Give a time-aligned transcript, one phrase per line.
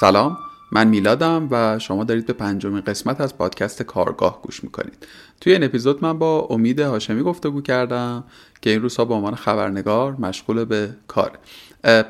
[0.00, 0.38] سلام
[0.72, 5.06] من میلادم و شما دارید به پنجمین قسمت از پادکست کارگاه گوش می‌کنید.
[5.40, 8.24] توی این اپیزود من با امید هاشمی گفتگو کردم
[8.62, 11.38] که این روزها به عنوان خبرنگار مشغول به کار.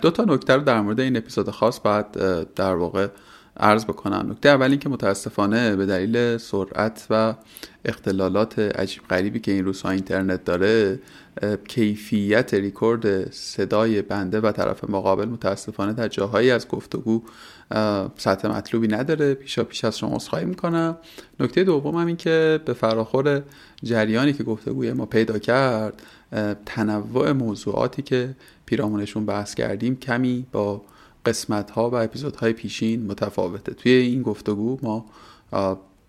[0.02, 2.12] دو تا نکته رو در مورد این اپیزود خاص باید
[2.54, 3.09] در واقع
[3.56, 4.26] عرض بکنم.
[4.30, 7.34] نکته اول اینکه متاسفانه به دلیل سرعت و
[7.84, 11.00] اختلالات عجیب غریبی که این روزها اینترنت داره
[11.68, 17.22] کیفیت ریکورد صدای بنده و طرف مقابل متاسفانه در جاهایی از گفتگو
[18.16, 19.34] سطح مطلوبی نداره.
[19.34, 20.96] پیشا پیش از شما عذرخواهی می‌کنم.
[21.40, 23.42] نکته دوم هم این که به فراخور
[23.82, 26.02] جریانی که گفتگوی ما پیدا کرد
[26.66, 28.34] تنوع موضوعاتی که
[28.66, 30.82] پیرامونشون بحث کردیم کمی با
[31.26, 33.74] قسمت ها و اپیزودهای پیشین متفاوته.
[33.74, 35.06] توی این گفتگو ما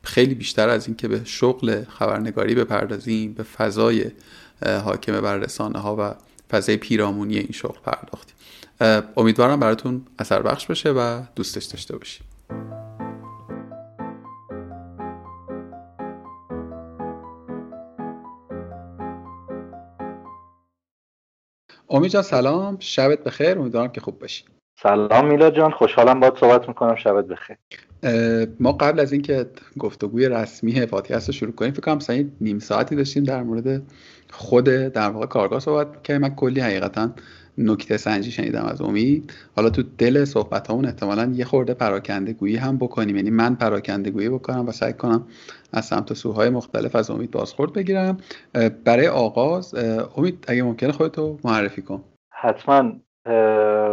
[0.04, 4.12] خیلی بیشتر از اینکه به شغل خبرنگاری بپردازیم به فضای
[4.66, 6.16] حاکم بر رسانه ها و
[6.50, 8.36] فضای پیرامونی این شغل پرداختیم.
[9.18, 12.26] امیدوارم براتون اثر بخش بشه و دوستش داشته باشیم.
[21.90, 22.78] امید سلام.
[22.80, 23.60] شبت بخیر.
[23.60, 24.55] امیدوارم که خوب باشی.
[24.84, 26.96] سلام میلاد جان خوشحالم باید صحبت می‌کنم.
[26.96, 27.58] شبت بخیر.
[28.60, 29.46] ما قبل از اینکه
[29.80, 33.82] گفتگوی رسمی پادکست رو شروع کنیم فکر کنم مثلا نیم ساعتی داشتیم در مورد
[34.32, 37.10] خود در واقع کارگاه صحبت که من کلی حقیقتا
[37.58, 39.34] نکته سنجی شنیدم از امید.
[39.56, 43.16] حالا تو دل صحبت همون احتمالا یه خورده پراکنده گویی هم بکنیم.
[43.16, 45.28] یعنی من پراکنده گویی بکنم و سعی کنم
[45.74, 48.18] از سمت سوهای مختلف از امید بازخورد بگیرم.
[48.84, 49.76] برای آغاز
[50.18, 52.04] امید اگه ممکنه خودتو معرفی کن.
[52.30, 52.92] حتما.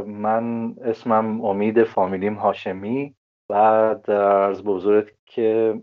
[0.06, 3.14] من اسمم امید فامیلیم هاشمی
[3.48, 5.82] بعد از بزرگت که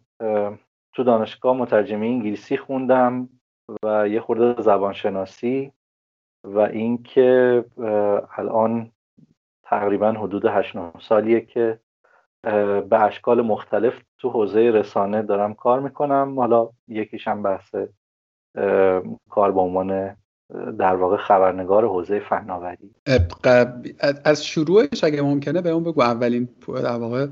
[0.94, 3.30] تو دانشگاه مترجمی انگلیسی خوندم
[3.84, 5.72] و یه خورده زبانشناسی
[6.44, 7.66] و اینکه
[8.38, 8.92] الان
[9.64, 11.80] تقریبا حدود 8 سالیه که
[12.90, 16.40] به اشکال مختلف تو حوزه رسانه دارم کار می‌کنم.
[16.40, 17.76] حالا یکیشم بحث
[19.30, 20.18] کار به عنوان
[20.80, 22.92] در واقع خبرنگار حوزه فناوری.
[24.26, 26.02] از شروعش اگه ممکنه به اون بگو.
[26.02, 27.28] اولین در واقع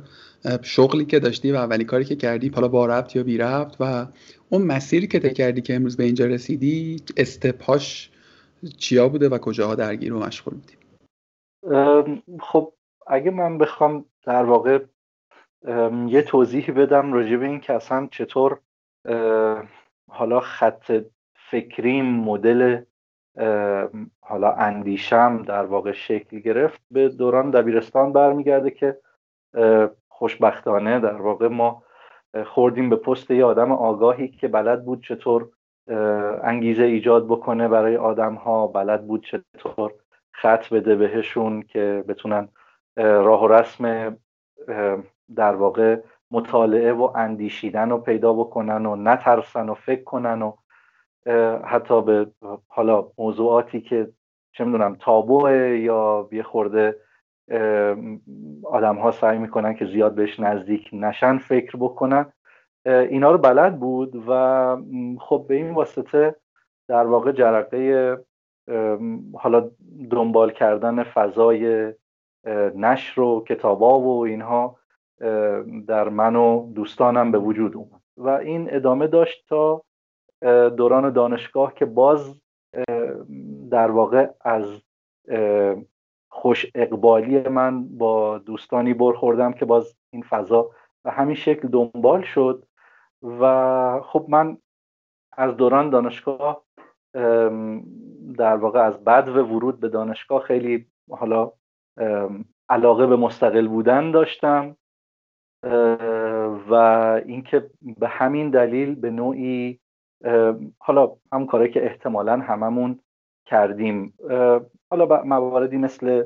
[0.62, 4.06] شغلی که داشتی و اولین کاری که کردی حالا با ربط یا بی ربط و
[4.50, 8.12] اون مسیری که کردی که امروز به اینجا رسیدی استپاش
[8.78, 10.78] چیا بوده و کجاها درگیر و مشغول بودی؟
[12.40, 12.74] خب
[13.08, 14.80] اگه من بخوام در واقع
[16.08, 18.60] یه توضیح بدم راجع به این که اصلا چطور
[20.10, 20.92] حالا خط
[21.52, 22.82] فکریم مدل
[24.22, 28.98] حالا اندیشم در واقع شکل گرفت به دوران دبیرستان برمیگرده که
[30.10, 31.84] خوشبختانه در واقع ما
[32.46, 35.50] خوردیم به پست یه آدم آگاهی که بلد بود چطور
[36.44, 39.94] انگیزه ایجاد بکنه برای آدم ها بلد بود چطور
[40.32, 42.50] خط بده بهشون که بتونن
[42.98, 44.18] راه و رسم
[45.36, 50.54] در واقع مطالعه و اندیشیدن رو پیدا بکنن و نترسن و فکر کنن و
[51.64, 52.28] حتی به
[52.68, 54.10] حالا موضوعاتی که
[54.52, 56.96] چه می‌دونم تابوه یا یه خورده
[58.64, 62.34] آدم ها سعی می‌کنن که زیاد بهش نزدیک نشن فکر بکنن.
[62.86, 64.78] اینا رو بلد بود و
[65.20, 66.36] خب به این واسطه
[66.88, 68.18] در واقع جرقه
[69.34, 69.70] حالا
[70.12, 71.94] دنبال کردن فضای
[72.76, 74.76] نشر و کتابا و اینها
[75.88, 78.02] در من و دوستانم به وجود اومد.
[78.18, 79.84] و این ادامه داشت تا
[80.78, 82.42] دوران دانشگاه که باز
[83.72, 84.82] در واقع از
[86.30, 90.72] خوش اقبالی من با دوستانی برخوردم که باز این فضا
[91.04, 92.66] به همین شکل دنبال شد
[93.24, 94.58] و خب من
[95.32, 96.64] از دوران دانشگاه
[98.38, 101.52] در واقع از بعد و ورود به دانشگاه خیلی حالا
[102.70, 104.78] علاقه به مستقل بودن داشتم
[106.70, 106.74] و
[107.26, 109.80] اینکه به همین دلیل به نوعی
[110.80, 113.00] حالا هم کاری که احتمالا هممون
[113.46, 114.14] کردیم.
[114.92, 116.24] حالا مواردی مثل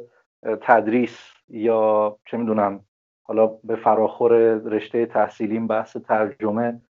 [0.61, 2.79] تدریس یا چه می‌دونم
[3.23, 6.81] حالا به فراخور رشته تحصیلیم بحث ترجمه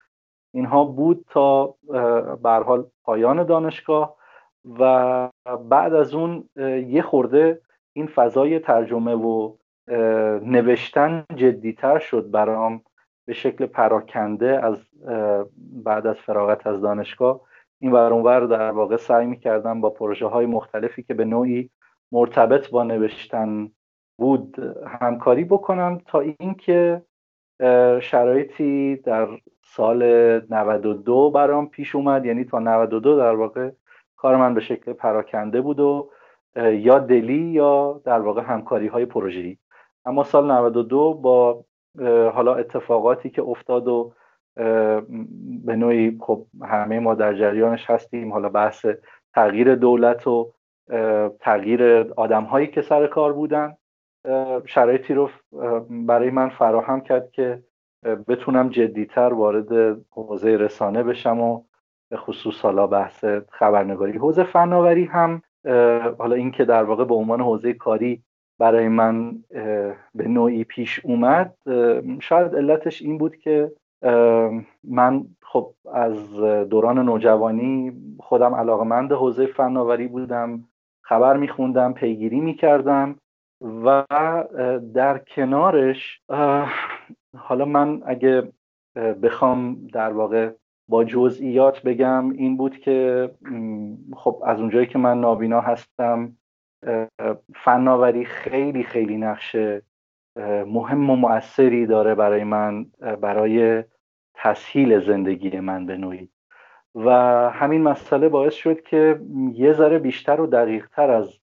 [0.54, 1.74] اینها بود تا
[2.42, 4.16] به حال پایان دانشگاه
[4.78, 5.28] و
[5.68, 6.48] بعد از اون
[6.86, 7.60] یه خورده
[7.92, 9.56] این فضای ترجمه و
[10.42, 12.82] نوشتن جدیتر شد برام.
[13.30, 14.76] به شکل پراکنده از
[15.84, 17.40] بعد از فراغت از دانشگاه
[17.78, 21.70] این ور در واقع سعی می‌کردم با پروژه های مختلفی که به نوعی
[22.12, 23.70] مرتبط با نوشتن
[24.18, 27.02] بود همکاری بکنم تا اینکه
[28.00, 29.28] شرایطی در
[29.64, 30.02] سال
[30.50, 32.26] 92 برام پیش اومد.
[32.26, 33.70] یعنی تا 92 در واقع
[34.16, 36.10] کار من به شکل پراکنده بود و
[36.56, 39.56] یا دلی یا در واقع همکاری های پروژه‌ای.
[40.04, 41.64] اما سال 92 با
[42.34, 44.12] حالا اتفاقاتی که افتاد و
[45.64, 48.32] به نوعی خب همه ما در جریانش هستیم.
[48.32, 48.86] حالا بحث
[49.34, 50.52] تغییر دولت و
[51.40, 53.76] تغییر آدم هایی که سر کار بودن.
[54.66, 55.30] شرایطی رو
[55.90, 57.62] برای من فراهم کرد که
[58.28, 61.62] بتونم جدیتر وارد حوزه رسانه بشم و
[62.10, 64.18] به خصوص حالا بحث خبرنگاری.
[64.18, 65.42] حوزه فناوری هم
[66.18, 68.22] حالا این که در واقع به عنوان حوزه کاری
[68.60, 69.44] برای من
[70.14, 71.54] به نوعی پیش اومد.
[72.20, 73.72] شاید علتش این بود که
[74.84, 76.40] من خب از
[76.70, 80.64] دوران نوجوانی خودم علاقمند حوزه فناوری بودم
[81.02, 83.16] خبر میخوندم پیگیری می‌کردم
[83.84, 84.04] و
[84.94, 86.20] در کنارش
[87.36, 88.52] حالا من اگه
[89.22, 90.50] بخوام در واقع
[90.88, 93.30] با جزئیات بگم این بود که
[94.16, 96.36] خب از اونجایی که من نابینا هستم
[97.54, 99.56] فناوری خیلی خیلی نقش
[100.66, 102.86] مهم و مؤثری داره برای من
[103.20, 103.84] برای
[104.34, 106.28] تسهیل زندگی من به نوعی.
[106.94, 107.10] و
[107.50, 109.20] همین مسئله باعث شد که
[109.54, 111.38] یه ذره بیشتر و دقیقتر از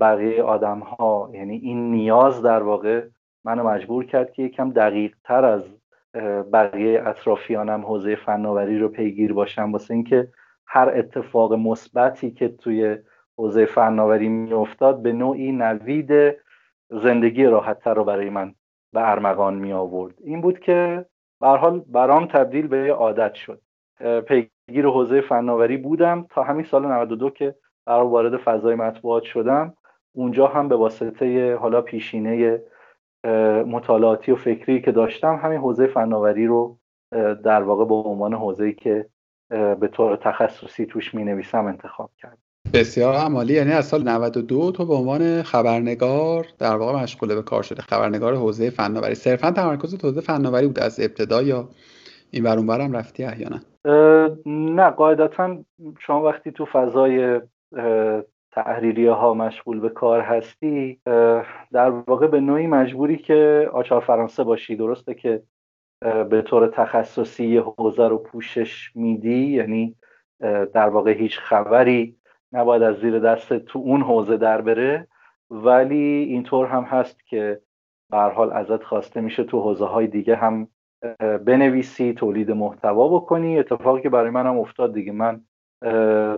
[0.00, 3.06] بقیه آدم ها یعنی این نیاز در واقع
[3.44, 5.64] منو مجبور کرد که یکم دقیق تر از
[6.52, 9.72] بقیه اطرافیانم حوزه فناوری رو پیگیر باشم.
[9.72, 10.28] واسه اینکه
[10.66, 12.98] هر اتفاق مثبتی که توی
[13.40, 16.36] حوزه فناوری میافتاد به نوعی نوید
[16.90, 18.54] زندگی راحتتر رو برای من
[18.92, 21.06] به ارمغان می آورد این بود که
[21.40, 23.60] به حال برام تبدیل به یه عادت شد.
[24.26, 27.54] پیگیر حوزه فناوری بودم تا همین سال 92 که
[27.86, 29.74] برای وارد فضای مطبوعات شدم.
[30.12, 32.62] اونجا هم به واسطه حالا پیشینه
[33.66, 36.78] مطالعاتی و فکری که داشتم همین حوزه فناوری رو
[37.44, 39.06] در واقع به عنوان حوزه‌ای که
[39.50, 42.49] به طور تخصصی توش می نویسم انتخاب کردم.
[42.74, 43.54] بسیار عمالی.
[43.54, 47.82] یعنی از سال 92 تو به عنوان خبرنگار در واقع مشغول به کار شده.
[47.82, 49.14] خبرنگار حوزه فناوری.
[49.14, 51.68] صرفا تمرکز حوزه فناوری بود از ابتدا یا
[52.30, 53.58] این ور هم رفتی احیانا
[54.46, 55.58] نه؟ قاعدتا
[55.98, 57.40] شما وقتی تو فضای
[58.52, 61.00] تحریریه ها مشغول به کار هستی
[61.72, 64.76] در واقع به نوعی مجبوری که آچار فرانسه باشی.
[64.76, 65.42] درسته که
[66.30, 69.46] به طور تخصصی حوزه رو پوشش میدی.
[69.46, 69.96] یعنی
[70.72, 72.16] در واقع هیچ خبری
[72.52, 75.08] نباید از زیر دست تو اون حوزه در بره
[75.50, 77.60] ولی اینطور هم هست که
[78.10, 80.68] به حال ازت خواسته میشه تو حوزه های دیگه هم
[81.44, 83.58] بنویسی تولید محتوا بکنی.
[83.58, 85.40] اتفاقی که برای منم افتاد دیگه من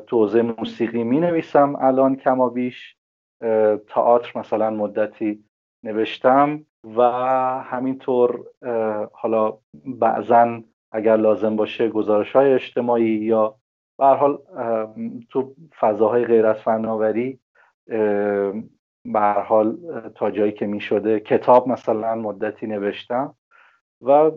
[0.07, 2.97] تو حوزه موسیقی می نویسم الان کما بیش.
[3.89, 5.45] تئاتر مثلا مدتی
[5.85, 6.67] نوشتم
[6.97, 7.03] و
[7.63, 8.45] همینطور
[9.13, 10.63] حالا بعضا
[10.93, 13.57] اگر لازم باشه گزارش های اجتماعی یا
[14.03, 14.39] به حال
[15.31, 17.39] تو فضاهای غیر از فناوری
[19.05, 19.77] به حال
[20.15, 23.35] تا جایی که می شده کتاب مثلا مدتی نوشتم
[24.01, 24.31] و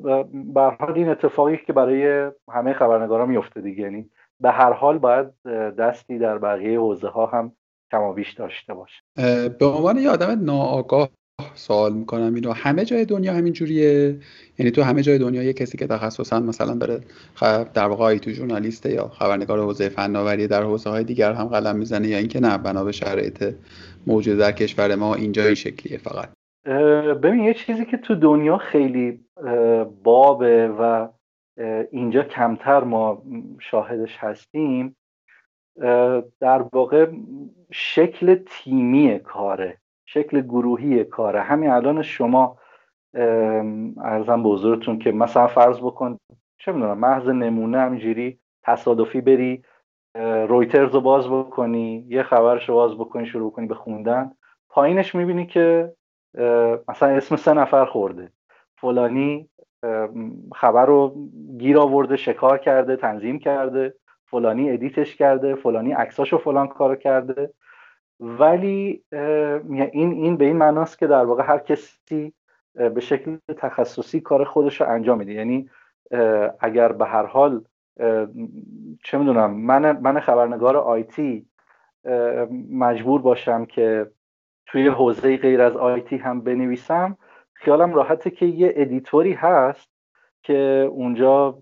[0.54, 3.84] به حال این اتفاقی که برای همه خبرنگارا میفته دیگه.
[3.84, 4.10] یعنی
[4.40, 5.28] به هر حال باید
[5.78, 7.52] دستی در بقیه حوزه ها هم
[7.92, 9.02] کمابیش داشته باشه.
[9.60, 11.10] به عنوان یه آدم ناآگاه
[11.54, 12.52] سوال می‌کنم اینو.
[12.52, 14.20] همه جای دنیا همین جوریه؟
[14.60, 17.02] یعنی تو همه جای دنیا یه کسی که تخصصا مثلا داره
[17.74, 22.08] در واقع آیتو ژورنالیست یا خبرنگار حوزه فناوری در حوزه های دیگر هم قلم می‌زنه
[22.08, 23.56] یا اینکه نه بنا به شرایط
[24.08, 26.30] موجود در کشور ما اینجا این شکلیه فقط.
[27.24, 29.20] ببین یه چیزی که تو دنیا خیلی
[30.04, 31.08] بابه و
[31.92, 33.24] اینجا کمتر ما
[33.60, 34.96] شاهدش هستیم
[36.40, 37.08] در واقع
[37.72, 39.78] شکل تیمی کاره.
[40.06, 41.42] شکل گروهی کاره.
[41.42, 42.58] همین الان شما
[44.04, 46.18] ارزم به حضورتون که مثلا فرض بکن
[46.58, 49.64] چه می‌دونم محض نمونه همینجوری تصادفی بری
[50.48, 54.32] رویترز رو باز بکنی یه خبرش رو باز بکنی شروع کنی به خوندن
[54.70, 55.94] پایینش می‌بینی که
[56.88, 58.32] مثلا اسم سه نفر خورده.
[58.78, 59.50] فلانی
[60.56, 61.16] خبر رو
[61.58, 63.94] گیر آورده شکار کرده تنظیم کرده
[64.26, 67.54] فلانی ادیتش کرده فلانی عکساشو فلان کارو کرده.
[68.20, 69.04] ولی
[69.92, 72.34] این این به این معناست که در واقع هر کسی
[72.74, 75.34] به شکل تخصصی کار خودش رو انجام میده.
[75.34, 75.70] یعنی
[76.60, 77.64] اگر به هر حال
[79.04, 81.46] چه می‌دونم من من خبرنگار آیتی
[82.72, 84.12] مجبور باشم که
[84.66, 87.18] توی حوزه غیر از IT هم بنویسم
[87.54, 89.90] خیالم راحته که یه ادیتوری هست
[90.44, 91.58] که اونجا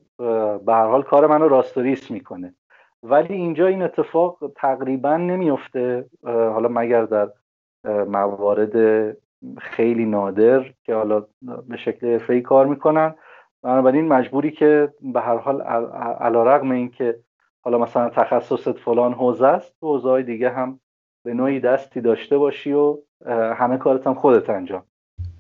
[0.66, 2.56] به هر حال کار منو راستوریس می‌کنه.
[3.04, 7.30] ولی اینجا این اتفاق تقریبا نمیفته حالا مگر در
[8.08, 8.76] موارد
[9.58, 11.26] خیلی نادر که حالا
[11.68, 13.16] به شکل حرفه‌ای کار می‌کنن.
[13.64, 15.62] بنابراین مجبوری که به هر حال
[16.22, 17.20] علی رغم این که
[17.62, 20.80] حالا مثلا تخصصت فلان حوزه است حوزه های دیگه هم
[21.26, 22.98] به نوعی دستی داشته باشی و
[23.30, 24.84] همه کارت هم خودت انجام.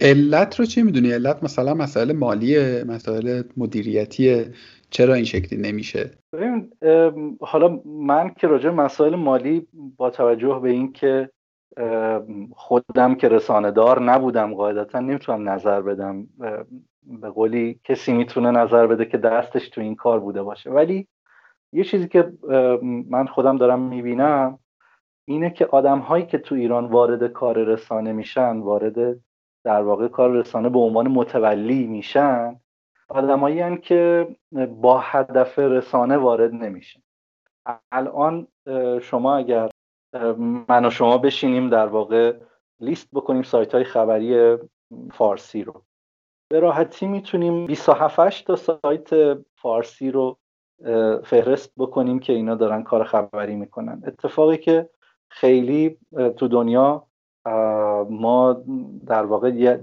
[0.01, 4.45] علت رو چی می‌دونی؟ علت مثلا مسائل مالی مسائل مدیریتی
[4.93, 6.71] چرا این شکلی نمیشه؟ ببین
[7.41, 11.29] حالا من که راجع مسائل مالی با توجه به اینکه
[12.51, 16.27] خودم که رسانه دار نبودم قاعدتا نمی‌تونم نظر بدم
[17.03, 20.69] به قولی کسی می‌تونه نظر بده که دستش تو این کار بوده باشه.
[20.69, 21.07] ولی
[21.73, 22.33] یه چیزی که
[23.09, 24.59] من خودم دارم می‌بینم
[25.27, 29.19] اینه که آدم هایی که تو ایران وارد کار رسانه میشن وارد
[29.63, 32.59] در واقع کار رسانه به عنوان متولی میشن
[33.13, 34.27] آدمایی که
[34.81, 37.01] با هدف رسانه وارد نمیشن.
[37.91, 38.47] الان
[39.01, 39.69] شما اگر
[40.67, 42.33] من و شما بشینیم در واقع
[42.79, 44.57] لیست بکنیم سایت های خبری
[45.11, 45.83] فارسی رو.
[46.51, 50.37] به راحتی می‌تونیم 27 تا سایت فارسی رو
[51.23, 54.03] فهرست بکنیم که اینا دارن کار خبری می‌کنن.
[54.07, 54.89] اتفاقی که
[55.29, 55.97] خیلی
[56.37, 57.07] تو دنیا
[58.09, 58.63] ما
[59.07, 59.77] در واقع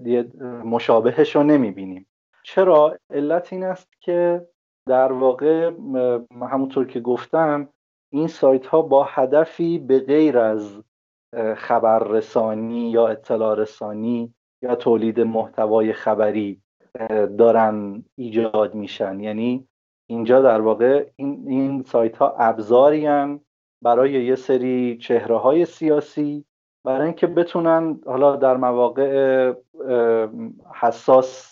[0.64, 2.06] مشابهش رو نمی‌بینیم.
[2.54, 4.46] چرا؟ علت این است که
[4.88, 5.70] در واقع
[6.42, 7.68] همونطور که گفتم
[8.12, 10.82] این سایت ها با هدفی به غیر از
[11.56, 16.62] خبررسانی یا اطلاع رسانی یا تولید محتوای خبری
[17.38, 19.20] دارن ایجاد میشن.
[19.20, 19.68] یعنی
[20.08, 23.08] اینجا در واقع این, این سایت ها ابزاری
[23.82, 26.44] برای یه سری چهره های سیاسی
[26.84, 29.52] برای اینکه بتونن حالا در مواقع
[30.74, 31.49] حساس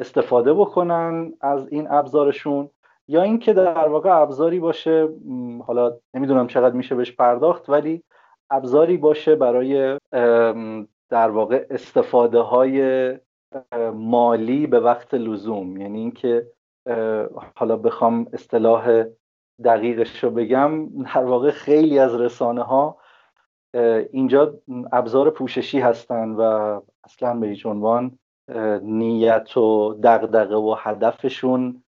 [0.00, 2.70] استفاده بکنن از این ابزارشون
[3.08, 5.08] یا اینکه در واقع ابزاری باشه
[5.66, 8.02] حالا نمی‌دونم چقدر میشه بهش پرداخت ولی
[8.50, 9.98] ابزاری باشه برای
[11.10, 13.18] در واقع استفاده های
[13.94, 15.76] مالی به وقت لزوم.
[15.76, 16.46] یعنی اینکه
[17.56, 19.04] حالا بخوام اصطلاح
[19.64, 22.98] دقیقش رو بگم در واقع خیلی از رسانه ها
[24.12, 24.54] اینجا
[24.92, 28.18] ابزار پوششی هستن و اصلا به هیچ عنوان
[28.82, 31.82] نیت و دغدغه و هدفشون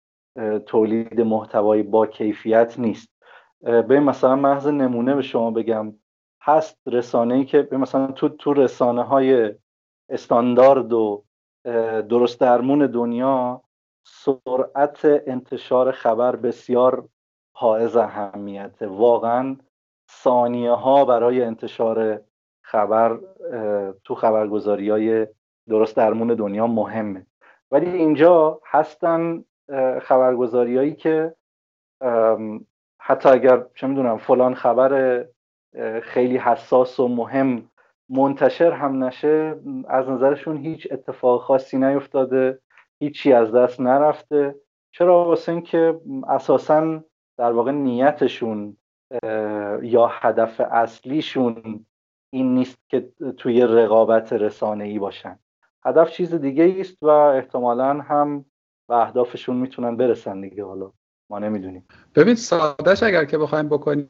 [0.67, 3.09] تولید محتوای با کیفیت نیست.
[3.61, 5.95] به مثلا محض نمونه به شما بگم.
[6.43, 9.55] هست رسانه ای که مثلا تو تو رسانه های
[10.09, 11.25] استاندارد و
[12.09, 13.62] درست درمون دنیا
[14.05, 17.09] سرعت انتشار خبر بسیار
[17.53, 18.87] حائز اهمیته.
[18.87, 19.57] واقعا
[20.11, 22.21] ثانیه ها برای انتشار
[22.62, 23.19] خبر
[24.05, 25.27] تو خبرگزاری های
[25.69, 27.27] درست درمون دنیا مهمه.
[27.71, 29.45] ولی اینجا هستن
[30.03, 31.35] خبرگزاری که
[33.01, 35.25] حتی اگر چه می‌دونم فلان خبر
[36.03, 37.71] خیلی حساس و مهم
[38.09, 42.59] منتشر هم نشه از نظرشون هیچ اتفاق خاصی نیفتاده
[43.01, 44.55] هیچی از دست نرفته.
[44.93, 47.05] چرا واسه اینکه اساسا
[47.39, 48.77] در واقع نیتشون
[49.83, 51.87] یا هدف اصلیشون
[52.33, 55.39] این نیست که توی رقابت رسانه ای باشن.
[55.88, 58.45] هدف چیز دیگه است و احتمالا هم
[58.88, 60.92] به اهدافشون می‌تونن برسن دیگه حالا.
[61.30, 61.85] ما نمی‌دونیم.
[62.14, 64.09] ببین سادش اگر که بخوایم بکنیم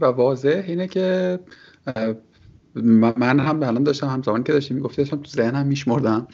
[0.00, 1.38] و واضح اینه که
[2.74, 6.28] من هم الان داشتم هم زمانی که داشتیم می‌گفتی داشتم تو ذهنم میشمردم.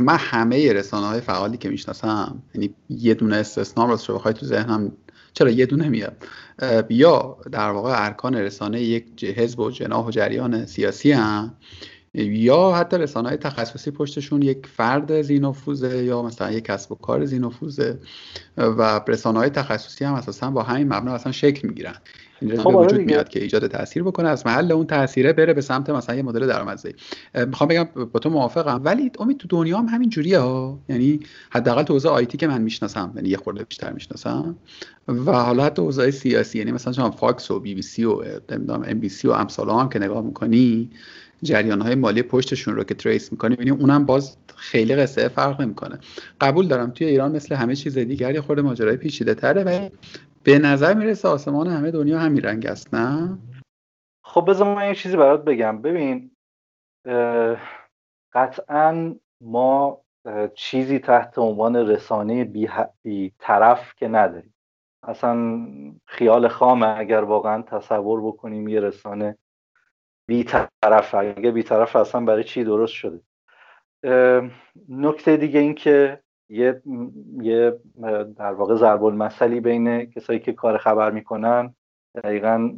[0.00, 4.92] من همه رسانه های فعالی که می‌شناسم یعنی یه دونه استثنا راست بخوای تو ذهنم
[5.32, 6.26] چرا یه دونه میاد؟
[6.88, 11.54] یا در واقع ارکان رسانه یک حزب و جناح و جریان سیاسی هم
[12.14, 17.24] یا حتی رسانه های تخصصی پشتشون یک فرد زینوفوزه یا مثلا یک کسب و کار
[17.24, 17.98] زینوفوزه
[18.56, 21.94] و رسانه های تخصصی هم اساسا با همین مبنا اصلا شکل می‌گیرن.
[22.40, 25.60] اینجا خب آره وجود میاد که ایجاد تاثیر بکنه از محل اون تاثیره بره به
[25.60, 26.94] سمت مثلا یه مدل درآمدزایی.
[27.46, 30.78] می‌خوام بگم با تو موافقم ولی امید تو دنیا هم همین جوریه ها.
[30.88, 34.56] یعنی حداقل تو حوزه IT که من می‌شناسم یعنی یه خورده بیشتر می‌شناسم.
[35.08, 38.82] و حالا حتی حوزه سیاسی یعنی مثلا شما فاکس و بی بی سی و نمی‌دونم
[38.86, 40.90] ام بی سی و امثال هم که نگاه می‌کنی
[41.44, 45.98] جریان های مالی پشتشون رو که trace می‌کنی ببینی اونم باز خیلی قصه فرق نمی‌کنه.
[46.40, 49.88] قبول دارم توی ایران مثل همه چیز دیگری خورده ماجرای پیچیده تره و
[50.42, 53.38] به نظر می‌رسه آسمان همه دنیا همین رنگ است نه؟
[54.24, 55.82] خب بذار من یه چیزی برات بگم.
[55.82, 56.30] ببین
[58.32, 60.00] قطعا ما
[60.54, 62.68] چیزی تحت عنوان رسانه بی,
[63.02, 64.54] بی طرف که نداریم.
[65.02, 65.66] اصلا
[66.06, 69.38] خیال خامه اگر واقعا تصور بکنیم یه رسانه
[70.26, 70.44] بی
[70.82, 73.20] طرف اگه بی طرف اصلا برای چی درست شده؟
[74.88, 76.82] نکته دیگه این که یه,
[77.42, 77.78] یه
[78.36, 81.74] در واقع ضرب المثلی بین کسایی که کار خبر می‌کنن
[82.14, 82.70] دقیقا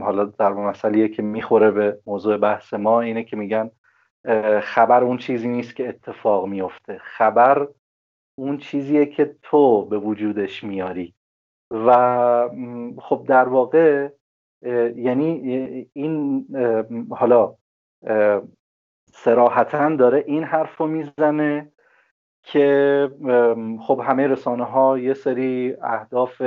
[0.00, 3.70] حالا ضرب مسئله که می‌خوره به موضوع بحث ما اینه که میگن
[4.62, 7.68] خبر اون چیزی نیست که اتفاق میفته خبر
[8.38, 11.14] اون چیزیه که تو به وجودش میاری.
[11.70, 12.48] و
[12.98, 14.08] خب در واقع
[14.96, 16.46] یعنی این
[17.10, 17.54] حالا
[19.12, 21.72] سراحتا داره این حرف رو می‌زنه
[22.42, 23.10] که
[23.80, 26.42] خب همه رسانه ها یه سری اهداف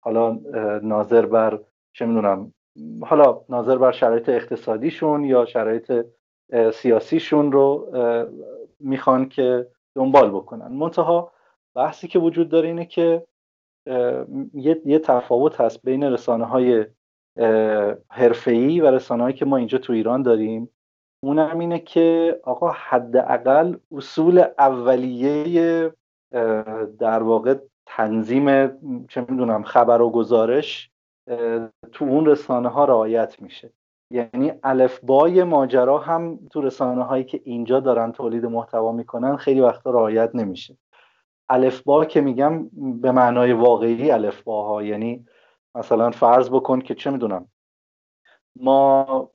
[0.00, 0.40] حالا
[0.82, 1.60] ناظر بر
[1.92, 2.54] چه می‌دونم
[3.02, 6.06] حالا ناظر بر شرایط اقتصادیشون یا شرایط
[6.72, 7.88] سیاسیشون رو
[8.80, 10.72] می‌خوان که دنبال بکنن.
[10.72, 11.32] منتها
[11.74, 13.26] بحثی که وجود داره اینه که
[14.84, 16.86] یه, تفاوت هست بین رسانه های
[18.08, 20.70] حرفه‌ای و رسانه هایی که ما اینجا تو ایران داریم.
[21.22, 25.92] اونم اینه که آقا حداقل اصول اولیه
[26.98, 27.54] در واقع
[27.86, 28.68] تنظیم
[29.08, 30.90] چه می‌دونم خبر و گزارش
[31.92, 33.72] تو اون رسانه ها رعایت میشه.
[34.10, 39.90] یعنی الفبای ماجرا هم تو رسانه هایی که اینجا دارن تولید محتوا می‌کنن خیلی وقتا
[39.90, 40.76] رعایت نمیشه.
[41.48, 42.68] الفبا که میگم
[43.00, 45.26] به معنای واقعی الفباها یعنی
[45.74, 47.48] مثلا فرض بکن که چه می‌دونم
[48.56, 49.30] ما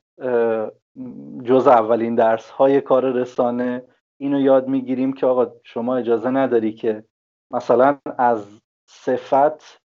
[1.44, 3.84] جز اولین درس های کار رسانه
[4.20, 7.04] اینو یاد می‌گیریم که آقا شما اجازه نداری که
[7.52, 9.80] مثلا از صفت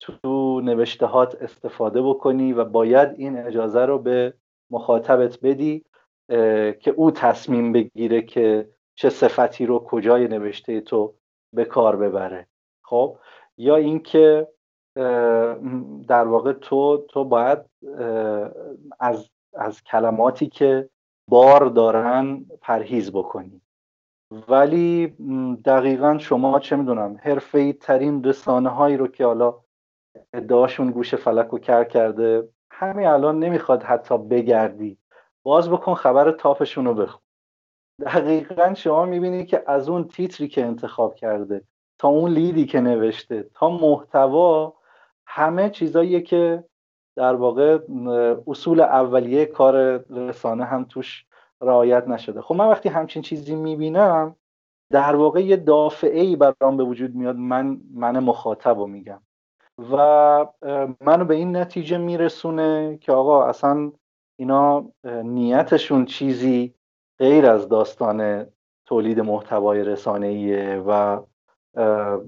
[0.00, 4.34] تو نوشتهات استفاده بکنی و باید این اجازه رو به
[4.70, 5.84] مخاطبت بدی
[6.80, 11.14] که او تصمیم بگیره که چه صفتی رو کجای نوشته تو
[11.52, 12.46] به کار ببره.
[12.84, 13.18] خب؟
[13.58, 14.48] یا اینکه
[16.08, 17.58] در واقع تو تو باید
[19.00, 20.88] از از کلماتی که
[21.30, 23.60] بار دارن پرهیز بکنی.
[24.48, 25.06] ولی
[25.64, 29.54] دقیقا شما چه می‌دونم حرفه ترین رسانه هایی رو که حالا
[30.32, 34.98] ادعاشون گوش فلک و کر کرده همین الان نمی‌خواد حتی بگردی.
[35.42, 37.20] باز بکن خبر تاپشون رو بخون.
[38.00, 41.64] دقیقا شما می‌بینی که از اون تیتری که انتخاب کرده
[41.98, 44.74] تا اون لیدی که نوشته تا محتوا
[45.26, 46.64] همه چیزاییه که
[47.16, 47.78] در واقع
[48.46, 51.26] اصول اولیه کار رسانه هم توش
[51.60, 52.40] رعایت نشده.
[52.40, 54.36] خب من وقتی همچین چیزی می‌بینم
[54.90, 59.20] در واقع یه دافعه ای برام به وجود میاد من من مخاطب رو میگم.
[59.92, 59.96] و
[61.00, 63.92] منو به این نتیجه میرسونه که آقا اصلا
[64.36, 64.84] اینا
[65.24, 66.74] نیتشون چیزی
[67.18, 68.46] غیر از داستان
[68.86, 71.20] تولید محتوای رسانه‌ایه و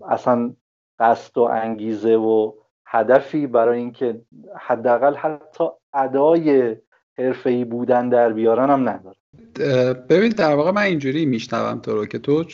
[0.09, 0.55] اصلا
[0.99, 2.53] قصد و انگیزه و
[2.87, 4.21] هدفی برای اینکه
[4.61, 6.77] حداقل حتی ادای
[7.19, 9.17] حرفه‌ای بودن در بیارن هم نداره.
[9.95, 12.45] ببین در واقع من اینجوری میشنوم تو رو که تو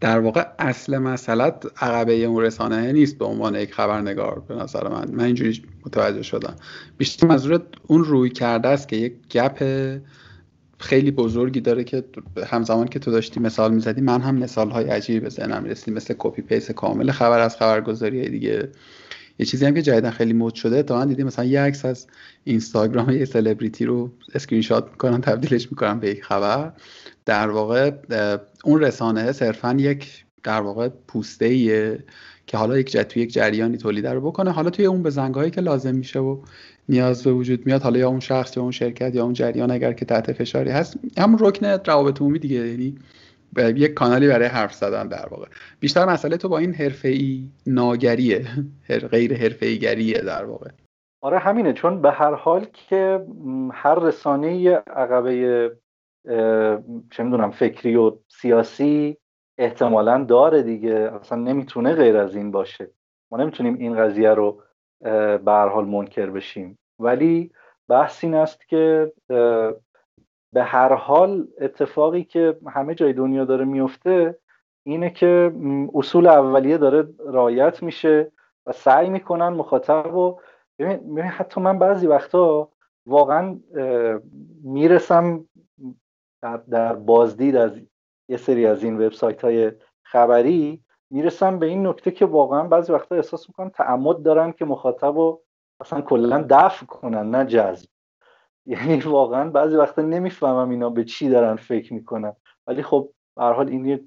[0.00, 5.10] در واقع اصل مسئلت عقبه اون رسانه نیست به عنوان یک خبرنگار به نظر من.
[5.10, 6.56] من اینجوری متوجه شدم.
[6.98, 9.64] بیشتر منظورت اون رویکرده است که یک gap
[10.78, 12.04] خیلی بزرگی داره که
[12.46, 16.14] همزمان که تو داشتی مثال می‌زدی من هم مثال های عجیبی به ذهنم رسید مثل
[16.18, 18.68] copy paste کامل خبر از خبرگزاری دیگه.
[19.38, 22.06] یه چیزی هم که جدیدا خیلی مد شده تا دیدیم مثلا یه عکس از
[22.44, 26.72] اینستاگرام یه سلبریتی رو اسکرین شات می‌کنن تبدیلش می‌کنن به یک خبر.
[27.26, 27.90] در واقع
[28.64, 32.04] اون رسانه صرفا یک در واقع پوسته ایه
[32.46, 34.50] که حالا یک جت یک جریانی تولید رو بکنه.
[34.50, 36.38] حالا توی اون بزنگاهی که لازم میشه و
[36.88, 39.92] نیاز به وجود میاد حالا یا اون شخص یا اون شرکت یا اون جریان اگر
[39.92, 40.96] که تحت فشاری هست.
[41.18, 42.96] همون رکن روابط عمومی دیگه یعنی
[43.56, 45.46] یک کانالی برای حرف زدن در واقع.
[45.80, 48.44] بیشتر مسئله تو با این حرفه‌ای ناگریه
[48.88, 50.70] غیر حرفه‌ای گریه در واقع.
[51.22, 53.26] آره همینه چون به هر حال که
[53.72, 55.32] هر رسانه عقبه
[57.10, 59.16] چه می‌دونم فکری و سیاسی
[59.58, 60.94] احتمالا داره دیگه.
[61.20, 62.90] اصلا نمی‌تونه غیر از این باشه.
[63.30, 64.62] ما نمی‌تونیم این قضیه رو
[65.00, 66.78] به هر حال منکر بشیم.
[66.98, 67.50] ولی
[67.88, 69.12] بحث این است که
[70.52, 74.38] به هر حال اتفاقی که همه جای دنیا داره میفته
[74.86, 75.52] اینه که
[75.94, 78.32] اصول اولیه داره رایت میشه
[78.66, 80.40] و سعی می‌کنن مخاطب و
[80.78, 82.68] ببین حتی من بعضی وقتا
[83.06, 83.60] واقعا
[84.64, 85.44] می‌رسم
[86.70, 87.80] در, بازدید از
[88.28, 93.16] یه سری از این وبسایت های خبری می‌رسم به این نکته که واقعا بعضی وقتا
[93.16, 95.42] احساس می‌کنم تعمد دارن که مخاطب رو
[95.80, 97.88] اصلا کلا دفع کنن نه جذب.
[98.68, 102.32] یعنی واقعا بعضی وقتا نمی‌فهمم اینا به چی دارن فکر می‌کنن.
[102.66, 104.00] ولی خب به حال این یه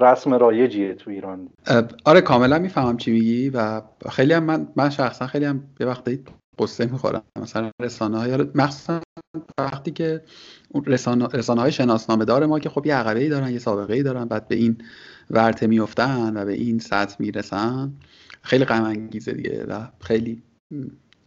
[0.00, 1.48] رسم رایجیه تو ایران.
[2.04, 6.24] آره کاملا می‌فهمم چی میگی و خیلی هم من من شخصا خیلی هم یه وقتی
[6.58, 7.22] قصه می‌خورم.
[7.42, 9.00] مثلا رسانه های مخصوصا
[9.60, 10.22] وقتی که
[10.86, 14.02] رسانه, رسانه های شناسنامه دار ما که خب یه عقبه ای دارن یه سابقه ای
[14.02, 14.78] دارن بعد به این
[15.30, 17.92] ورته میفتن و به این سطح می‌رسن
[18.42, 20.42] خیلی غم انگیزه دیگه و خیلی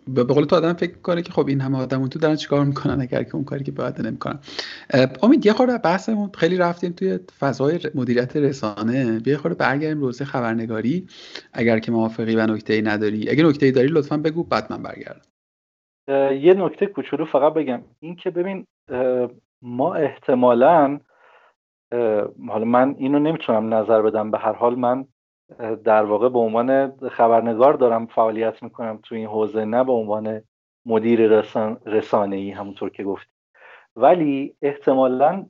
[0.08, 3.02] به قول تو آدم فکر کنه که خب این همه آدم تو دارن چیکار می‌کنن
[3.02, 4.40] اگر که اون کاری که باید نمی‌کنن.
[5.24, 9.20] امید یه خورده بحثمون خیلی رفتیم توی فضای مدیریت رسانه.
[9.20, 11.08] بیا خورده برگردیم روزه خبرنگاری.
[11.54, 14.84] اگر که موافقی و نکته ای نداری اگه نکته ای داری لطفا بگو بعد من
[14.84, 15.22] برگردم.
[16.34, 17.82] یه نکته کوچولو فقط بگم.
[18.00, 18.68] این که ببین
[19.62, 21.00] ما احتمالا
[22.48, 24.32] حالا من اینو نمی‌تونم نظر بدم.
[24.32, 25.06] به هر حال من
[25.84, 30.42] در واقع به عنوان خبرنگار دارم فعالیت می‌کنم تو این حوزه نه به عنوان
[30.86, 33.32] مدیر رسان رسانه ای همونطور که گفتی.
[33.96, 35.46] ولی احتمالا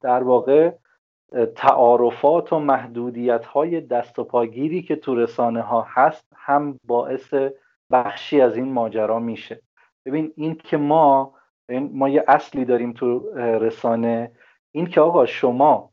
[0.00, 0.72] در واقع
[1.56, 7.34] تعارفات و محدودیت های دست و پاگیری که تو رسانه ها هست هم باعث
[7.90, 9.62] بخشی از این ماجرا میشه.
[10.06, 11.34] ببین این که ما
[11.92, 14.32] ما یه اصلی داریم تو رسانه
[14.72, 15.89] این که آقا شما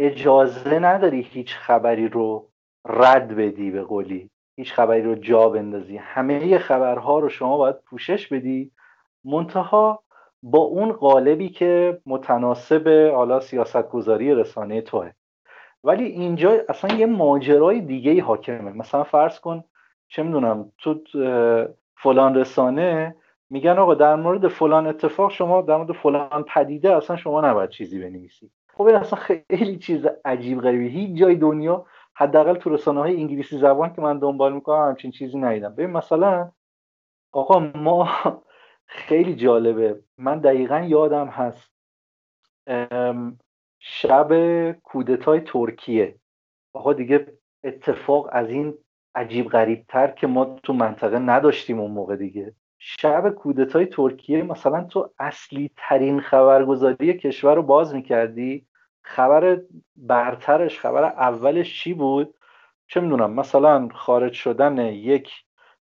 [0.00, 2.48] اجازه نداری هیچ خبری رو
[2.88, 5.96] رد بدی به قولی هیچ خبری رو جا بندازی.
[5.96, 8.70] همه خبرها رو شما باید پوشش بدی.
[9.24, 10.02] منتها
[10.42, 15.10] با اون قالبی که متناسب حالا سیاست گذاری رسانه توه.
[15.84, 18.72] ولی اینجا اصلا یه ماجرای دیگه حاکمه.
[18.72, 19.64] مثلا فرض کن
[20.08, 21.00] چه می‌دونم تو
[21.96, 23.16] فلان رسانه
[23.50, 27.98] میگن آقا در مورد فلان اتفاق شما در مورد فلان پدیده اصلا شما نباید چیزی
[27.98, 28.50] بنویسی.
[28.80, 33.58] خب این اصلا خیلی چیز عجیب غریبی هیچ جای دنیا حداقل تو رسانه های انگلیسی
[33.58, 35.74] زبان که من دنبال می‌کنم همچین چیزی ندیدم.
[35.74, 36.50] ببین مثلا
[37.32, 38.08] آقا ما
[39.06, 40.00] خیلی جالبه.
[40.18, 41.70] من دقیقا یادم هست.
[43.78, 44.32] شب
[44.72, 46.18] کودتای ترکیه.
[46.72, 47.26] آقا دیگه
[47.64, 48.74] اتفاق از این
[49.14, 52.54] عجیب غریب تر که ما تو منطقه نداشتیم اون موقع دیگه.
[52.78, 58.69] شب کودتای ترکیه مثلا تو اصلی ترین خبرگزاری کشور رو باز می‌کردی؟
[59.02, 59.60] خبر
[59.96, 62.34] برترش خبر اولش چی بود؟
[62.86, 65.30] چه می‌دونم مثلا خارج شدن یک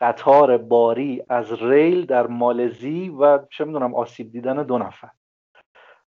[0.00, 5.08] قطار باری از ریل در مالزی و چه می‌دونم آسیب دیدن دو نفر.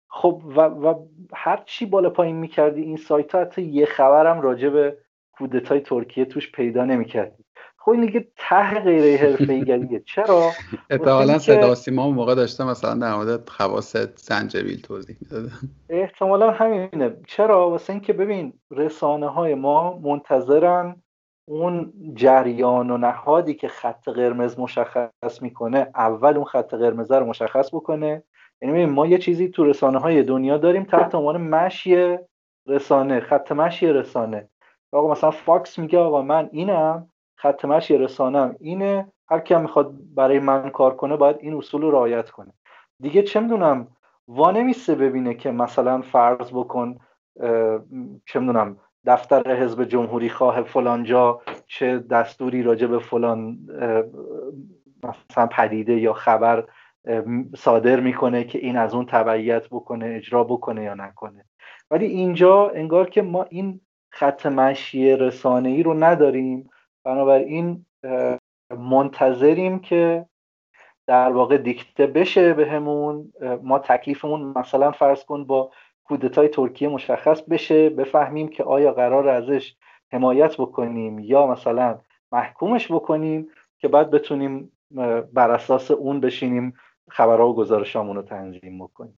[0.07, 4.69] خب و, و هر چی بالا پایین می‌کردی این سایت ها حتی یه خبرم راجع
[4.69, 4.97] به
[5.31, 7.42] کودتای ترکیه توش پیدا نمی‌کردی.
[7.85, 10.51] خب این دیگه ته غیر حرفه‌ایه چرا؟
[10.89, 15.51] احتمالاً صدا سیما موقع داشته مثلا در مورد خواص زنجبیل توضیح می‌داده
[15.89, 17.17] احتمالا همینه.
[17.27, 20.95] چرا؟ واسه اینکه ببین رسانه های ما منتظرن
[21.47, 27.69] اون جریان و نهادی که خط قرمز مشخص می‌کنه اول اون خط قرمز رو مشخص
[27.75, 28.23] بکنه.
[28.61, 32.17] یعنی ما یه چیزی تو رسانه های دنیا داریم تحت عنوان مشی
[32.67, 34.49] رسانه خط مشی رسانه.
[34.91, 37.09] آقا مثلا فاکس میگه آقا من اینم.
[37.43, 41.91] خط مشی رسانم اینه هر کی می‌خواد برای من کار کنه باید این اصول رو
[41.91, 42.53] رعایت کنه.
[42.99, 43.87] دیگه چه می‌دونم
[44.27, 46.97] وا نمیسته ببینه که مثلا فرض بکن
[48.25, 53.57] چه می‌دونم دفتر حزب جمهوری خواه فلانجا چه دستوری راجع به فلان
[55.03, 56.67] مثلا پدیده یا خبر
[57.55, 61.45] صادر می‌کنه که این از اون تبعیت بکنه اجرا بکنه یا نکنه.
[61.91, 66.69] ولی اینجا انگار که ما این خط مشی رسانه ای رو نداریم.
[67.03, 67.85] بنابراین
[68.77, 70.25] منتظریم که
[71.07, 73.33] در واقع دیکته بشه بهمون.
[73.63, 75.71] ما تکلیفمون مثلا فرض کن با
[76.03, 79.75] کودتای ترکیه مشخص بشه بفهمیم که آیا قرار ازش
[80.11, 81.99] حمایت بکنیم یا مثلا
[82.31, 83.47] محکومش بکنیم
[83.79, 84.71] که بعد بتونیم
[85.33, 86.73] بر اساس اون بشینیم
[87.09, 89.17] خبرها و گزارشامون رو تنظیم بکنیم.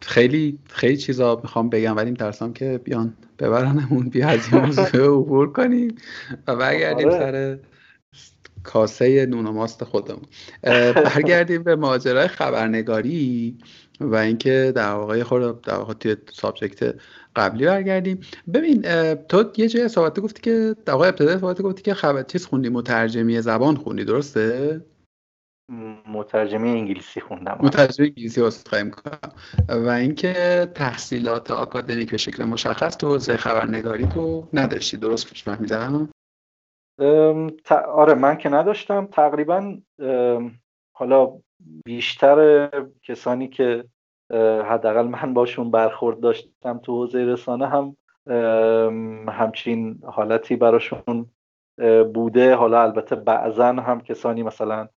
[0.00, 4.08] خیلی خیلی چیزا می‌خوام بگم ولی ترسم که بیان ببرنمون.
[4.08, 5.94] بیا از این موضوع عبور کنیم
[6.48, 7.18] و برگردیم آره.
[7.18, 7.58] سر
[8.62, 10.22] کاسه نون و ماست خودمون.
[10.94, 13.58] برگردیم به ماجرای خبرنگاری
[14.00, 16.94] و اینکه در واقع خود در واقع توی سابجکت
[17.36, 18.20] قبلی برگردیم.
[18.54, 18.82] ببین
[19.14, 22.68] تو یه جای صحبت گفتی که در واقع ابتدای صحبت گفتی که خبر چیز خوندی
[22.68, 24.80] مترجمی زبان خوندی درسته؟
[26.06, 27.58] مترجمی انگلیسی خوندم.
[27.60, 29.32] مترجمی انگلیسی عذرخواهی کنم
[29.68, 34.96] و اینکه تحصیلات آکادمیک به شکل مشخص تو حوزه خبرنگاری تو نداشتی.
[34.96, 36.08] درست فهمیدم
[37.88, 39.06] آره من که نداشتم.
[39.06, 39.78] تقریبا
[40.92, 41.32] حالا
[41.84, 42.68] بیشتر
[43.02, 43.84] کسانی که
[44.64, 47.96] حداقل من باشون برخورد داشتم تو حوزه رسانه هم
[49.28, 51.26] همچین حالتی براشون
[52.14, 52.54] بوده.
[52.54, 54.88] حالا البته بعضا هم کسانی مثلا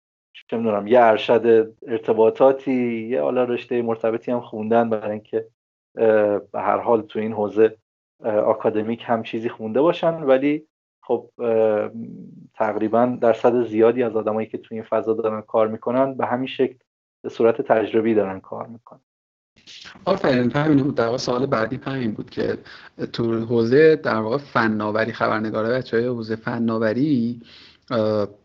[0.51, 5.47] چه می‌دونم یه ارشد ارتباطاتی یه حالا رشته مرتبطی هم خوندن برای اینکه
[6.53, 7.77] به هر حال تو این حوزه
[8.25, 10.15] آکادمیک هم چیزی خونده باشن.
[10.15, 10.67] ولی
[11.03, 11.31] خب
[12.55, 16.77] تقریبا درصد زیادی از آدمایی که تو این فضا دارن کار می‌کنن به همین شکل
[17.23, 19.01] به صورت تجربی دارن کار می‌کنن.
[20.05, 20.95] آفرین همین بود.
[20.95, 22.59] در سوال بعدی همین بود که
[23.13, 27.41] تو حوزه در واقع فناوری خبرنگاره بچه های حوزه فناوری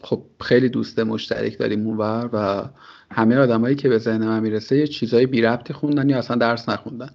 [0.02, 2.70] خب خیلی دوست مشترک داریم اونور و
[3.12, 6.70] همه آدمایی که به ذهن من می‌رسه یه چیزای بی ربطی خوندن یا اصلا درس
[6.70, 7.10] نخوندن.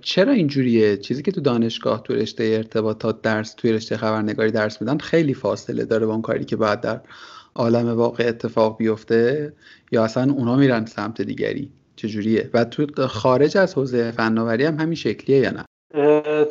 [0.00, 4.98] چرا اینجوریه؟ چیزی که تو دانشگاه تو رشته ارتباطات درس توی رشته خبرنگاری درس میدن
[4.98, 7.00] خیلی فاصله داره با اون کاری که بعد در
[7.54, 9.52] عالم واقع اتفاق بیفته
[9.92, 11.70] یا اصلا اونا میرن سمت دیگری.
[11.96, 15.64] چجوریه؟ و تو خارج از حوزه فناوری هم همین شکلیه یا نه؟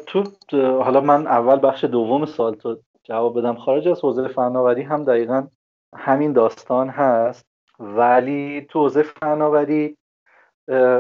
[0.06, 2.78] تو حالا من اول بخش دوم سال تو
[3.08, 3.56] جواب بدم.
[3.56, 5.48] خارج از حوزه فناوری هم دقیقا
[5.96, 7.46] همین داستان هست.
[7.80, 9.98] ولی تو حوزه فناوری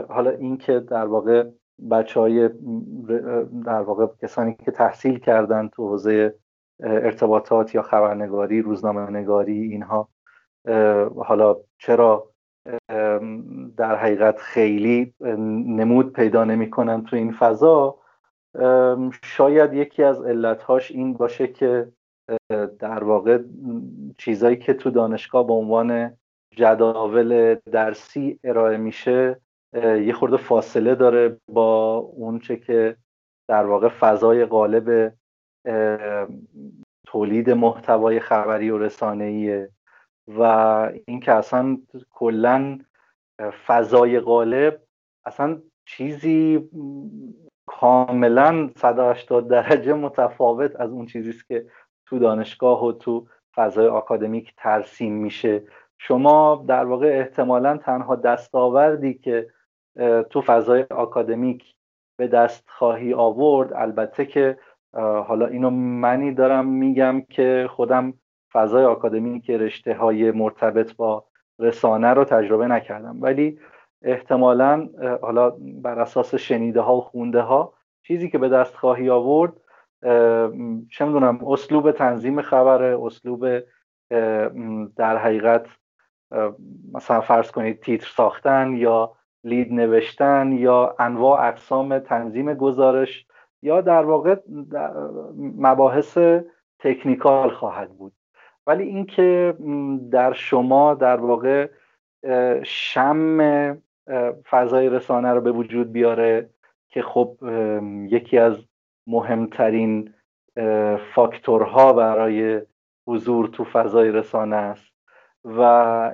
[0.09, 1.49] حالا این که در واقع
[1.91, 2.49] بچه های
[3.65, 6.35] در واقع کسانی که تحصیل کردن تو حوزه
[6.79, 10.09] ارتباطات یا خبرنگاری روزنامه نگاری اینها
[11.15, 12.29] حالا چرا
[13.77, 15.13] در حقیقت خیلی
[15.67, 17.99] نمود پیدا نمی‌کنن تو این فضا
[19.23, 21.91] شاید یکی از علتهاش این باشه که
[22.79, 23.43] در واقع
[24.17, 26.17] چیزایی که تو دانشگاه به عنوان
[26.55, 29.41] جداول درسی ارائه میشه
[29.83, 32.97] یه خورده فاصله داره با اونچه که
[33.47, 35.13] در واقع فضای غالب
[37.07, 39.69] تولید محتوای خبری و رسانه‌ایه.
[40.27, 40.41] و
[41.05, 41.77] اینکه اصلا
[42.09, 42.79] کلا
[43.65, 44.81] فضای غالب
[45.25, 46.69] اصلا چیزی
[47.65, 51.65] کاملا 180 درجه متفاوت از اون چیزی است که
[52.09, 55.63] تو دانشگاه و تو فضای آکادمیک ترسیم میشه.
[55.97, 59.49] شما در واقع احتمالا تنها دستاوردی که
[60.29, 61.75] تو فضای آکادمیک
[62.17, 64.57] به دست خواهی آورد البته که
[65.27, 68.13] حالا اینو منی دارم میگم که خودم
[68.53, 71.25] فضای آکادمیک رشته های مرتبط با
[71.59, 73.17] رسانه رو تجربه نکردم.
[73.21, 73.59] ولی
[74.01, 74.89] احتمالا
[75.21, 79.53] حالا بر اساس شنیده ها و خونده ها چیزی که به دست خواهی آورد
[80.89, 83.59] چه می‌دونم اسلوب تنظیم خبره اسلوب
[84.97, 85.65] در حقیقت
[86.93, 93.25] مثلا فرض کنید تیتر ساختن یا لید نوشتن یا انواع اقسام تنظیم گزارش
[93.61, 94.35] یا در واقع
[95.37, 96.17] مباحث
[96.79, 98.13] تکنیکال خواهد بود.
[98.67, 99.57] ولی اینکه
[100.11, 101.69] در شما در واقع
[102.63, 103.77] شم
[104.49, 106.49] فضای رسانه رو به وجود بیاره
[106.89, 107.37] که خب
[108.09, 108.53] یکی از
[109.07, 110.13] مهمترین
[111.15, 112.61] فاکتورها برای
[113.07, 114.93] حضور تو فضای رسانه است
[115.45, 115.61] و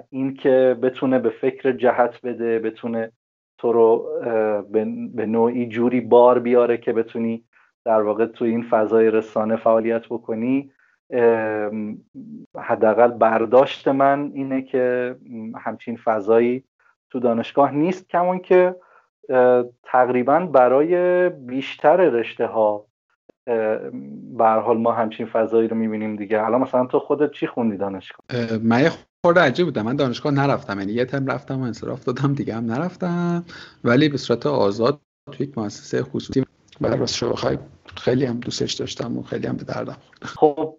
[0.09, 3.11] اینکه بتونه به فکر جهت بده بتونه
[3.57, 4.07] تو رو
[5.13, 7.43] به نوعی جوری بار بیاره که بتونی
[7.85, 10.71] در واقع تو این فضای رسانه فعالیت بکنی.
[12.55, 15.15] حداقل برداشت من اینه که
[15.55, 16.63] همچین فضایی
[17.09, 18.75] تو دانشگاه نیست کمون که
[19.83, 22.85] تقریبا برای بیشتر رشته ها
[24.37, 26.45] به حال ما همچین فضایی رو می‌بینیم دیگه.
[26.45, 28.25] الان مثلا تو خودت چی خوندی دانشگاه؟
[28.63, 28.89] من
[29.25, 29.81] خورده عجیب بودم.
[29.81, 30.79] من دانشگاه نرفتم.
[30.79, 33.45] یعنی یه ترم رفتم و انصراف دادم دیگه هم نرفتم.
[33.83, 34.99] ولی به صورت آزاد
[35.31, 36.43] توی یک مؤسسه خصوصی
[36.81, 37.57] برای راست بخوای
[37.95, 40.75] خیلی هم دوستش داشتم و خیلی هم به دردم خب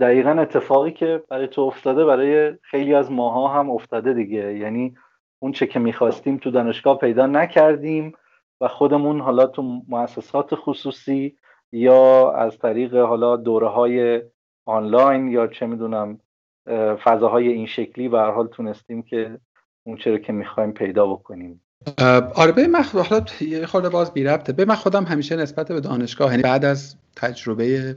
[0.00, 4.58] دقیقا اتفاقی که برای تو افتاده برای خیلی از ماها هم افتاده دیگه.
[4.58, 4.96] یعنی
[5.46, 8.12] اون چه که می‌خواستیم تو دانشگاه پیدا نکردیم
[8.60, 11.36] و خودمون حالا تو مؤسسات خصوصی
[11.72, 14.22] یا از طریق حالا دوره های
[14.64, 16.18] آنلاین یا چه می‌دونم
[17.04, 19.38] فضاهای این شکلی به حال تونستیم که
[19.86, 21.60] اون چرا که می‌خوایم پیدا بکنیم.
[22.34, 24.52] آره به من حالا یه خورده باز بی ربطه.
[24.52, 27.96] به من خودم همیشه نسبت به دانشگاه یعنی بعد از تجربه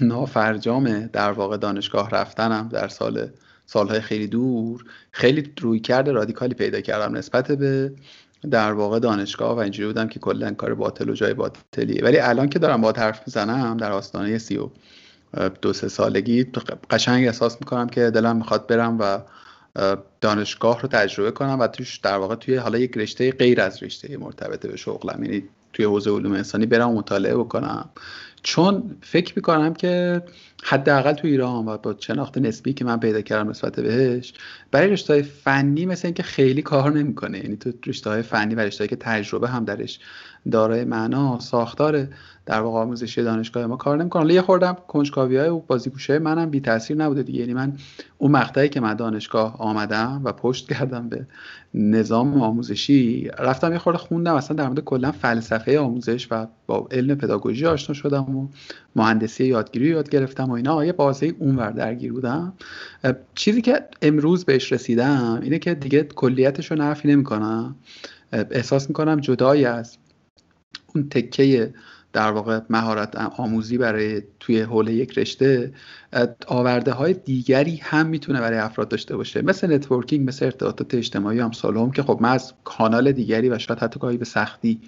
[0.00, 3.28] نافرجام در واقع دانشگاه رفتنم در سال
[3.66, 7.92] سالهای خیلی دور خیلی روی کرده رادیکالی پیدا کردم نسبت به
[8.50, 12.02] در واقع دانشگاه و اینجوری بودم که کلا کار باطل و جای باطلیه.
[12.02, 14.68] ولی الان که دارم با حرف می‌زنم در آستانه سی و
[15.62, 16.46] دو سه سالگی
[16.90, 19.18] قشنگ احساس می‌کنم که دلم می‌خواد برم و
[20.20, 24.16] دانشگاه رو تجربه کنم و توش در واقع توی حالا یک رشته غیر از رشته
[24.16, 27.90] مرتبط به شغلم یعنی توی حوزه علوم انسانی برم مطالعه بکنم.
[28.42, 30.22] چون فکر می‌کنم که
[30.64, 34.34] حداقل تو ایران و با شناخت نسبی که من پیدا کردم نسبت بهش
[34.70, 37.38] برای رشته های فنی مثل اینکه خیلی کار نمی‌کنه.
[37.38, 40.00] یعنی تو رشته های فنی و رشته که تجربه هم درش
[40.50, 42.08] دارای معنا ساختار
[42.46, 44.34] در واقع آموزشی دانشگاه ما کار نمی‌کنه.
[44.34, 47.40] یه خوردم کنجکاوی های و بازیگوشه منم بی تاثیر نبوده دیگه.
[47.40, 47.72] یعنی من
[48.18, 51.26] اون مقطعی که من دانشگاه آمدم و پشت کردم به
[51.74, 54.34] نظام آموزشی رفتم یه خورده خوندم.
[54.34, 58.48] اصلا در مورد کلا فلسفه آموزش و با علم پداگوژی آشنا شدم و
[58.96, 60.84] مهندسی یادگیری یاد گرفتم و اینا.
[60.84, 62.52] یه بازه اونور درگیر بودم.
[63.34, 67.76] چیزی که امروز بهش رسیدم اینه که دیگه کلیتش رو نفی نمی‌کنم.
[68.32, 69.96] احساس می‌کنم جدای از
[70.94, 71.74] اون تکه
[72.12, 75.72] در واقع مهارت آموزی برای توی حول یک رشته
[76.46, 79.42] آورده های دیگری هم می‌تونه برای افراد داشته باشه.
[79.42, 84.00] مثل networking مثل ارتباطات اجتماعی همسالان که خب من از کانال دیگری و شاید حتی
[84.00, 84.80] گاهی به سختی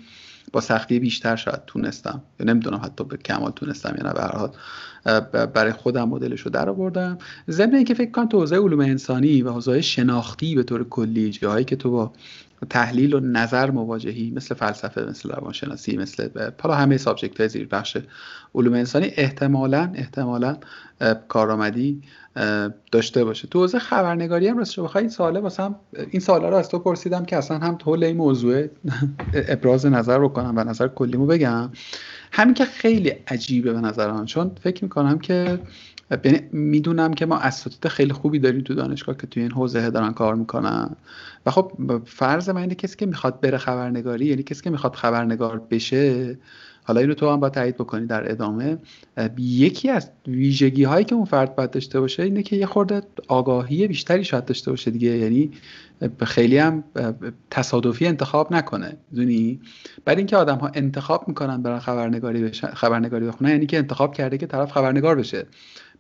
[0.53, 2.23] با سختی بیشتر شاید تونستم.
[2.41, 4.51] یا نمی‌دونم حتی به کمال تونستم یا نه به حال.
[5.47, 7.19] برای خودم مدلش رو در آوردم.
[7.51, 11.65] ضمن اینکه فکر کنم تو حوزه علوم انسانی و حوزه شناختی به طور کلی جاهایی
[11.65, 12.13] که تو با
[12.71, 16.29] تحلیل و نظر مواجهی مثل فلسفه مثل روانشناسی مثل
[16.63, 17.99] حالا همه سابجکت زیر بخش
[18.55, 20.57] علوم انسانی احتمالا احتمالا
[21.29, 22.03] کارآمدی
[22.93, 23.49] داشته باشه.
[23.49, 25.75] تو حوزه خبرنگاری هم راستش بخوای این سواله واسم
[26.11, 28.67] این سوالا رو از تو پرسیدم که اصلا هم طول این موضوع
[29.35, 31.71] ابراز نظر رو کنم و نظر کلیمو بگم.
[32.33, 35.59] همین که خیلی عجیبه به نظر من چون فکر می‌کنم که
[36.25, 40.13] یعنی می‌دونم که ما اساتید خیلی خوبی داریم تو دانشگاه که توی این حوزه دارن
[40.13, 40.97] کار می‌کنن.
[41.47, 41.73] و خب
[42.07, 46.39] فرض من اینه کسی که می‌خواد بره خبرنگاری یعنی کسی که می‌خواد خبرنگار بشه
[46.83, 48.79] حالا اینو تو هم باید تایید بکنی در ادامه.
[49.39, 53.89] یکی از ویژگی هایی که اون فرد باید داشته باشه اینه که یه خورده آگاهی
[53.89, 55.09] بیشتری شاید داشته باشه دیگه.
[55.09, 55.51] یعنی
[56.23, 56.85] خیلی هم
[57.51, 58.97] تصادفی انتخاب نکنه.
[59.15, 59.61] دونی
[60.05, 64.39] برای اینکه آدم ها انتخاب می‌کنن برن خبرنگاری بشن خبرنگاری بخونن یعنی که انتخاب کرده
[64.39, 65.47] که طرف خبرنگار بشه.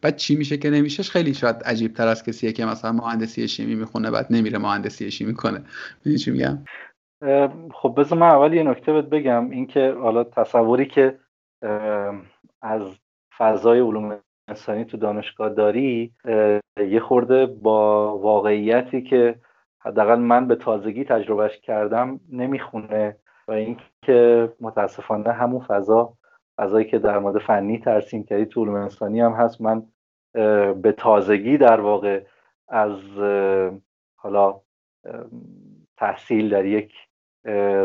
[0.03, 3.75] بعد چی میشه که نمیشهش خیلی شاید عجیب تر از کسیه که مثلا مهندسی شیمی
[3.75, 5.65] می‌خونه بعد نمیره مهندسی شیمی کنه.
[5.99, 6.59] می‌دونی چی میگم؟
[7.75, 9.51] خب بذار من اول یه نکته بهت بگم.
[9.51, 11.19] اینکه حالا تصوری که
[12.63, 12.83] از
[13.39, 16.13] فضای علوم انسانی تو دانشگاه داری
[16.91, 19.39] یه خورده با واقعیتی که
[19.81, 23.17] حداقل من به تازگی تجربهش کردم نمی‌خونه
[23.49, 26.18] و اینکه متاسفانه همون فضا
[26.59, 29.61] فضایی که در مورد فنی ترسیم کردی تو علوم انسانی هم هست.
[29.61, 29.83] من
[30.83, 32.23] به تازگی در واقع
[32.69, 32.99] از
[34.17, 34.61] حالا
[35.97, 36.95] تحصیل در یک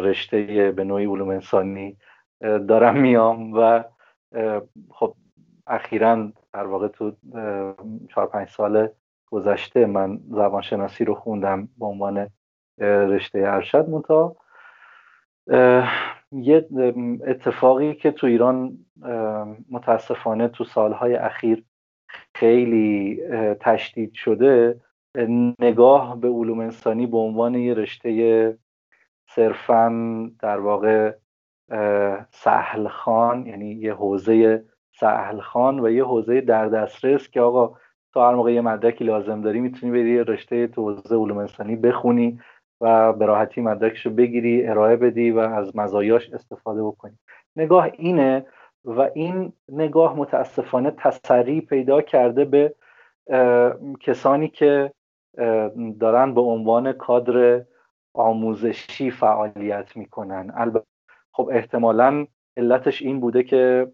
[0.04, 1.98] رشته به نوعی علوم انسانی
[2.42, 3.84] دارم میام و
[4.92, 5.16] خب
[5.68, 7.12] اخیرا در واقع تو
[8.10, 8.90] چهار پنج سال
[9.32, 12.30] گذشته من زبانشناسی رو خوندم به عنوان
[12.80, 14.36] رشته ارشد مونتا
[16.34, 16.68] یه
[17.28, 18.78] اتفاقی که تو ایران
[19.72, 21.64] متاسفانه تو سالهای اخیر
[22.36, 23.20] خیلی
[23.60, 24.82] تشدید شده
[25.60, 28.58] نگاه به علوم انسانی به عنوان یه رشته
[29.30, 29.90] صرفا
[30.40, 31.16] در واقع
[32.32, 34.64] سهل خان یعنی یه حوزه
[35.00, 37.78] سهل خان و یه حوزه در دسترس که آقا
[38.14, 42.40] تو هر موقع یه مدرکی لازم داری می‌تونی بری رشته تو حوزه علوم انسانی بخونی.
[42.84, 47.18] و به راحتی مدرکشو بگیری ارائه بدی و از مزایاش استفاده بکنی.
[47.56, 48.46] نگاه اینه
[48.86, 52.76] و این نگاه متاسفانه تسری پیدا کرده به
[54.00, 54.92] کسانی که
[56.00, 57.62] دارن به عنوان کادر
[58.14, 60.52] آموزشی فعالیت می‌کنن.
[60.56, 60.86] البته
[61.32, 62.26] خب احتمالا
[62.58, 63.88] علتش این بوده که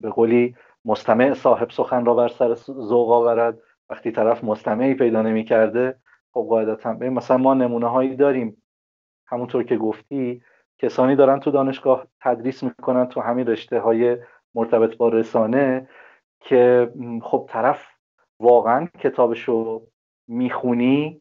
[0.00, 3.58] به قولی مستمع صاحب سخن را بر سر ذوق آورد.
[3.90, 5.96] وقتی طرف مستمعی پیدا نمی‌کرده
[6.36, 6.92] خب قاعدتا.
[6.92, 8.62] مثلا ما نمونه هایی داریم.
[9.26, 10.42] همونطور که گفتی
[10.78, 14.16] کسانی دارن تو دانشگاه تدریس می‌کنن تو همین رشته های
[14.54, 15.88] مرتبط با رسانه
[16.40, 16.90] که
[17.22, 17.86] خب طرف
[18.40, 19.86] واقعا کتابشو
[20.28, 21.20] می‌خونی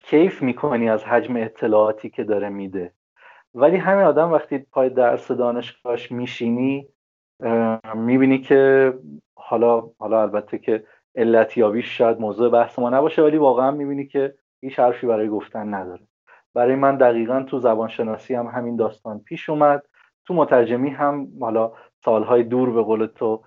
[0.00, 2.92] کیف می‌کنی از حجم اطلاعاتی که داره میده.
[3.54, 6.88] ولی همین آدم وقتی پای درس دانشگاهش میشینی
[7.94, 8.92] می‌بینی که
[9.34, 10.84] حالا حالا البته که
[11.16, 16.02] علتیابیش شاید موضوع بحث ما نباشه ولی واقعا می‌بینی که هیچ حرفی برای گفتن نداره.
[16.54, 19.82] برای من دقیقا تو زبانشناسی هم همین داستان پیش اومد.
[20.26, 21.72] تو مترجمی هم حالا
[22.04, 23.42] سالهای دور به قول تو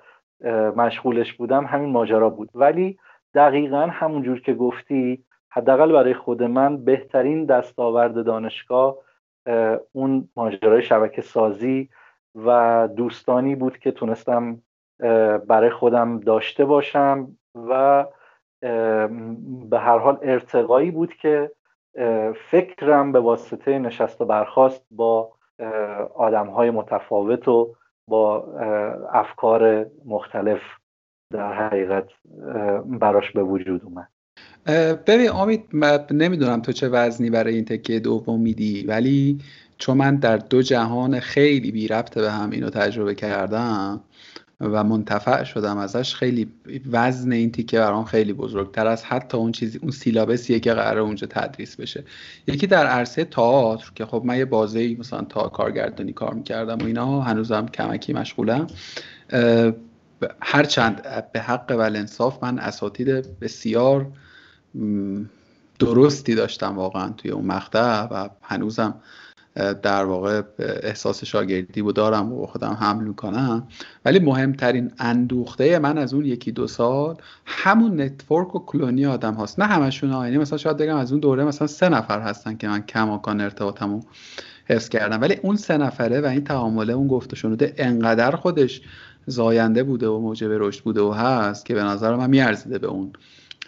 [0.75, 2.49] مشغولش بودم همین ماجرا بود.
[2.55, 2.97] ولی
[3.33, 8.97] دقیقا همونجور که گفتی حداقل برای خود من بهترین دستاورد دانشگاه
[9.91, 11.89] اون ماجرای شبکه سازی
[12.35, 14.61] و دوستانی بود که تونستم
[15.47, 17.27] برای خودم داشته باشم.
[17.55, 18.05] و
[19.69, 21.51] به هر حال ارتقایی بود که
[22.51, 25.31] فکرم به واسطه نشست و برخواست با
[26.15, 27.75] آدم های متفاوت و
[28.07, 28.45] با
[29.13, 30.61] افکار مختلف
[31.33, 32.07] در حقیقت
[32.85, 34.07] براش به وجود اومد.
[35.07, 35.63] ببین امید
[36.11, 39.39] نمی‌دونم تو چه وزنی برای این تکه دوم میدی ولی
[39.77, 44.03] چون من در دو جهان خیلی بی ربط به هم اینو تجربه کردم
[44.59, 46.15] و منتفع شدم ازش.
[46.15, 46.47] خیلی
[46.91, 51.27] وزن این تیکه برام خیلی بزرگتر از حتی اون چیزی اون سیلابسیه که قرار اونجا
[51.27, 52.03] تدریس بشه.
[52.47, 56.85] یکی در عرصه تئاتر که خب من یه بازه مثلا تا کارگردانی کار می‌کردم و
[56.85, 58.67] اینا هنوزم کمکی مشغولم.
[60.41, 61.01] هرچند
[61.33, 64.07] به حق و انصاف من اساتید بسیار
[65.79, 68.95] درستی داشتم واقعا توی اون مقطع و هنوزم
[69.55, 73.67] در واقع احساس شاگردی و دارم و خودم حمل می‌کنم.
[74.05, 79.59] ولی مهمترین اندوخته من از اون یکی دو سال همون network و colony آدم هاست.
[79.59, 82.81] نه همشون یعنی مثلا شاید بگم از اون دوره مثلا سه نفر هستن که من
[82.81, 84.01] کماکان ارتباطمو
[84.65, 85.21] حفظ کردم.
[85.21, 88.81] ولی اون سه نفره و این تعامله اون گفته شنوده انقدر خودش
[89.27, 93.13] زاینده بوده و موجب رشد بوده و هست که به نظر من میارزیده به اون.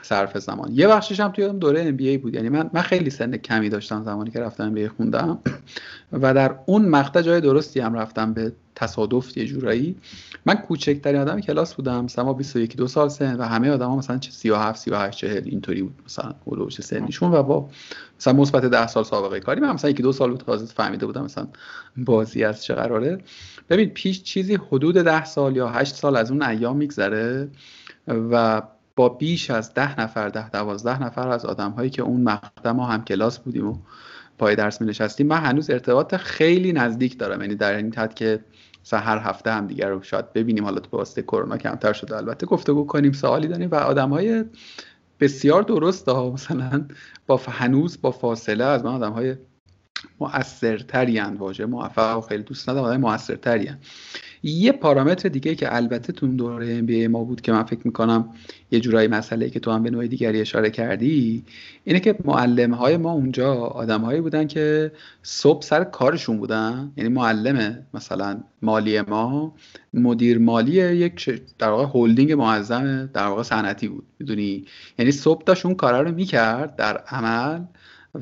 [0.05, 0.71] صرف زمان.
[0.71, 2.33] یه بخشش هم توی دوره ام بی بود.
[2.33, 5.39] یعنی من من خیلی سن کمی داشتم زمانی که رفتم ای خوندم.
[6.11, 9.95] و در اون مقطع جای درستی هم رفتم به تصادف یه جورایی.
[10.45, 12.03] من کوچکترین آدم کلاس بودم.
[12.03, 13.35] مثلا 21 دو سال سن.
[13.35, 15.95] و همه آدما مثلا 37 38 40 اینطوری بود.
[16.05, 17.31] مثلا اولوش سنیشون.
[17.31, 17.69] و با
[18.19, 19.61] مثلا مثبت 10 سال سابقه کاری.
[19.61, 21.47] من مثلا یکی دو سال بود تازه فهمیده بودم مثلا
[21.97, 23.17] بازی از چه قراره.
[23.69, 27.49] ببین پیش چیزی حدود 10 سال یا 8 سال از اون ایام میگذره.
[28.07, 28.61] و
[28.95, 32.85] با بیش از ده نفر ده دوازده نفر از آدم هایی که اون مقطع ما
[32.85, 33.77] هم کلاس بودیم و
[34.37, 37.41] پای درس می نشستیم من هنوز ارتباط خیلی نزدیک دارم.
[37.41, 38.39] یعنی در این حد که
[38.93, 40.63] هر هفته هم دیگر رو شاید ببینیم.
[40.63, 42.17] حالا تو واسطه کرونا کمتر شده.
[42.17, 44.45] البته گفتگو کنیم سوالی داریم و آدم های
[45.19, 46.31] بسیار درست ها.
[46.31, 46.85] مثلا
[47.27, 49.35] با هنوز با فاصله از من آدم های
[50.19, 53.71] مؤثرتری واژه موفق و خیلی دوست ندارم آدم موثرتری
[54.45, 58.29] یه پارامتر دیگه که البته تو دوره ام ما بود که من فکر می‌کنم
[58.71, 61.43] یه جورایی مسئله که تو هم به نوع دیگری اشاره کردی
[61.83, 64.91] اینه که معلم های ما اونجا آدم هایی بودن که
[65.23, 66.91] صبح سر کارشون بودن.
[66.97, 69.55] یعنی معلم مثلا مالی ما
[69.93, 74.05] مدیر مالی یک در واقع هلدینگ معظم در واقع صنعتی بود.
[74.19, 74.65] می‌دونی؟
[74.99, 77.61] یعنی صبح داشت اون کارا رو می‌کرد در عمل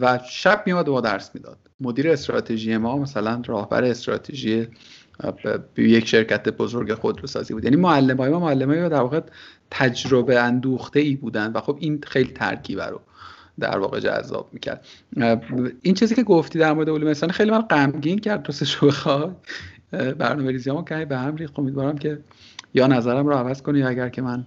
[0.01, 1.57] و شب میاد و درس می‌داد.
[1.79, 4.67] مدیر استراتژی ما مثلا راهبر استراتژی
[5.77, 7.63] یک شرکت بزرگ خودروسازی بود.
[7.63, 9.21] یعنی معلم های ما معلم های در واقع
[9.71, 13.01] تجربه اندوخته ای بودن و خب این خیلی ترکیب رو
[13.59, 14.85] در واقع جذاب می‌کرد.
[15.81, 19.29] این چیزی که گفتی در مورد علوم انسانی خیلی من غمگین کرد راستش بخوای
[19.91, 21.59] برنامه ریزی ما که به هم ریخت.
[21.59, 22.19] امیدوارم که
[22.73, 24.45] یا نظرم رو عوض کنی اگر که من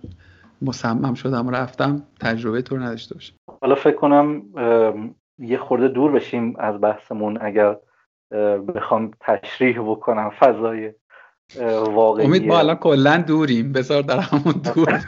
[0.63, 3.35] مصمم شدم و رفتم تجربه تو نداشته باشم.
[3.61, 4.43] حالا فکر کنم
[5.39, 7.39] یه خورده دور بشیم از بحثمون.
[7.41, 7.77] اگر
[8.75, 10.93] بخوام تشریح بکنم فضای
[11.87, 12.27] واقعی.
[12.27, 13.73] امید ما الان کلا دوریم.
[13.73, 15.01] بذار در همون دور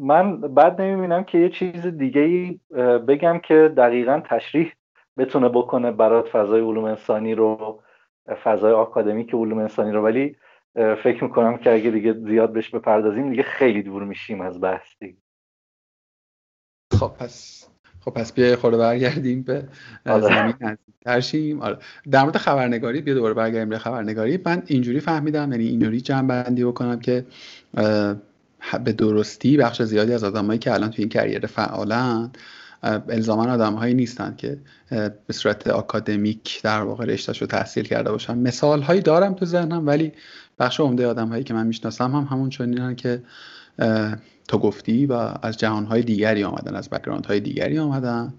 [0.00, 2.60] من بعد نمی‌بینم که یه چیز دیگه ای
[2.98, 4.72] بگم که دقیقا تشریح
[5.18, 7.82] بتونه بکنه برات فضای علوم انسانی رو
[8.44, 10.02] فضای آکادمیک علوم انسانی رو.
[10.04, 10.36] ولی
[10.74, 14.94] فکر می‌کنم که اگه دیگه زیاد بهش بپردازیم دیگه خیلی دور میشیم از بحث
[16.92, 17.69] خب پس
[18.04, 19.64] خب پس بیا خورده برگردیم به
[20.06, 20.22] آره.
[20.22, 21.78] زمین نزدیکتر آره.
[22.10, 24.38] در مورد خبرنگاری بیا دوباره برگردیم به خبرنگاری.
[24.44, 27.24] من اینجوری فهمیدم یعنی اینجوری جمع بندی بکنم که
[28.84, 32.30] به درستی بخش زیادی از آدمایی که الان توی این کریر فعالن
[32.82, 34.58] الزاما آدم هایی نیستن که
[35.26, 38.38] به صورت آکادمیک در واقع رشتهش رو تحصیل کرده باشن.
[38.38, 40.12] مثال هایی دارم تو ذهنم ولی
[40.58, 43.22] بخش عمده آدم هایی که من می‌شناسم هم همون چنینن که
[44.48, 45.12] تو گفتی و
[45.42, 46.88] از جهانهای دیگری آمدن از
[47.28, 48.34] های دیگری آمدن.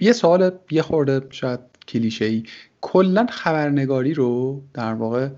[0.00, 2.42] یه سوال یه خورده شاید کلیشه ای
[2.80, 5.28] کلا خبرنگاری رو در واقع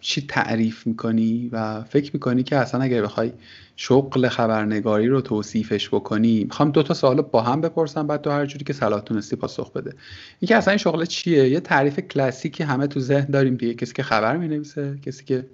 [0.00, 3.32] چی تعریف می‌کنی و فکر می‌کنی که اصلا اگر بخوای
[3.76, 8.46] شغل خبرنگاری رو توصیفش بکنی می‌خوام دو تا سوال با هم بپرسم بعد تو هر
[8.46, 9.92] جوری که صلاح تونستی پاسخ بده.
[10.40, 13.74] اینکه اصلا این شغل چیه؟ یه تعریف کلاسیکی همه تو ذهن داریم دیگه.
[13.74, 15.46] کسی که خبر می‌نویسه کسی که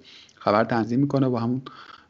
[0.45, 1.61] خبر تنظیم می‌کنه با همون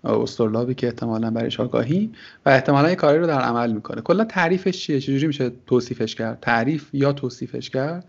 [0.04, 2.12] استرلابی که احتمالا برایش آگاهی
[2.46, 4.02] و احتمالا یه کاری رو در عمل می‌کنه.
[4.02, 8.06] کلا تعریفش چیه؟ چجوری میشه توصیفش کرد؟ تعریف یا توصیفش کرد؟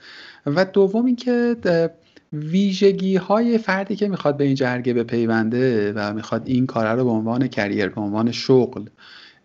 [0.46, 1.56] و دوم اینکه
[2.32, 7.10] ویژگی های فردی که می‌خواد به این جرگه بپیونده و می‌خواد این کار رو به
[7.10, 8.84] عنوان کریر به عنوان شغل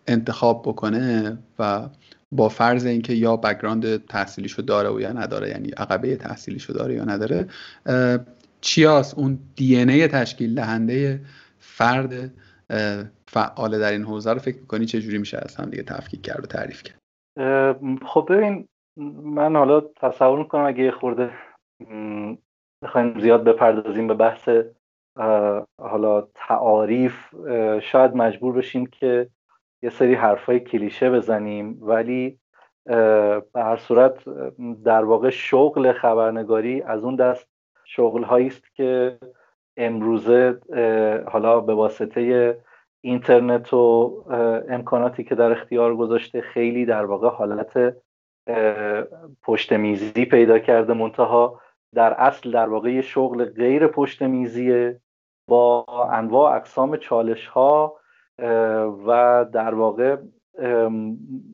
[0.06, 1.88] انتخاب بکنه و
[2.32, 7.04] با فرض اینکه یا background تحصیلیشو داره و یا نداره یعنی عقبه تحصیلیشو داره یا
[7.04, 7.46] نداره
[8.62, 11.20] چیاس اون DNA تشکیل دهنده
[11.58, 12.30] فرد
[13.28, 16.44] فعال در این حوزه رو فکر می‌کنی چه جوری میشه از هم دیگه تفکیک کرد
[16.44, 16.98] و تعریف کرد؟
[18.06, 18.68] خب ببین
[19.24, 21.30] من حالا تصور می‌کنم اگه خورده
[22.84, 24.48] بخوایم زیاد بپردازیم به بحث
[25.80, 27.34] حالا تعاریف
[27.82, 29.28] شاید مجبور بشیم که
[29.82, 32.38] یه سری حرفای کلیشه بزنیم ولی
[32.84, 34.24] به هر صورت
[34.84, 37.51] در واقع شغل خبرنگاری از اون دست
[37.96, 39.18] شغل هایی است که
[39.76, 40.60] امروزه
[41.28, 42.56] حالا به واسطه
[43.00, 44.14] اینترنت و
[44.68, 47.96] امکاناتی که در اختیار گذاشته خیلی در واقع حالت
[49.42, 51.60] پشت میزی پیدا کرده منتها
[51.94, 55.00] در اصل در واقع یه شغل غیر پشت میزیه
[55.48, 57.96] با انواع اقسام چالش ها
[59.06, 60.16] و در واقع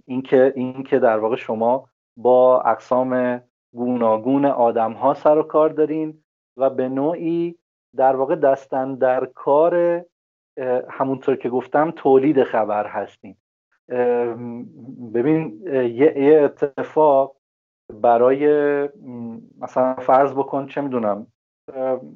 [0.07, 6.25] اینکه اینکه در واقع شما با اقسام گوناگون آدم ها سر و کار دارین.
[6.59, 7.59] و به نوعی
[7.97, 10.05] در واقع دستن در کار
[10.91, 13.37] همونطور که گفتم تولید خبر هستیم.
[15.15, 15.63] ببین
[15.95, 17.37] یه اتفاق
[17.93, 18.49] برای
[19.61, 21.27] مثلا فرض بکن چه می‌دونم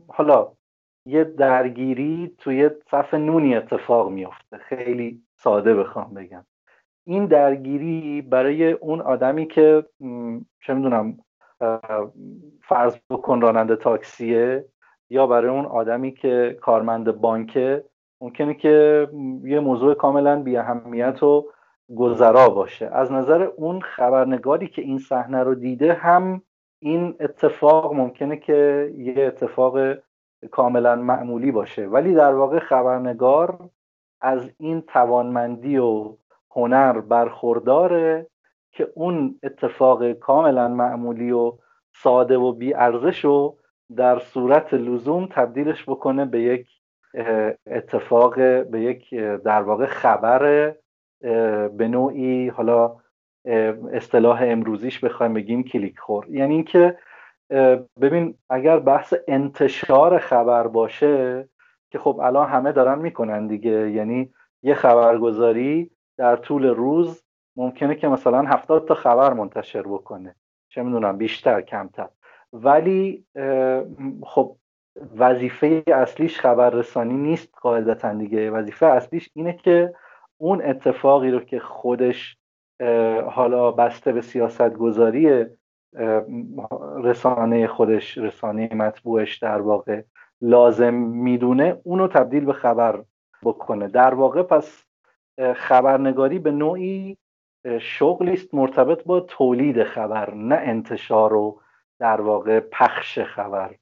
[0.09, 0.53] حالا
[1.07, 6.45] یه درگیری توی صف نونی اتفاق میفته خیلی ساده بخوام بگم.
[7.07, 9.85] این درگیری برای اون آدمی که
[10.61, 11.19] چه می‌دونم
[12.63, 14.65] فرض بکن راننده تاکسیه
[15.11, 17.85] یا برای اون آدمی که کارمند بانکه
[18.21, 19.09] ممکنه که
[19.45, 21.47] یه موضوع کاملا بی اهمیت و
[21.97, 22.87] گذرا باشه.
[22.87, 26.43] از نظر اون خبرنگاری که این صحنه رو دیده هم
[26.79, 29.79] این اتفاق ممکنه که یه اتفاق
[30.51, 31.87] کاملا معمولی باشه.
[31.87, 33.71] ولی در واقع خبرنگار
[34.21, 36.17] از این توانمندی و
[36.51, 38.27] هنر برخورداره
[38.73, 41.53] که اون اتفاق کاملا معمولی و
[41.95, 43.59] ساده و بی ارزش رو
[43.97, 46.69] در صورت لزوم تبدیلش بکنه به یک
[47.67, 49.15] اتفاق به یک
[49.45, 50.75] در واقع خبر
[51.69, 52.97] به نوعی حالا
[53.93, 56.27] اصطلاح امروزیش بخوایم بگیم کلیک خور.
[56.29, 56.99] یعنی اینکه
[58.01, 61.49] ببین اگر بحث انتشار خبر باشه
[61.91, 67.22] که خب الان همه دارن می‌کنن دیگه یعنی یه خبرگزاری در طول روز
[67.57, 70.35] ممکنه که مثلا هفتاد تا خبر منتشر بکنه.
[70.69, 72.09] چه می‌دونم بیشتر کمتر.
[72.53, 73.25] ولی
[74.23, 74.57] خب
[75.17, 78.51] وظیفه اصلیش خبررسانی نیست قاعدتا دیگه.
[78.51, 79.95] وظیفه اصلیش اینه که
[80.39, 82.37] اون اتفاقی رو که خودش
[83.31, 85.47] حالا بسته به سیاست گذاری
[87.03, 90.03] رسانه خودش رسانه مطبوعش در واقع
[90.41, 93.03] لازم می‌دونه اونو تبدیل به خبر
[93.43, 93.89] بکنه.
[93.89, 94.85] در واقع پس
[95.57, 97.19] خبرنگاری به نوعی
[97.81, 101.61] شغلی است مرتبط با تولید خبر نه انتشار و
[101.99, 103.75] در واقع پخش خبر.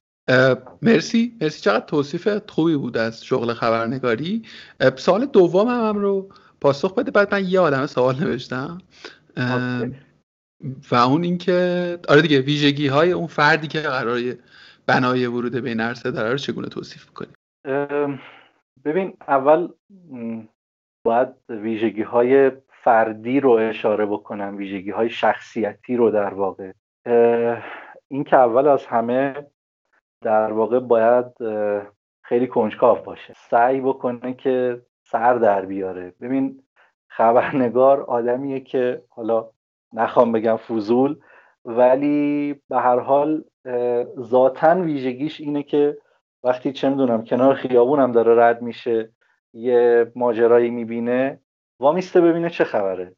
[0.81, 1.37] مرسی.
[1.41, 1.61] مرسی.
[1.61, 4.41] چقدر توصیف خوبی بود از شغل خبرنگاری.
[4.95, 6.29] سال دوم هم, هم رو
[6.61, 7.11] پاسخ بده.
[7.11, 8.77] بعد من یه آدم سوال نوشتم.
[10.91, 14.19] و اون اینکه آره دیگه ویژگی های اون فردی که قرار
[14.87, 17.33] بنای ورود به این عرصه داره رو چگونه توصیف کنیم
[18.85, 19.67] ببین اول
[21.05, 22.51] باید ویژگی های
[22.83, 26.71] فردی رو اشاره بکنم ویژگی های شخصیتی رو در واقع.
[28.07, 29.47] این که اول از همه
[30.21, 31.25] در واقع باید
[32.23, 33.33] خیلی کنجکاو باشه.
[33.37, 36.13] سعی بکنه که سر در بیاره.
[36.21, 36.63] ببین
[37.09, 39.49] خبرنگار آدمیه که حالا
[39.93, 41.19] نخوام بگم فضول
[41.65, 43.43] ولی به هر حال
[44.19, 45.97] ذاتا ویژگیش اینه که
[46.43, 49.09] وقتی چه می‌دونم کنار خیابونم داره رد میشه
[49.53, 51.39] یه ماجرایی می‌بینه
[51.81, 53.15] وامیسته ببینه چه خبره.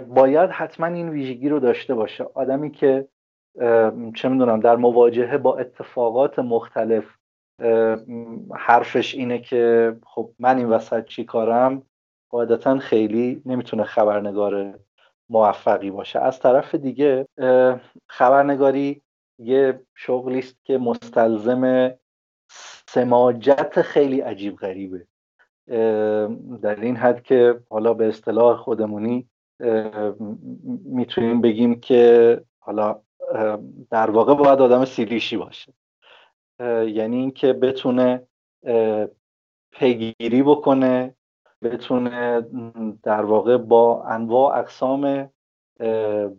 [0.00, 2.24] باید حتما این ویژگی رو داشته باشه.
[2.34, 3.08] آدمی که
[4.14, 7.04] چه می‌دونم در مواجهه با اتفاقات مختلف
[8.56, 11.82] حرفش اینه که خب من این وسط چی کارم؟
[12.30, 14.78] قاعدتا خیلی نمی‌تونه خبرنگار
[15.28, 16.18] موفقی باشه.
[16.18, 17.26] از طرف دیگه
[18.08, 19.02] خبرنگاری
[19.38, 21.90] یه شغلی است که مستلزم
[22.88, 25.06] سماجت خیلی عجیب غریبه.
[26.62, 29.28] در این حد که حالا به اصطلاح خودمونی
[30.84, 33.00] می‌تونیم بگیم که حالا
[33.90, 35.72] در واقع باید آدم سیلیشی باشه.
[36.86, 38.26] یعنی اینکه بتونه
[39.72, 41.14] پیگیری بکنه
[41.62, 42.46] بتونه
[43.02, 45.30] در واقع با انواع اقسام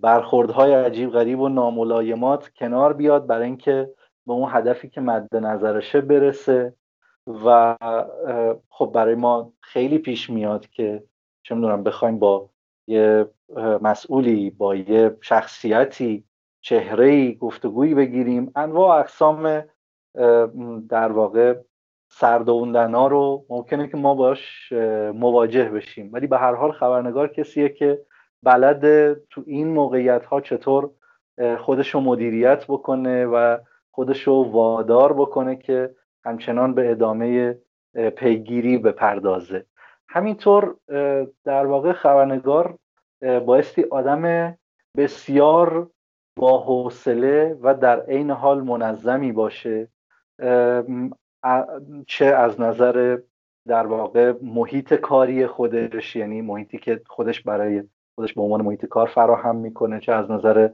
[0.01, 3.89] برخوردهای عجیب غریب و ناملایمات کنار بیاد برای اینکه
[4.27, 6.73] به اون هدفی که مد نظرشه برسه.
[7.27, 7.77] و
[8.69, 11.03] خب برای ما خیلی پیش میاد که
[11.43, 12.49] چه می‌دونم بخوایم با
[12.87, 13.27] یه
[13.81, 16.23] مسئولی با یه شخصیتی
[16.61, 18.51] چهره گفتگویی بگیریم.
[18.55, 19.63] انواع اقسام
[20.89, 21.55] در واقع
[22.09, 24.71] سردوندن ها رو ممکنه که ما باش
[25.15, 26.09] مواجه بشیم.
[26.13, 28.01] ولی به هر حال خبرنگار کسیه که
[28.43, 30.89] بلد تو این موقعیت ها چطور
[31.59, 33.57] خودش رو مدیریت بکنه و
[33.91, 35.95] خودش رو وادار بکنه که
[36.25, 37.57] همچنان به ادامه
[38.15, 39.65] پیگیری بپردازه.
[40.09, 40.75] همینطور
[41.43, 42.77] در واقع خبرنگار
[43.21, 44.55] بایستی آدم
[44.97, 45.89] بسیار
[46.35, 49.87] با حوصله و در عین حال منظمی باشه
[52.07, 53.17] چه از نظر
[53.67, 57.83] در واقع محیط کاری خودش یعنی محیطی که خودش برای
[58.15, 60.69] خودش به عنوان محیط کار فراهم می‌کنه چه از نظر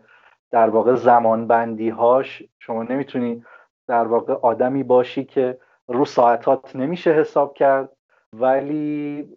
[0.51, 3.43] در واقع زمان بندی هاش شما نمی‌تونی
[3.87, 5.57] در واقع آدمی باشی که
[5.87, 7.89] رو ساعتات نمیشه حساب کرد
[8.33, 9.27] ولی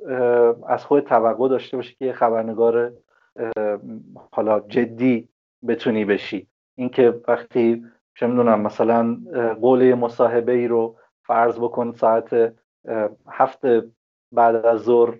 [0.68, 2.92] از خود توقع داشته باشی که یه خبرنگار
[4.32, 5.28] حالا جدی
[5.68, 6.46] بتونی بشی.
[6.74, 7.84] اینکه وقتی
[8.14, 9.16] چه می‌دونم مثلا
[9.60, 12.54] قول مصاحبه ای رو فرض بکن ساعت
[13.28, 13.60] هفت
[14.32, 15.18] بعد از ظهر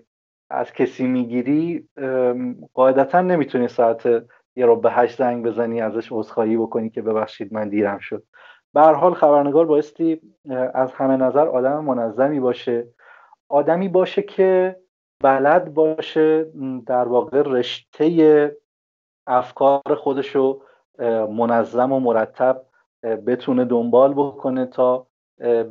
[0.49, 1.89] از کسی می‌گیری
[2.73, 4.05] قاعدتا نمی‌تونی ساعت
[4.55, 8.23] یه رو به هشت زنگ بزنی ازش عذرخواهی بکنی که ببخشید من دیرم شد.
[8.73, 10.21] به حال خبرنگار بایستی
[10.73, 12.87] از همه نظر آدم منظمی باشه.
[13.49, 14.79] آدمی باشه که
[15.23, 16.51] بلد باشه
[16.85, 18.57] در واقع رشته
[19.27, 20.61] افکار خودشو
[21.29, 22.61] منظم و مرتب
[23.03, 25.07] بتونه دنبال بکنه تا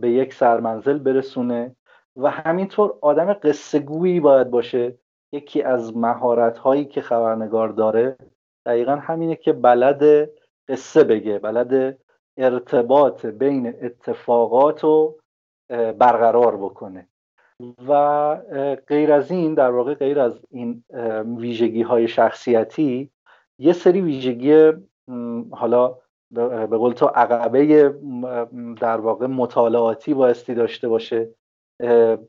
[0.00, 1.76] به یک سرمنزل برسونه.
[2.16, 4.98] و همینطور آدم قصه گویی باید باشه.
[5.32, 8.16] یکی از مهارت هایی که خبرنگار داره
[8.66, 10.30] دقیقا همینه که بلد
[10.68, 11.98] قصه بگه بلد
[12.40, 15.18] ارتباط بین اتفاقات رو
[15.98, 17.08] برقرار بکنه.
[17.88, 18.34] و
[18.88, 20.84] غیر از این در واقع غیر از این
[21.38, 23.10] ویژگی های شخصیتی
[23.58, 24.72] یه سری ویژگی
[25.50, 25.98] حالا
[26.30, 27.88] به قول تو عقبه
[28.80, 31.34] در واقع مطالعاتی بایستی داشته باشه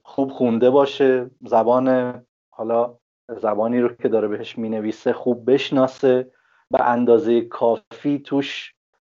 [0.03, 2.13] خوب خونده باشه زبان
[2.49, 2.97] حالا
[3.29, 6.31] زبانی رو که داره بهش می‌نویسه خوب بشناسه
[6.71, 8.75] به اندازه کافی توش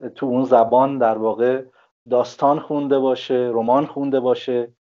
[0.09, 1.65] تو اون زبان در واقع
[2.11, 4.73] داستان خونده باشه رمان خونده باشه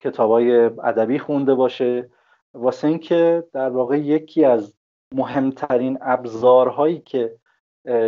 [0.00, 2.10] کتابای ادبی خونده باشه.
[2.54, 4.74] واسه اینکه در واقع یکی از
[5.14, 7.36] مهمترین ابزارهایی که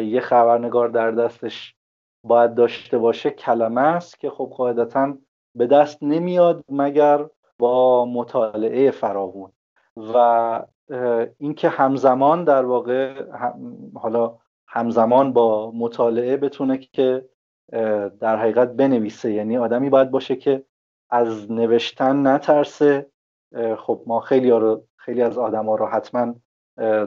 [0.05, 1.75] یه خبرنگار در دستش
[2.25, 5.15] باید داشته باشه کلمه است که خب قاعدتا
[5.55, 7.27] به دست نمیاد مگر
[7.59, 9.53] با مطالعه فراوون.
[9.97, 10.63] و
[11.39, 13.25] اینکه همزمان در واقع
[13.95, 14.39] حالا
[14.73, 17.29] همزمان با مطالعه بتونه که
[18.21, 19.33] در حقیقت بنویسه.
[19.33, 20.65] یعنی آدمی باید باشه که
[21.11, 23.11] از نوشتن نترسه.
[23.79, 26.35] خب ما خیلی, رو خیلی از آدما رو حتما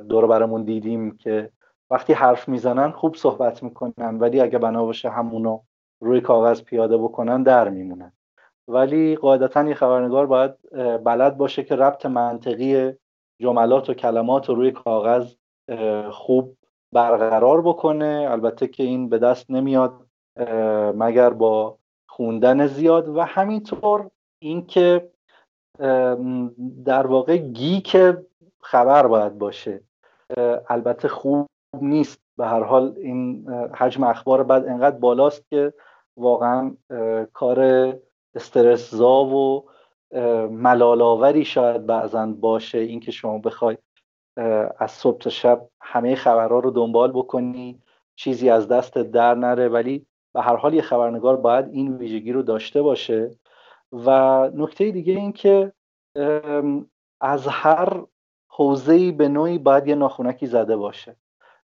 [0.09, 1.49] دور برمون دیدیم که
[1.89, 5.59] وقتی حرف می‌زنن خوب صحبت می‌کنن ولی اگه بنا باشه همونو
[6.01, 8.11] روی کاغذ پیاده بکنن در میمونن.
[8.67, 10.51] ولی قاعدتا یه خبرنگار باید
[11.03, 12.93] بلد باشه که ربط منطقی
[13.41, 15.33] جملات و کلمات رو روی کاغذ
[16.11, 16.57] خوب
[16.93, 18.27] برقرار بکنه.
[18.29, 19.93] البته که این به دست نمیاد
[20.95, 21.77] مگر با
[22.09, 23.09] خوندن زیاد.
[23.09, 25.09] و همینطور اینکه
[26.85, 27.97] در واقع گیک
[28.61, 29.81] خبر باید باشه.
[30.69, 31.47] البته خوب
[31.81, 32.19] نیست.
[32.37, 35.73] به هر حال این حجم اخبار بعد انقدر بالاست که
[36.17, 36.75] واقعا
[37.33, 37.59] کار
[38.35, 39.65] استرسزا و
[40.49, 42.77] ملالاوری شاید بعضا باشه.
[42.77, 43.77] اینکه شما بخوای
[44.79, 47.81] از صبح تا شب همه خبرها رو دنبال بکنی
[48.15, 49.69] چیزی از دست در نره.
[49.69, 53.31] ولی به هر حال یه خبرنگار باید این ویژگی رو داشته باشه.
[53.91, 54.09] و
[54.53, 55.71] نکته دیگه این که
[57.21, 58.03] از هر
[58.47, 61.15] حوزه‌ای به نوعی باید یه ناخونکی زده باشه.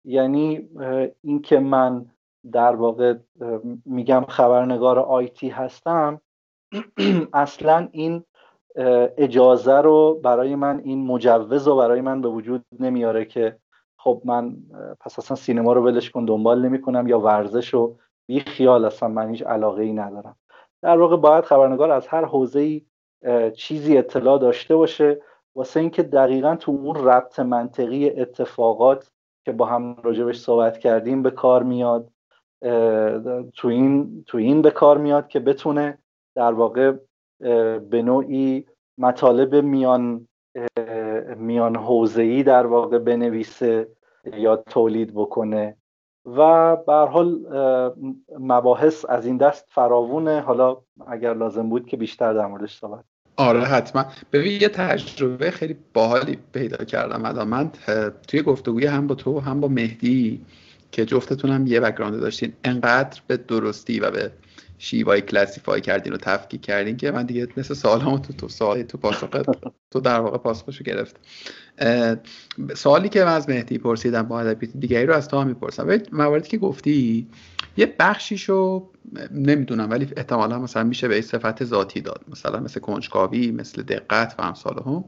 [0.04, 0.68] یعنی
[1.22, 2.06] اینکه من
[2.52, 3.14] در واقع
[3.84, 6.20] میگم خبرنگار آیتی هستم
[7.32, 8.24] اصلا این
[9.16, 13.56] اجازه رو برای من این مجوز رو برای من به وجود نمیاره که
[13.98, 14.56] خب من
[15.00, 17.96] پس اصلا سینما رو ولش کن دنبال نمی کنم یا ورزش رو
[18.26, 20.36] بی خیال اصلا من هیچ علاقه ای ندارم.
[20.82, 22.82] در واقع باید خبرنگار از هر حوزه ای
[23.50, 25.20] چیزی اطلاع داشته باشه.
[25.54, 29.10] واسه اینکه دقیقا تو اون ربط منطقی اتفاقات
[29.44, 32.10] که با هم راجبش صحبت کردیم به کار میاد
[33.54, 35.98] تو این تو این به کار میاد که بتونه
[36.34, 36.92] در واقع
[37.90, 38.66] به نوعی
[38.98, 40.28] مطالب میان
[41.36, 43.88] میان حوزه‌ای در واقع بنویسه
[44.36, 45.76] یا تولید بکنه.
[46.26, 47.40] و به حال
[48.38, 50.40] مباحث از این دست فراوونه.
[50.40, 50.76] حالا
[51.06, 53.04] اگر لازم بود که بیشتر در موردش صحبت
[53.36, 54.04] آره حتما.
[54.32, 57.48] ببین یه تجربه خیلی باحالی پیدا کردم الان.
[57.48, 57.70] من
[58.28, 60.44] توی گفتگوی هم با تو هم با مهدی
[60.92, 64.30] که جفتتون هم یه بک‌گراند داشتین انقدر به درستی و به
[64.78, 68.98] شیوای کلاسیفای کردین و تفکیک کردین که من دیگه مثل سوالمو تو تو سوال تو
[68.98, 69.28] پاسخ
[69.90, 71.16] تو در واقع پاسخشو گرفت.
[72.76, 75.98] سوالی که من از مهدی پرسیدم با ادبیات دیگری رو از تو هم می‌پرسم.
[76.12, 77.28] مواردی که گفتی
[77.76, 78.90] یه بخشیشو
[79.30, 82.24] نمی‌دونم ولی احتمالا مثلا میشه به صفت ذاتی داد.
[82.28, 85.04] مثلا مثل کنجکاوی مثل دقت و امثال هم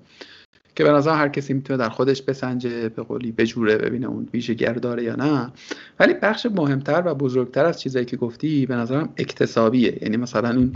[0.78, 4.64] که به نظر هر کسی می‌تونه در خودش بسنجه به قولی بجوره ببینه اون ویژگی
[4.64, 5.52] داره یا نه.
[6.00, 9.98] ولی بخش مهمتر و بزرگتر از چیزایی که گفتی به نظرم اکتسابیه.
[10.02, 10.72] یعنی مثلا اون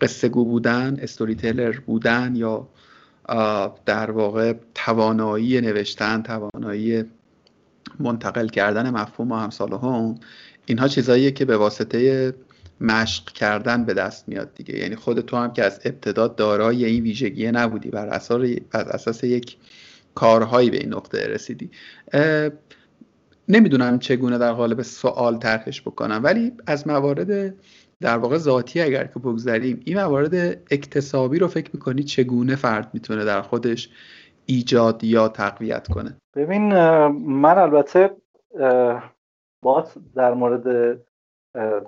[0.00, 2.68] قصه گو بودن استوری تیلر بودن یا
[3.86, 7.04] در واقع توانایی نوشتن توانایی
[8.00, 10.14] منتقل کردن مفهوم و همسال هم
[10.66, 12.32] اینها چیزاییه که به واسطه
[12.80, 14.78] مشق کردن به دست میاد دیگه.
[14.78, 18.06] یعنی خود تو هم که از ابتدا دارای این ویژگی نبودی بر
[18.72, 19.56] اساس یک
[20.14, 21.70] کارهایی به این نقطه رسیدی.
[23.48, 27.54] نمی‌دونم چگونه در قالب سوال طرحش بکنم ولی از موارد
[28.00, 30.34] در واقع ذاتی اگر که بگذاریم این موارد
[30.70, 33.88] اکتسابی رو فکر می‌کنی چگونه فرد می‌تونه در خودش
[34.46, 36.62] ایجاد یا تقویت کنه؟ ببین
[37.18, 38.10] من البته
[39.62, 40.98] با در مورد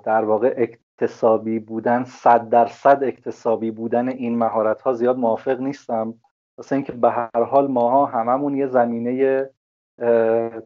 [0.03, 6.13] در واقع اکتسابی بودن صد درصد اکتسابی بودن این مهارت ها زیاد موافق نیستم.
[6.57, 9.49] واسه اینکه به هر حال ماها هممون یه زمینه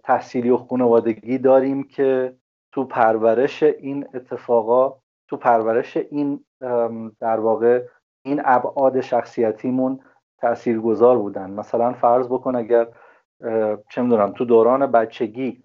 [0.03, 2.35] تحصیلی و خانوادگی داریم که
[2.71, 4.95] تو پرورش این اتفاقا
[5.27, 6.45] تو پرورش این
[7.19, 7.83] در واقع
[8.25, 9.99] این ابعاد شخصیتیمون
[10.37, 11.51] تاثیرگذار بودن.
[11.51, 12.87] مثلا فرض بکن اگر
[13.89, 15.63] چه می‌دونم تو دوران بچگی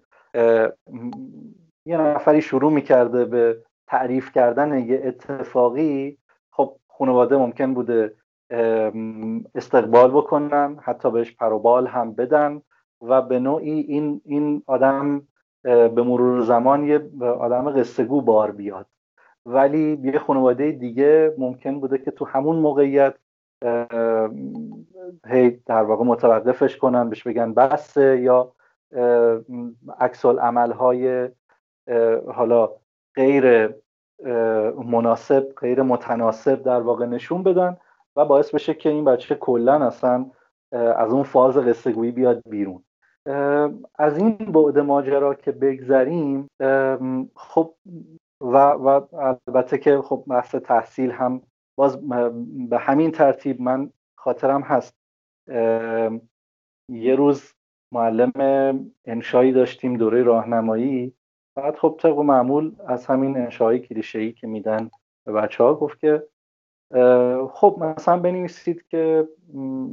[1.87, 6.17] یه نفری شروع می‌کرده به تعریف کردن یه اتفاقی
[6.51, 8.15] خب خانواده ممکن بوده
[9.55, 12.61] استقبال بکنن حتی بهش پروبال هم بدن
[13.01, 15.27] و به نوعی این, این آدم
[15.63, 18.85] به مرور زمان یه آدم قصه گو بار بیاد.
[19.45, 23.15] ولی یه خانواده دیگه ممکن بوده که تو همون موقعیت
[25.27, 28.53] هی در واقع متوقفش کنن بهش بگن بسه یا
[29.99, 31.29] عکس عمل های
[32.33, 32.69] حالا
[33.15, 33.75] غیر
[34.85, 37.77] مناسب غیر متناسب در واقع نشون بدن
[38.15, 40.31] و باعث بشه که این بچه کلا اصلا
[40.71, 42.83] از اون فاز قصه گویی بیاد بیرون.
[43.95, 46.47] از این بعد ماجرا که بگذریم
[47.35, 47.73] خب
[48.41, 49.01] و, و
[49.47, 51.41] البته که خب بحث تحصیل هم
[51.77, 52.09] باز
[52.69, 54.95] به همین ترتیب من خاطرم هست.
[56.89, 57.53] یه روز
[57.91, 58.31] معلم
[59.05, 61.13] انشایی داشتیم دوره راهنمایی.
[61.57, 64.89] بعد خب طبق معمول از همین انشایی کلیشه‌ای که میدن
[65.25, 66.27] به بچه ها گفت که
[67.51, 69.27] خب مثلا بنویسید که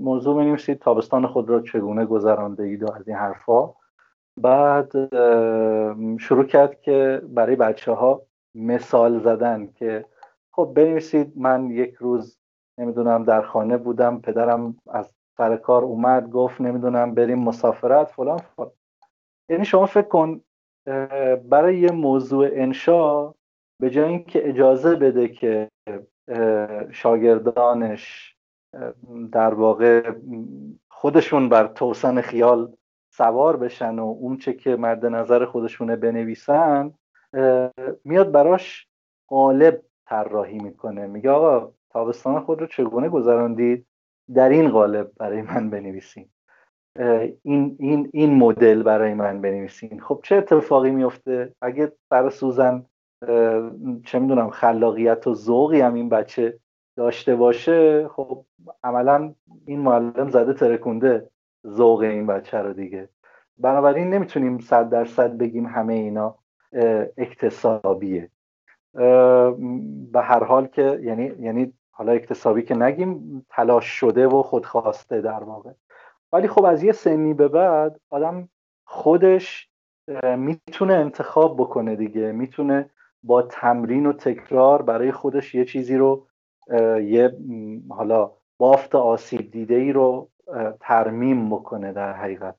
[0.01, 3.75] موضوع بنویسید تابستان خود را چگونه گذرانده اید و از این حرفا
[4.41, 4.93] بعد
[6.19, 8.23] شروع کرد که برای بچه ها
[8.55, 10.05] مثال زدن که
[10.53, 12.39] خب بنویسید من یک روز
[12.79, 18.71] نمی‌دونم در خانه بودم پدرم از سر کار اومد گفت نمی‌دونم بریم مسافرت فلان فلان.
[19.49, 20.41] یعنی شما فکر کن
[21.49, 23.35] برای یه موضوع انشا
[23.81, 25.71] به جای اینکه اجازه بده که
[26.91, 28.37] شاگردانش
[29.33, 30.13] در واقع
[30.89, 32.73] خودشون بر توسن خیال
[33.11, 36.95] سوار بشن و اون چه که مد نظر خودشونه بنویسن
[38.05, 38.89] میاد براش
[39.29, 41.07] قالب طراحی می‌کنه.
[41.07, 43.87] میگه آقا تابستان خود رو چگونه گذراندید؟
[44.35, 46.29] در این قالب برای من بنویسین.
[47.43, 50.01] این, این, این مدل برای من بنویسین.
[50.01, 52.87] خب چه اتفاقی میفته؟ اگه برای سوزن
[54.05, 56.59] چه می‌دونم خلاقیت و ذوقی هم این بچه
[56.97, 58.45] داشته باشه خب
[58.85, 59.35] عملا
[59.67, 61.31] این معلم زده ترکونده
[61.67, 63.09] ذوق این بچه رو دیگه.
[63.59, 66.35] بنابراین نمی‌تونیم صد درصد بگیم همه اینا
[67.17, 68.31] اکتسابیه.
[70.13, 75.45] به هر حال که یعنی یعنی حالا اکتسابی که نگیم تلاش شده و خودخواسته در
[75.45, 75.71] واقع.
[76.35, 78.49] ولی خب از یه سنی به بعد آدم
[78.85, 79.71] خودش
[80.37, 82.33] می‌تونه انتخاب بکنه دیگه.
[82.33, 82.91] می‌تونه
[83.23, 86.27] با تمرین و تکرار برای خودش یه چیزی رو
[87.03, 87.37] یه
[87.89, 90.31] حالا بافت آسیب دیده ای رو
[90.81, 92.55] ترمیم بکنه در حقیقت.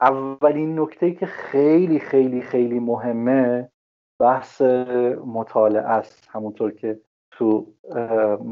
[0.00, 3.68] اولین نکته که خیلی خیلی خیلی مهمه
[4.18, 4.62] بحث
[5.26, 6.28] مطالعه است.
[6.30, 7.00] همونطور که
[7.30, 7.66] تو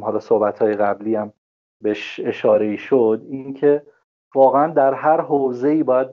[0.01, 1.33] حالا صحبت های قبلی هم
[1.81, 3.83] بهش اشاره شد اینکه
[4.35, 6.09] واقعا در هر حوزه ای باید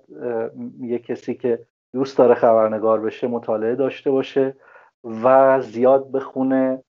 [0.80, 4.56] یه کسی که دوست داره خبرنگار بشه مطالعه داشته باشه
[5.04, 6.84] و زیاد بخونه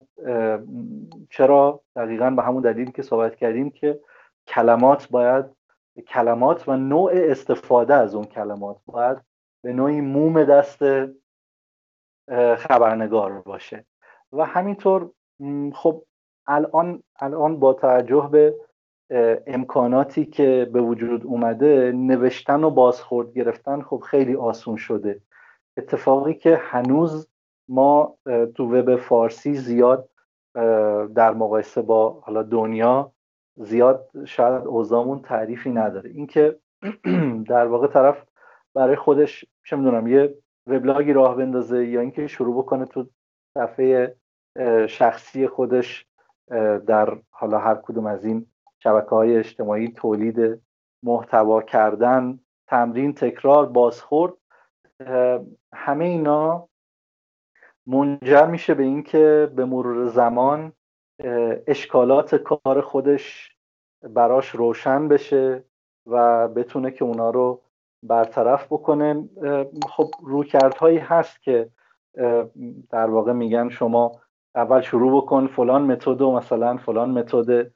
[1.31, 4.01] چرا؟ دقیقا به همون دلیلی که صحبت کردیم که
[4.47, 5.45] کلمات باید
[6.09, 9.19] کلمات و نوع استفاده از اون کلمات باید
[9.63, 10.83] به نوعی موم دست
[12.57, 13.85] خبرنگار باشه.
[14.33, 15.11] و همینطور
[15.75, 16.03] خب
[16.47, 18.55] الان الان با توجه به
[19.47, 25.21] امکاناتی که به وجود اومده نوشتن و بازخورد گرفتن خب خیلی آسون شده.
[25.77, 27.29] اتفاقی که هنوز
[27.69, 28.19] ما
[28.55, 30.09] تو وب فارسی زیاد
[31.15, 33.13] در مقایسه با حالا دنیا
[33.57, 36.11] زیاد شاید اوزامون تعریفی نداره.
[36.11, 36.59] اینکه
[37.53, 38.25] در واقع طرف
[38.75, 40.35] برای خودش چه می‌دونم یه
[40.67, 43.07] وبلاگی راه بندازه یا اینکه شروع بکنه تو
[43.55, 44.17] صفحه
[44.89, 46.07] شخصی خودش
[46.87, 48.47] در حالا هر کدوم از این
[48.83, 50.63] شبکه های اجتماعی تولید
[51.03, 54.33] محتوا کردن تمرین تکرار بازخورد
[55.75, 56.69] همه اینا
[57.87, 60.73] منجر میشه به اینکه به مرور زمان
[61.67, 63.57] اشکالات کار خودش
[64.03, 65.65] براش روشن بشه
[66.07, 67.63] و بتونه که اونا رو
[68.03, 69.29] برطرف بکنه.
[69.89, 71.71] خب روکردهایی هست که
[72.91, 74.21] در واقع میگن شما
[74.55, 77.71] اول شروع بکن فلان متد و مثلا فلان متد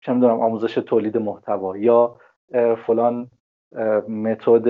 [0.00, 2.16] چه می‌دونم آموزش تولید محتوا یا
[2.86, 3.30] فلان
[4.08, 4.68] متد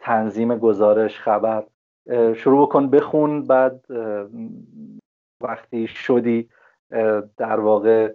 [0.00, 1.64] تنظیم گزارش خبر.
[2.34, 3.84] شروع بکن بخون بعد
[5.40, 6.48] وقتی شدی
[7.36, 8.14] در واقع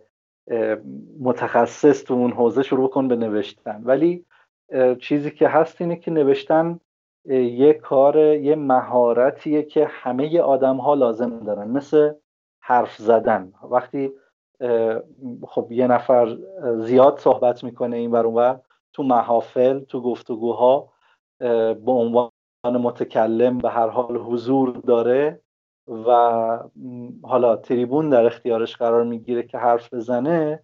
[1.20, 3.82] متخصص تو اون حوزه شروع کن به نوشتن.
[3.84, 4.26] ولی
[4.99, 6.80] چیزی که هست اینه که نوشتن
[7.26, 11.68] یه کار یه مهارتیه که همه آدم ها لازم دارن.
[11.68, 12.14] مثل
[12.61, 13.53] حرف زدن.
[13.72, 14.11] وقتی
[15.47, 16.38] خب یه نفر
[16.78, 18.59] زیاد صحبت می‌کنه این ور
[18.93, 20.89] تو محافل تو گفتگوها
[21.39, 22.30] به عنوان
[22.66, 25.39] متکلم به هر حال حضور داره
[26.07, 26.09] و
[27.24, 30.64] حالا تریبون در اختیارش قرار می‌گیره که حرف بزنه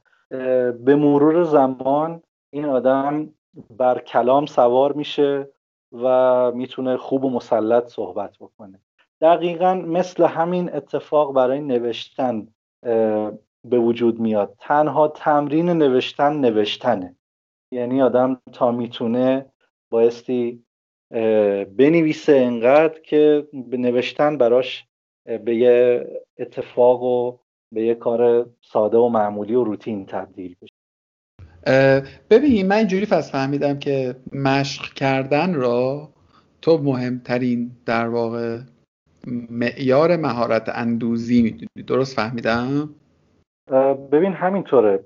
[0.79, 2.21] به مرور زمان
[2.53, 3.29] این آدم
[3.77, 5.49] بر کلام سوار میشه
[5.91, 8.79] و می‌تونه خوب و مسلط صحبت بکنه.
[9.21, 12.47] دقیقا مثل همین اتفاق برای نوشتن
[13.65, 14.55] به وجود میاد.
[14.59, 17.15] تنها تمرین نوشتن نوشتنه.
[17.71, 19.45] یعنی آدم تا می‌تونه
[19.91, 20.63] بایستی
[21.77, 24.85] بنویسه انقدر که نوشتن براش
[25.45, 26.07] به یه
[26.39, 27.37] اتفاق و
[27.71, 30.73] به یه کار ساده و معمولی و روتین تبدیل بشه.
[32.29, 36.09] ببین من اینجوری پس فهمیدم که مشق کردن را
[36.61, 38.59] تو مهمترین در واقع
[39.49, 41.83] معیار مهارت اندوزی می‌دونی.
[41.87, 42.89] درست فهمیدم؟
[44.11, 44.99] ببین همینطوره.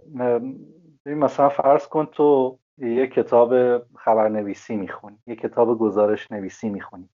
[1.05, 7.09] ببین مثلا فرض کن تو یه کتاب خبرنویسی می‌خونی یه کتاب گزارش نویسی می‌خونی.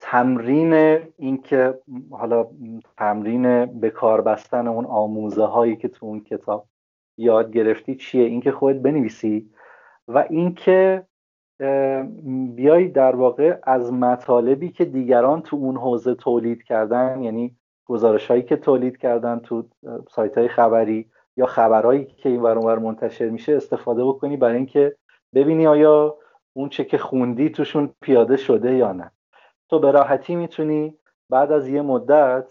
[0.00, 0.74] تمرین
[1.18, 1.78] اینکه
[2.10, 2.46] حالا
[2.96, 6.66] تمرین به کار بستن اون آموزه هایی که تو اون کتاب
[7.18, 9.50] یاد گرفتی چیه؟ اینکه خودت بنویسی
[10.08, 11.06] و اینکه
[12.54, 17.56] بیای در واقع از مطالبی که دیگران تو اون حوزه تولید کردن یعنی
[17.86, 19.64] گزارش هایی که تولید کردن تو
[20.10, 24.96] سایت های خبری یا خبرهایی که این ور منتشر میشه استفاده بکنی برای اینکه
[25.34, 26.16] ببینی آیا
[26.52, 29.10] اون چه که خوندی توشون پیاده شده یا نه.
[29.70, 30.98] تو به راحتی می‌تونی
[31.30, 32.46] بعد از یه مدت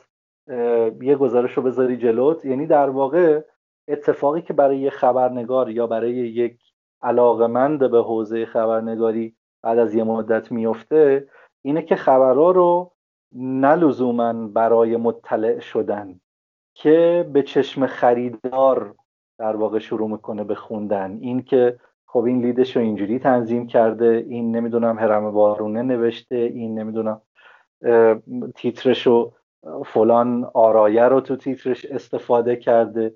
[1.01, 2.45] یه گزارش رو بذاری جلوت.
[2.45, 3.41] یعنی در واقع
[3.87, 6.59] اتفاقی که برای یه خبرنگار یا برای یک
[7.01, 11.27] علاقمند به حوزه خبرنگاری بعد از یه مدت میفته
[11.61, 12.91] اینه که خبرها رو
[13.35, 16.19] نه برای مطلع شدن
[16.73, 18.95] که به چشم خریدار
[19.37, 21.17] در واقع شروع می‌کنه به خوندن.
[21.21, 26.79] این که خب این لیدش رو اینجوری تنظیم کرده این نمی‌دونم هرم بارونه نوشته این
[26.79, 27.21] نمی‌دونم
[28.55, 29.33] تیترش رو
[29.85, 33.13] فلان آرایه رو تو تیترش استفاده کرده.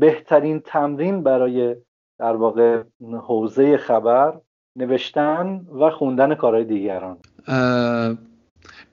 [0.00, 1.76] بهترین تمرین برای
[2.18, 2.82] در واقع
[3.22, 4.40] حوزه خبر
[4.76, 7.18] نوشتن و خوندن کارهای دیگران.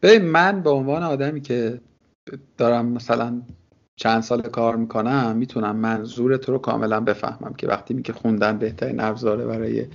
[0.05, 1.79] ببین من به عنوان آدمی که
[2.57, 3.41] دارم مثلا
[3.95, 8.99] چند سال کار می‌کنم می‌تونم منظور تو رو کاملا بفهمم که وقتی میگه خوندن بهترین
[8.99, 9.85] ابزاره برای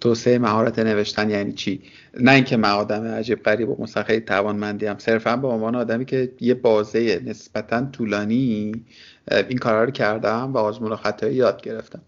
[0.00, 1.82] توسعه مهارت نوشتن یعنی چی؟
[2.20, 6.32] نه اینکه من آدم عجیب غریب و مستقل توانمندی هم صرفا به عنوان آدمی که
[6.40, 8.72] یه بازه نسبتا طولانی
[9.48, 12.00] این کارا رو کردم و آزمون و خطایی یاد گرفتم.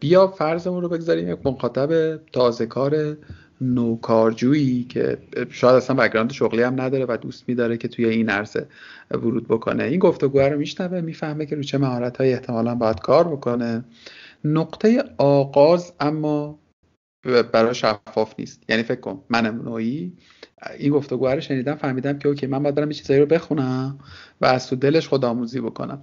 [0.00, 3.16] بیا فرضمون رو بگذاریم یک مخاطب تازه کار
[3.60, 5.18] نوکارجویی که
[5.50, 8.66] شاید اصلا بگراند شغلی هم نداره و دوست میداره که توی این عرصه
[9.10, 9.84] ورود بکنه.
[9.84, 13.84] این گفتگو رو میشنوه می‌فهمه که رو چه مهارت های احتمالا باید کار بکنه.
[14.44, 16.58] نقطه آغاز اما
[17.52, 18.62] برای شفاف نیست.
[18.68, 20.12] یعنی فکر کن منم نوعی
[20.78, 23.98] این گفتگو رو شنیدم فهمیدم که اوکی من باید برم یه چیزایی رو بخونم
[24.40, 26.02] و از تو دلش خودآموزی بکنم.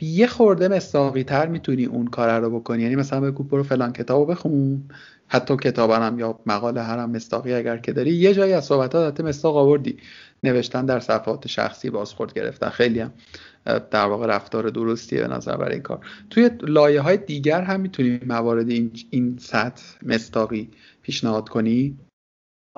[0.00, 2.82] یه خورده مستاقی تر می‌تونی اون کار رو بکنی.
[2.82, 4.82] یعنی مثلا بگو برو فلان کتابو بخون.
[5.28, 8.10] حتی کتابانم یا مقاله هرم مستاقی اگر که داری.
[8.10, 9.96] یه جایی از صحبتات مستاق آوردی.
[10.42, 12.68] نوشتن در صفحات شخصی بازخورد گرفتن.
[12.68, 13.12] خیلی هم
[13.64, 16.00] در واقع رفتار درستیه به نظر برای این کار.
[16.30, 20.70] توی لایه های دیگر هم می‌تونی موارد این, این سطح مستاقی
[21.02, 21.96] پیشنهاد کنی؟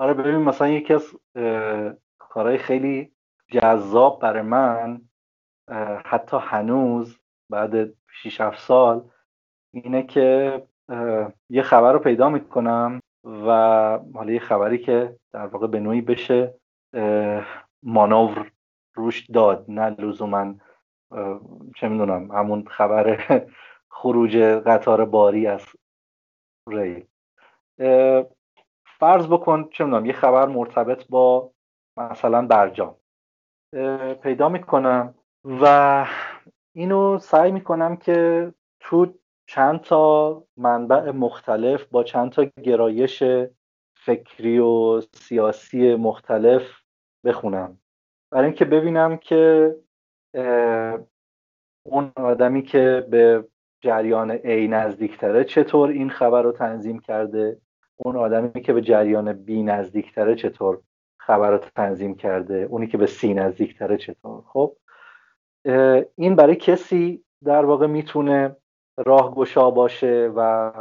[0.01, 1.15] آره ببین مثلا یکی از
[2.19, 3.11] کارهای خیلی
[3.51, 5.01] جذاب برای من
[6.05, 9.09] حتی هنوز بعد 6 7 سال
[9.73, 10.61] اینه که
[11.49, 13.49] یه خبر رو پیدا می‌کنم و
[14.13, 16.53] حالا یه خبری که در واقع به نوعی بشه
[17.83, 18.51] مانور
[18.95, 20.55] روش داد نه لزوما
[21.75, 23.17] چه می‌دونم همون خبر
[23.97, 25.65] خروج قطار باری از
[26.67, 27.05] ریل.
[29.01, 31.51] فرض بکن چه می‌دونم یه خبر مرتبط با
[31.97, 32.95] مثلا برجام
[34.23, 35.15] پیدا می‌کنم
[35.61, 36.05] و
[36.75, 39.13] اینو سعی می‌کنم که تو
[39.49, 43.23] چند تا منبع مختلف با چند تا گرایش
[43.97, 46.81] فکری و سیاسی مختلف
[47.25, 47.77] بخونم.
[48.31, 49.75] برای اینکه ببینم که
[51.85, 53.47] اون آدمی که به
[53.83, 57.61] جریان A نزدیکتره چطور این خبر رو تنظیم کرده.
[58.05, 60.79] اون آدمی که به جریان B نزدیکتره چطور
[61.19, 64.75] خبر رو تنظیم کرده؟ اونی که به سی نزدیکتره چطور؟ خب
[66.15, 68.55] این برای کسی در واقع می‌تونه
[68.97, 70.71] راهگشا باشه و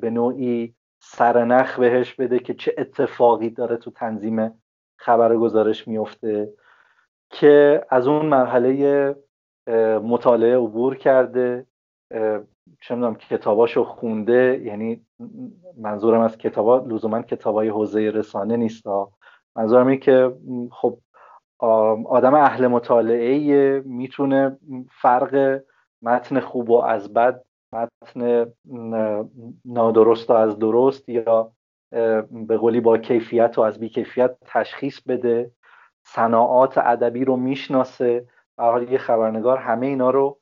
[0.00, 4.62] به نوعی سرنخ بهش بده که چه اتفاقی داره تو تنظیم
[4.96, 6.52] خبر گزارش میفته
[7.30, 9.14] که از اون مرحله
[10.02, 11.66] مطالعه عبور کرده
[12.80, 15.06] چه می‌دونم کتاباشو خونده یعنی
[15.76, 18.84] منظورم از کتابا لزوما کتابای حوزه رسانه نیست
[19.56, 20.36] منظورم اینه که
[20.70, 20.98] خب
[22.08, 24.58] آدم اهل مطالعه می‌تونه
[24.90, 25.62] فرق
[26.02, 28.46] متن خوب و از بد متن
[29.64, 31.52] نادرست و از درست یا
[32.30, 35.50] به قولی با کیفیت و از بیکیفیت تشخیص بده
[36.06, 38.26] صناعات ادبی رو می‌شناسه.
[38.56, 40.38] به یه خبرنگار همه اینا رو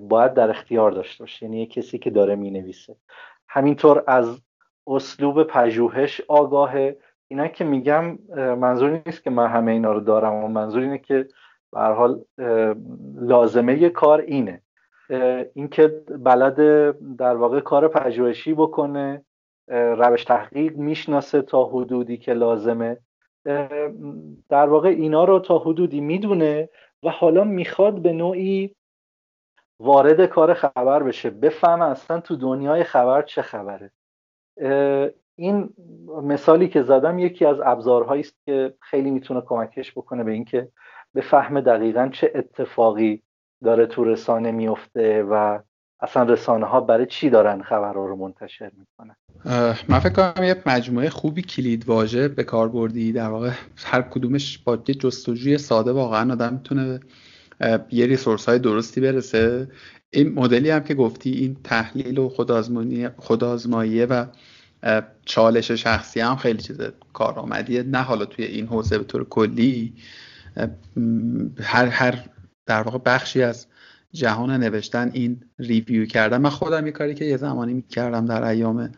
[0.00, 1.46] باید در اختیار داشته باشه.
[1.46, 2.96] یعنی کسی که داره می‌نویسه.
[3.54, 4.40] همینطور از
[4.86, 6.96] اسلوب پژوهش آگاهه
[7.28, 11.28] اینا که میگم منظور نیست که من همه اینا رو دارم و منظور اینه که
[11.72, 12.24] به حال
[13.14, 14.62] لازمه کار اینه.
[15.54, 15.88] اینکه
[16.24, 16.56] بلد
[17.16, 19.24] در واقع کار پژوهشی بکنه
[19.68, 22.96] روش تحقیق می‌شناسه تا حدودی که لازمه.
[24.48, 26.68] در واقع اینا رو تا حدودی می‌دونه
[27.02, 28.74] و حالا می‌خواد به نوعی
[29.82, 33.90] وارد کار خبر بشه بفهمه اصلا تو دنیای خبر چه خبره.
[35.36, 35.70] این
[36.22, 40.68] مثالی که زدم یکی از ابزارهایی است که خیلی می‌تونه کمکش بکنه به اینکه
[41.14, 43.22] بفهمه دقیقا چه اتفاقی
[43.64, 45.58] داره تو رسانه میفته و
[46.00, 49.16] اصلا رسانه ها برای چی دارن خبرها رو منتشر می‌کنن.
[49.88, 53.50] من فکر کنم یه مجموعه خوبی کلید واژه به کار بردی در واقع
[53.84, 57.00] هر کدومش با یه جستجوی ساده واقعا آدم می‌تونه
[57.90, 59.68] یه ریسورس های درستی برسه.
[60.10, 62.28] این مدلی هم که گفتی این تحلیل و
[63.18, 64.26] خودآزماییه و
[65.24, 66.76] چالش شخصی هم خیلی چیز
[67.12, 67.82] کارآمدیه.
[67.82, 69.92] نه حالا توی این حوزه به طور کلی.
[71.60, 72.24] هر هر
[72.66, 73.66] در واقع بخشی از
[74.12, 76.38] جهان نوشتن این ریویو کردن.
[76.38, 78.92] من خودم یه کاری که یه زمانی می‌کردم در ایام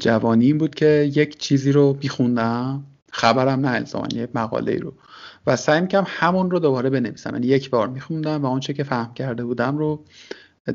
[0.00, 2.84] جوانی این بود که یک چیزی رو میخوندم.
[3.12, 4.94] خبرم نه الزاما یه مقاله رو
[5.46, 7.30] و سعی می‌کنم همون رو دوباره بنویسم.
[7.32, 10.04] یعنی یک بار میخوندم و اونچه که فهم کرده بودم رو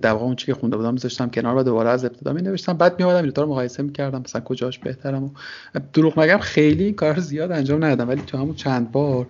[0.02, 3.00] در واقع اونچه که خونده بودم میذاشتم کنار و دوباره از ابتدا می نوشتم بعد
[3.00, 4.22] می اومدم رو مقایسه می‌کردم.
[4.22, 5.30] مثلا کجاش بهترم و
[5.94, 8.10] دروغ نگم خیلی این کار زیاد انجام ندادم.
[8.10, 9.28] ولی تو همون چند بار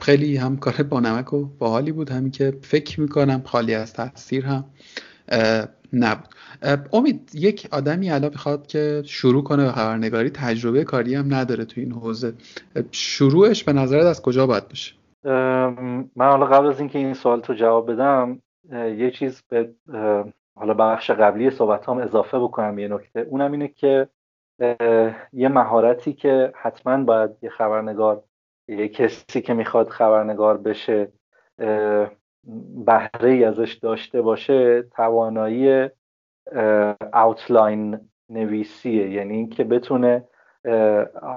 [0.00, 2.10] خیلی هم کار با نمک و باحالی بود.
[2.10, 4.64] همین که فکر می‌کنم خالی از تاثیر هم
[5.92, 6.28] نبود.
[6.92, 11.80] امید یک آدمی الان می‌خواد که شروع کنه به خبرنگاری تجربه کاری هم نداره تو
[11.80, 12.34] این حوزه.
[12.90, 14.94] شروعش به نظرت از کجا باید باشه؟
[16.16, 18.38] من حالا قبل از اینکه این سوال تو جواب بدم
[18.72, 19.74] یه چیز به
[20.54, 23.20] حالا بخش قبلی صحبت هم اضافه بکنم یه نکته.
[23.20, 24.08] اونم اینه که
[25.32, 28.22] یه مهارتی که حتما باید یه خبرنگار
[28.68, 31.12] یه کسی که می‌خواد خبرنگار بشه
[32.86, 35.88] بهره ازش داشته باشه توانایی
[37.14, 37.98] اوتلاین
[38.28, 39.10] نویسیه.
[39.10, 40.24] یعنی اینکه بتونه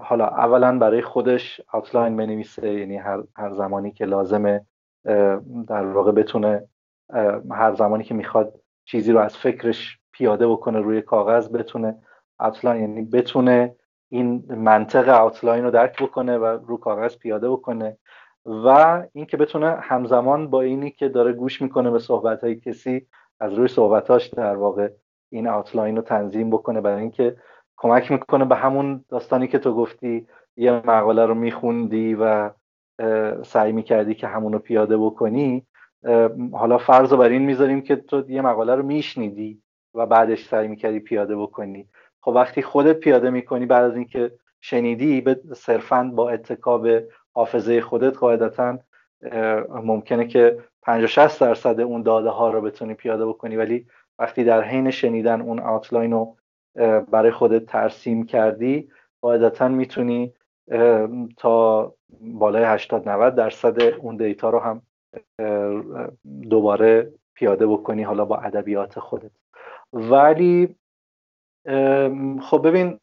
[0.03, 2.73] حالا اولا برای خودش اوتلاین بنویسه.
[2.73, 4.65] یعنی هر, هر زمانی که لازمه
[5.67, 6.67] در واقع بتونه
[7.51, 8.53] هر زمانی که می‌خواد
[8.85, 11.95] چیزی رو از فکرش پیاده بکنه روی کاغذ بتونه
[12.39, 13.75] اوتلاین یعنی بتونه
[14.09, 17.97] این منطق اوتلاین رو درک بکنه و رو کاغذ پیاده بکنه.
[18.45, 23.07] و اینکه بتونه همزمان با اینی که داره گوش می‌کنه به صحبت های کسی
[23.39, 24.89] از روی صحبتاش در واقع
[25.33, 27.35] این اوتلاین رو تنظیم بکنه برای اینکه
[27.77, 30.27] کمک می‌کنه به همون داستانی که تو گفتی
[30.57, 32.51] یه مقاله رو میخوندی و
[33.43, 35.65] سعی می‌کردی که همون رو پیاده بکنی.
[36.51, 39.61] حالا فرض رو بر این می‌ذاریم که تو یه مقاله رو میشنیدی
[39.93, 41.87] و بعدش سعی می‌کردی پیاده بکنی.
[42.21, 44.31] خب وقتی خودت پیاده می‌کنی بعد از اینکه
[44.61, 48.79] شنیدی به صرفا با اتکا به حافظه خودت قاعدتا
[49.69, 53.85] ممکنه که 50 60 درصد اون داده ها رو بتونی پیاده بکنی ولی
[54.23, 56.37] وقتی در حین شنیدن اون آوتلاین رو
[57.11, 60.33] برای خودت ترسیم کردی قاعدتا می‌تونی
[61.37, 64.81] تا بالای 80 90 درصد اون دیتا رو هم
[66.49, 69.31] دوباره پیاده بکنی حالا با ادبیات خودت.
[69.93, 70.75] ولی
[72.41, 72.99] خب ببین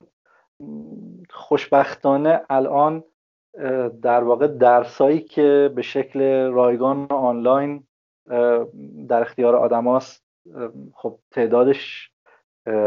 [1.31, 3.05] خوشبختانه الان
[4.03, 7.85] در واقع درسایی که به شکل رایگان آنلاین
[9.09, 10.30] در اختیار آدماست
[10.95, 12.11] خب تعدادش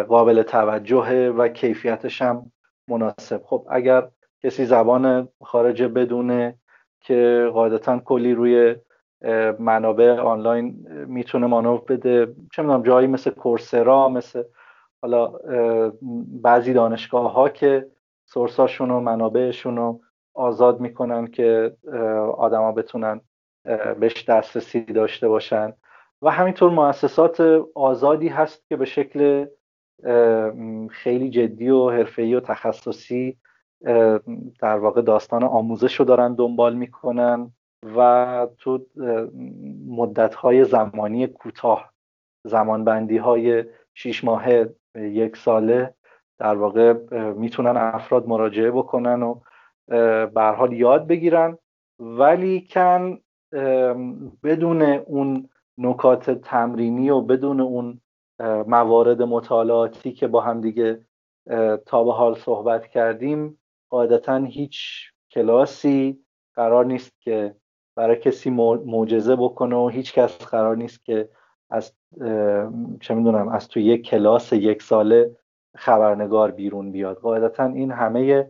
[0.07, 2.51] قابل توجهه و کیفیتش هم
[2.87, 3.41] مناسب.
[3.43, 4.07] خب اگر
[4.43, 6.55] کسی زبان خارجه بدونه
[7.01, 8.75] که قاعدتا کلی روی
[9.59, 14.43] منابع آنلاین می‌تونه مانور بده چه می‌دونم جایی مثل کورسرا مثل
[15.01, 15.33] حالا
[16.41, 17.87] بعضی دانشگاه ها که
[18.25, 19.99] سورساشون و منابعشون و
[20.33, 21.77] آزاد می‌کنن که
[22.37, 23.21] آدما بتونن
[23.99, 25.73] بهش دسترسی داشته باشن.
[26.23, 27.41] و همینطور مؤسسات
[27.75, 29.45] آزادی هست که به شکل
[30.89, 33.37] خیلی جدی و حرفه‌ای و تخصصی
[34.59, 37.51] در واقع داستان آموزش رو دارن دنبال می‌کنن
[37.97, 38.85] و تو
[39.87, 41.93] مدتهای زمانی کوتاه
[42.47, 43.63] زمانبندی های
[43.93, 45.93] شیش ماهه یک ساله
[46.37, 46.93] در واقع
[47.33, 49.41] می‌تونن افراد مراجعه بکنن و
[50.27, 51.57] به حال یاد بگیرن.
[51.99, 53.19] ولی کن
[54.43, 58.01] بدون اون نکات تمرینی و بدون اون
[58.67, 61.05] موارد مطالعاتی که با هم دیگه
[61.85, 63.59] تا به حال صحبت کردیم
[63.89, 64.79] قاعدتا هیچ
[65.31, 67.55] کلاسی قرار نیست که
[67.95, 68.49] برای کسی
[68.85, 71.29] معجزه بکنه و هیچ کس قرار نیست که
[71.69, 71.93] از
[73.01, 75.35] چه می‌دونم از تو یک کلاس یک ساله
[75.75, 77.17] خبرنگار بیرون بیاد.
[77.17, 78.49] قاعدتا این همه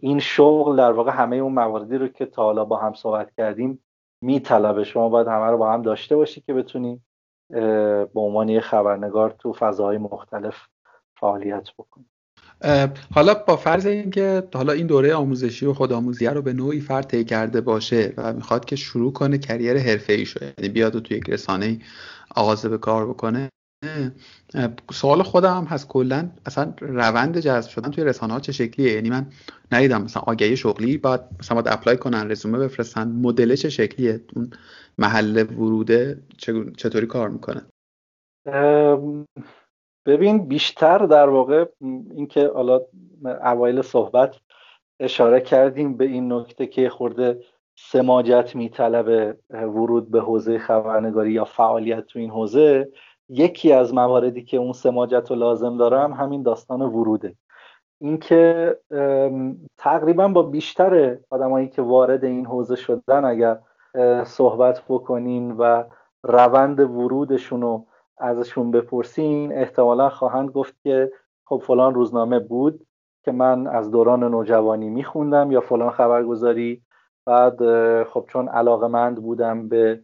[0.00, 3.84] این شغل در واقع همه اون مواردی رو که تا حالا با هم صحبت کردیم
[4.22, 7.00] میطلبه شما باید همه رو با هم داشته باشی که بتونی
[7.50, 10.56] به عنوان یه خبرنگار تو فضاهای مختلف
[11.20, 12.04] فعالیت بکنی.
[13.14, 17.24] حالا با فرض اینکه حالا این دوره آموزشی و خودآموزی رو به نوعی فرد طی
[17.24, 21.30] کرده باشه و می‌خواد که شروع کنه کریر حرفه‌ای شده یعنی بیاد و تو یک
[21.30, 21.78] رسانه
[22.36, 23.48] آغاز به کار بکنه
[24.92, 25.88] سوال خودم هم هست.
[25.88, 29.26] کلا اصلا روند جذب شدن توی رسانه ها چه شکلیه؟ یعنی من
[29.72, 33.08] ندیدم مثلا آگهی شغلی باید مثلا باید اپلای کنن رزومه بفرستن.
[33.08, 34.50] مدل چه شکلیه؟ اون
[34.98, 36.22] محل وروده
[36.76, 37.62] چطوری کار می‌کنه؟
[40.06, 41.64] ببین بیشتر در واقع
[42.14, 42.80] اینکه حالا
[43.24, 44.36] اوایل صحبت
[45.00, 47.40] اشاره کردیم به این نکته که خورده
[47.76, 52.88] سماجت میطلبه ورود به حوزه خبرنگاری یا فعالیت تو این حوزه.
[53.32, 57.34] یکی از مواردی که اون سماجت رو لازم دارم همین داستان وروده.
[58.00, 58.78] اینکه
[59.78, 63.58] تقریبا با بیشتر آدمایی که وارد این حوزه شدن اگر
[64.24, 65.84] صحبت بکنین و
[66.22, 67.86] روند ورودشون رو
[68.18, 71.12] ازشون بپرسین احتمالا خواهند گفت که
[71.44, 72.86] خب فلان روزنامه بود
[73.24, 76.82] که من از دوران نوجوانی میخوندم یا فلان خبرگزاری
[77.26, 77.58] بعد
[78.04, 80.02] خب چون علاقه مند بودم به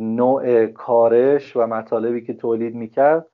[0.00, 3.26] نوع کارش و مطالبی که تولید می‌کرد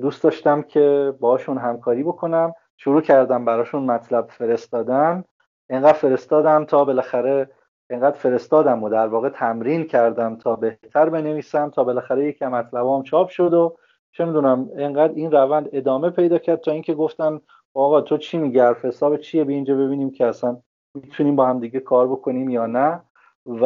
[0.00, 2.54] دوست داشتم که باشون همکاری بکنم.
[2.76, 5.24] شروع کردم براشون مطلب فرستادن.
[5.70, 7.50] اینقدر فرستادم تا بالاخره
[7.90, 13.28] اینقدر فرستادم و در واقع تمرین کردم تا بهتر بنویسم تا بالاخره یکی مطلبام چاپ
[13.28, 13.76] شد و
[14.12, 17.40] چه می‌دونم اینقدر این روند ادامه پیدا کرد تا اینکه گفتن
[17.74, 20.56] آقا تو چی میگی؟ حساب چیه؟ به اینجا ببینیم که اصلا
[20.94, 23.00] می‌تونیم با هم دیگه کار بکنیم یا نه.
[23.48, 23.64] و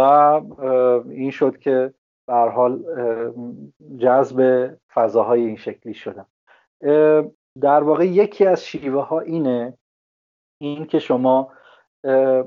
[1.08, 1.94] این شد که
[2.26, 2.84] به حال
[3.98, 6.26] جذب فضاهای این شکلی شدم.
[7.60, 9.78] در واقع یکی از شیوه ها اینه
[10.60, 11.52] این که شما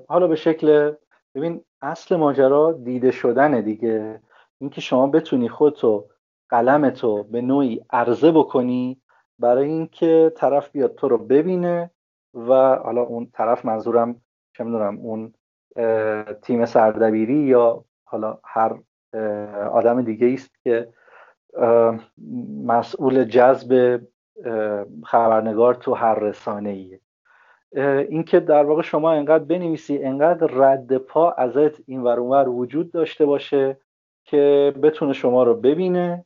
[0.07, 0.93] حالا به شکل
[1.35, 4.21] ببین اصل ماجرا دیده شدن دیگه.
[4.61, 6.07] اینکه شما بتونی خودتو
[6.49, 9.01] قلمتو به نوعی عرضه بکنی
[9.39, 11.91] برای اینکه طرف بیاد تو رو ببینه
[12.33, 14.21] و حالا اون طرف منظورم
[14.57, 15.33] چه می‌دونم اون
[16.41, 18.75] تیم سردبیری یا حالا هر
[19.71, 20.87] آدم دیگه است که
[22.65, 24.01] مسئول جذب
[25.03, 26.99] خبرنگار تو هر رسانه ایه
[28.09, 33.77] اینکه در واقع شما انقدر بنویسی انقدر رد پا ازت این ور وجود داشته باشه
[34.23, 36.25] که بتونه شما رو ببینه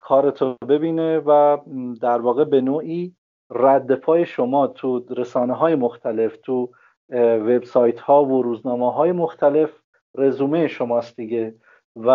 [0.00, 1.58] کارتو ببینه و
[2.00, 3.14] در واقع به نوعی
[3.50, 6.70] رد پای شما تو رسانه های مختلف تو
[7.10, 9.70] وبسایت ها و روزنامه های مختلف
[10.14, 11.54] رزومه شماست دیگه.
[11.96, 12.08] و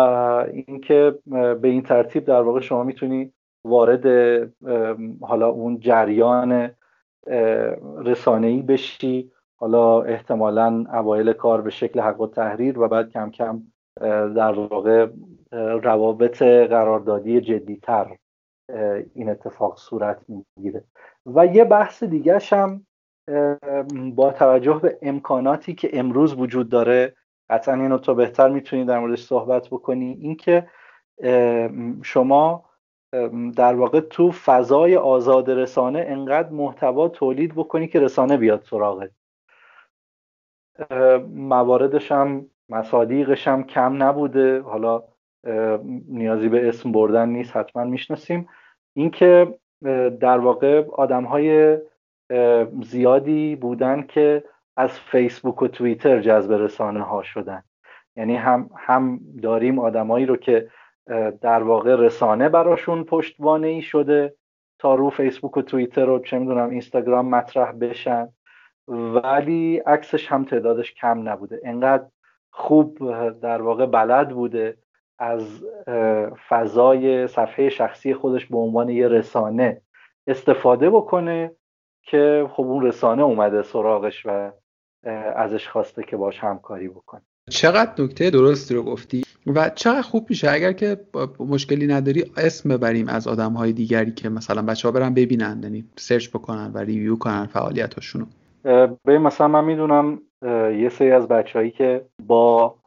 [0.52, 3.32] اینکه به این ترتیب در واقع شما می‌تونی
[3.64, 4.06] وارد
[5.20, 6.70] حالا اون جریان
[8.26, 9.30] ای بشی.
[9.56, 13.62] حالا احتمالا اوایل کار به شکل حق و تحریر و بعد کم کم
[14.36, 15.08] در واقع
[15.82, 18.16] روابط قراردادی جدیتر
[19.14, 20.84] این اتفاق صورت می‌گیره.
[21.26, 22.86] و یه بحث دیگه هم
[24.14, 27.16] با توجه به امکاناتی که امروز وجود داره
[27.50, 30.18] قطعا اینو تو بهتر می‌تونی در موردش صحبت بکنی.
[30.20, 30.68] اینکه
[32.02, 32.64] شما
[33.56, 39.10] در واقع تو فضای آزاد رسانه انقدر محتوا تولید بکنی که رسانه بیاد سراغت.
[41.28, 44.60] مواردش هم مصادیقش هم کم نبوده.
[44.60, 45.02] حالا
[46.08, 48.48] نیازی به اسم بردن نیست حتما می‌شناسیم.
[48.94, 49.54] اینکه
[50.20, 51.78] در واقع آدم های
[52.82, 54.44] زیادی بودن که
[54.76, 57.62] از فیسبوک و توییتر جذب رسانه ها شدن.
[58.16, 60.68] یعنی هم هم داریم آدمایی رو که
[61.40, 64.34] در واقع رسانه براشون پشتوانه ای شده
[64.78, 68.28] تا رو فیسبوک و توییتر و چه می‌دونم اینستاگرام مطرح بشن.
[68.88, 71.60] ولی عکسش هم تعدادش کم نبوده.
[71.64, 72.04] انقدر
[72.50, 72.98] خوب
[73.40, 74.76] در واقع بلد بوده
[75.18, 75.64] از
[76.48, 79.80] فضای صفحه شخصی خودش به عنوان یه رسانه
[80.26, 81.52] استفاده بکنه
[82.04, 84.52] که خب اون رسانه اومده سراغش و
[85.36, 87.22] ازش خواسته که باش همکاری بکنه.
[87.50, 90.96] چقدر نکته درستی رو گفتی و چقدر خوب میشه اگر که
[91.38, 95.84] مشکلی نداری اسم ببریم از آدم های دیگری که مثلا بچه ها برن ببینن یعنی
[95.96, 98.26] سرچ بکنن و ریویو کنن فعالیتاشونو.
[99.04, 100.20] به مثلا من می‌دونم
[100.80, 102.78] یه سری از بچههایی که با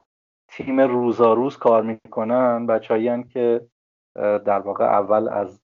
[0.48, 3.62] تیم روزاروز کار می‌کنن بچههایی که
[4.16, 5.62] در واقع اول از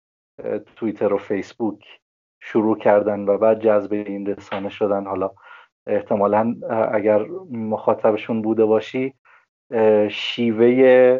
[0.75, 1.99] توییتر و فیسبوک
[2.39, 5.05] شروع کردن و بعد جذب این رسانه شدن.
[5.05, 5.31] حالا
[5.87, 6.55] احتمالا
[6.91, 9.13] اگر مخاطبشون بوده باشی
[10.09, 11.19] شیوه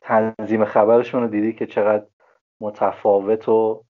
[0.00, 2.04] تنظیم خبرشون رو دیدی که چقدر
[2.60, 3.84] متفاوت و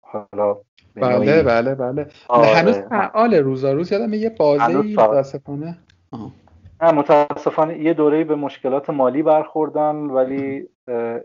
[0.00, 0.56] حالا
[0.94, 2.06] بله بله بله.
[2.28, 2.48] آره.
[2.48, 5.78] هنوز فعال روزا روز یادم یه بازی متاسفانه.
[6.82, 10.68] نه متاسفانه یه دوره به مشکلات مالی برخوردن ولی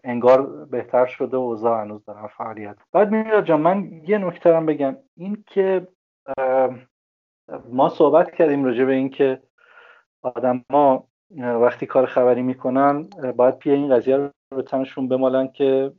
[0.04, 2.76] انگار بهتر شده و اوضاع هنوز دارن فعالیت.
[2.92, 4.96] بعد میراد جان من یه نکته هم بگم.
[5.18, 5.88] این که
[7.70, 9.42] ما صحبت کردیم راجع به اینکه
[10.22, 11.08] آدم ما
[11.38, 15.92] وقتی کار خبری می‌کنن باید پی این قضیه رو به تنشون بمالن که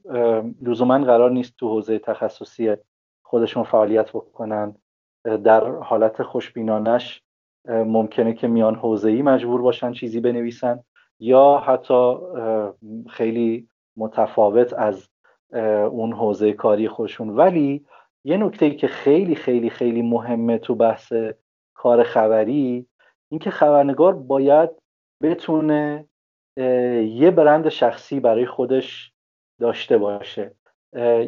[0.62, 2.76] لزوما قرار نیست تو حوزه تخصصی
[3.22, 4.76] خودشون فعالیت بکنن.
[5.24, 7.22] در حالت خوشبینانش
[7.68, 10.84] ممکنه که میان حوزه ای مجبور باشن چیزی بنویسن.
[11.20, 12.16] یا حتی
[13.10, 15.08] خیلی متفاوت از
[15.90, 17.30] اون حوزه کاری خودشون.
[17.30, 17.86] ولی
[18.24, 21.12] یه نکته که خیلی خیلی خیلی مهمه تو بحث
[21.74, 22.86] کار خبری
[23.28, 24.70] اینکه خبرنگار باید
[25.22, 26.08] بتونه
[27.06, 29.12] یه برند شخصی برای خودش
[29.60, 30.54] داشته باشه.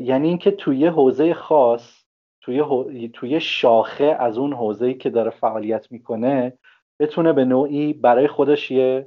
[0.01, 2.05] یعنی اینکه توی حوزه خاص
[2.41, 6.59] توی, توی شاخه از اون حوزه‌ای که داره فعالیت می‌کنه
[7.01, 9.07] بتونه به نوعی برای خودش یه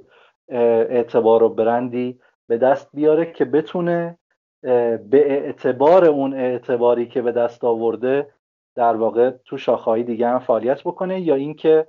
[0.50, 4.18] اعتبار و برندی به دست بیاره که بتونه
[4.62, 8.34] به اعتبار اون اعتباری که به دست آورده
[8.76, 11.88] در واقع تو شاخه‌های دیگه هم فعالیت بکنه یا اینکه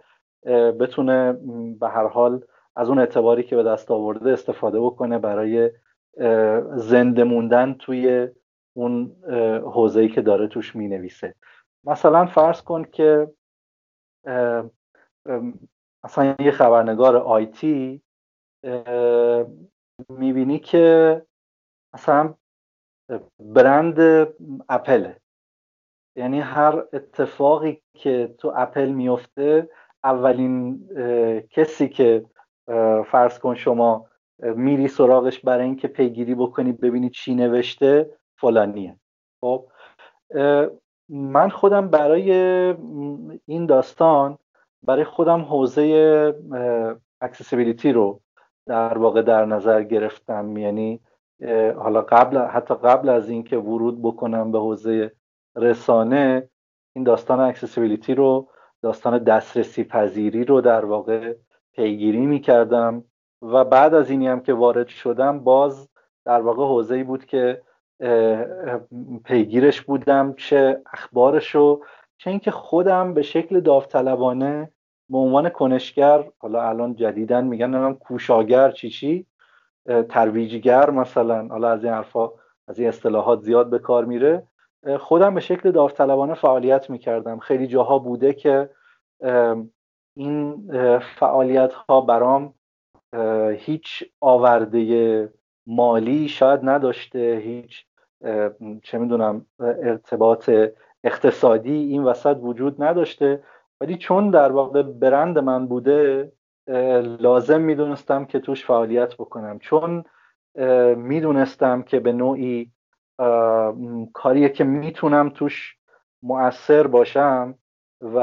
[0.80, 1.32] بتونه
[1.80, 2.44] به هر حال
[2.76, 5.70] از اون اعتباری که به دست آورده استفاده بکنه برای
[6.74, 8.28] زنده موندن توی
[8.76, 9.16] اون
[9.64, 11.34] حوزه‌ای که داره توش می‌نویسه.
[11.84, 13.30] مثلا فرض کن که
[16.04, 18.02] مثلا یه خبرنگار آیتی
[20.08, 21.22] می‌بینی که
[21.94, 22.34] مثلا
[23.38, 23.98] برند
[24.68, 25.16] اپله
[26.16, 29.68] یعنی هر اتفاقی که تو اپل میفته
[30.04, 30.88] اولین
[31.50, 32.26] کسی که
[33.06, 34.06] فرض کن شما
[34.42, 38.96] میری سراغش برای اینکه پیگیری بکنی ببینی چی نوشته فلانیه.
[39.40, 39.68] خب
[41.08, 42.32] من خودم برای
[43.46, 44.38] این داستان
[44.82, 46.34] برای خودم حوزه
[47.20, 48.20] accessibility رو
[48.70, 50.56] در واقع در نظر گرفتم.
[50.56, 51.00] یعنی
[51.76, 55.12] حالا قبل حتی قبل از اینکه ورود بکنم به حوزه
[55.56, 56.48] رسانه
[56.96, 58.48] این داستان accessibility رو
[58.82, 61.34] داستان دسترسی پذیری رو در واقع
[61.72, 63.04] پیگیری می کردم
[63.42, 65.88] و بعد از اینی هم که وارد شدم باز
[66.24, 67.62] در واقع حوزه بود که
[69.24, 71.80] پیگیرش بودم چه اخبارشو
[72.18, 74.72] چه اینکه خودم به شکل داوطلبانه
[75.10, 79.26] به عنوان کنشگر حالا الان جدیدن میگن نمیم کوشاگر چی چی؟
[80.08, 82.30] ترویجگر مثلا حالا از این حرفا
[82.68, 84.42] از این اصطلاحات زیاد به کار میره.
[84.98, 87.38] خودم به شکل داوطلبانه فعالیت می‌کردم.
[87.38, 88.70] خیلی جاها بوده که
[90.16, 90.68] این
[91.16, 92.54] فعالیت ها برام
[93.56, 95.32] هیچ آورده
[95.66, 97.84] مالی شاید نداشته هیچ
[98.82, 100.50] چه می‌دونم ارتباط
[101.04, 103.42] اقتصادی این وسط وجود نداشته.
[103.80, 106.32] ولی چون در واقع برند من بوده
[107.02, 109.58] لازم می‌دونستم که توش فعالیت بکنم.
[109.58, 110.04] چون
[110.96, 112.72] می‌دونستم که به نوعی
[114.12, 115.76] کاریه که می‌تونم توش
[116.22, 117.54] مؤثر باشم
[118.00, 118.20] و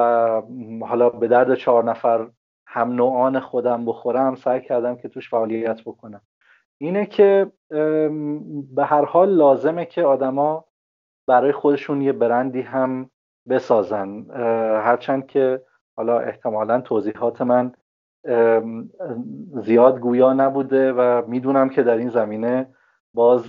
[0.81, 2.29] حالا به درد چهار نفر
[2.67, 6.21] هم نوعان خودم بخورم سعی کردم که توش فعالیت بکنم.
[6.77, 7.51] اینه که
[8.75, 10.65] به هر حال لازمه که آدما
[11.27, 13.09] برای خودشون یه برندی هم
[13.49, 14.25] بسازن.
[14.83, 15.61] هرچند که
[15.95, 17.71] حالا احتمالا توضیحات من
[19.63, 22.67] زیاد گویا نبوده و می‌دونم که در این زمینه
[23.13, 23.43] باز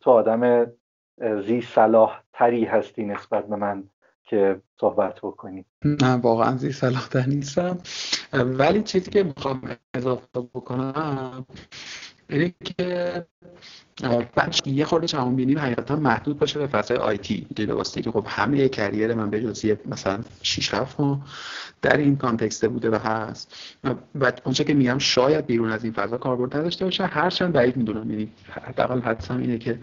[0.00, 0.66] تو آدم
[1.46, 3.84] زی صلاح تری هستی نسبت به من
[4.24, 5.64] که صحبت بکنی.
[5.84, 7.78] نه واقعا زی صلاح تر نیستم.
[8.32, 9.62] ولی چیزی که می‌خوام
[9.94, 11.46] اضافه بکنم
[12.30, 13.24] اینه که
[14.34, 18.68] بعدش یه خورده جهانبینی حقیقتا محدود باشه به فضای آیتی دیگه واسه که خب همه
[18.68, 21.20] کریر من به جز مثلا 6 7 ماه
[21.82, 23.76] در این context بوده و هست.
[24.14, 28.10] و اونچه که میگم شاید بیرون از این فضا کاربرد نداشته باشه هرچند بعید می‌دونم.
[28.10, 29.78] یعنی حداقل حدسم اینه که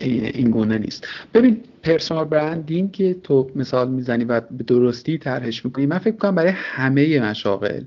[0.00, 1.06] این گونه نیست.
[1.34, 6.34] ببین personal branding که تو مثال می‌زنی و به درستی طرحش می‌کنی من فکر کنم
[6.34, 7.82] برای همه مشاغل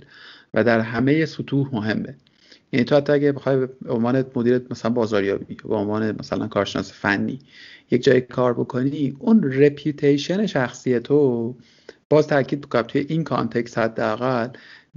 [0.53, 2.15] و در همه سطوح مهمه.
[2.71, 7.39] یعنی تو حتی اگه بخوای به عنوان مدیر مثلا بازاریابی به عنوان مثلا کارشناس فنی
[7.91, 11.55] یک جای کار بکنی اون reputation شخصی تو
[12.09, 14.49] باز تاکید بکنم توی این context حداقل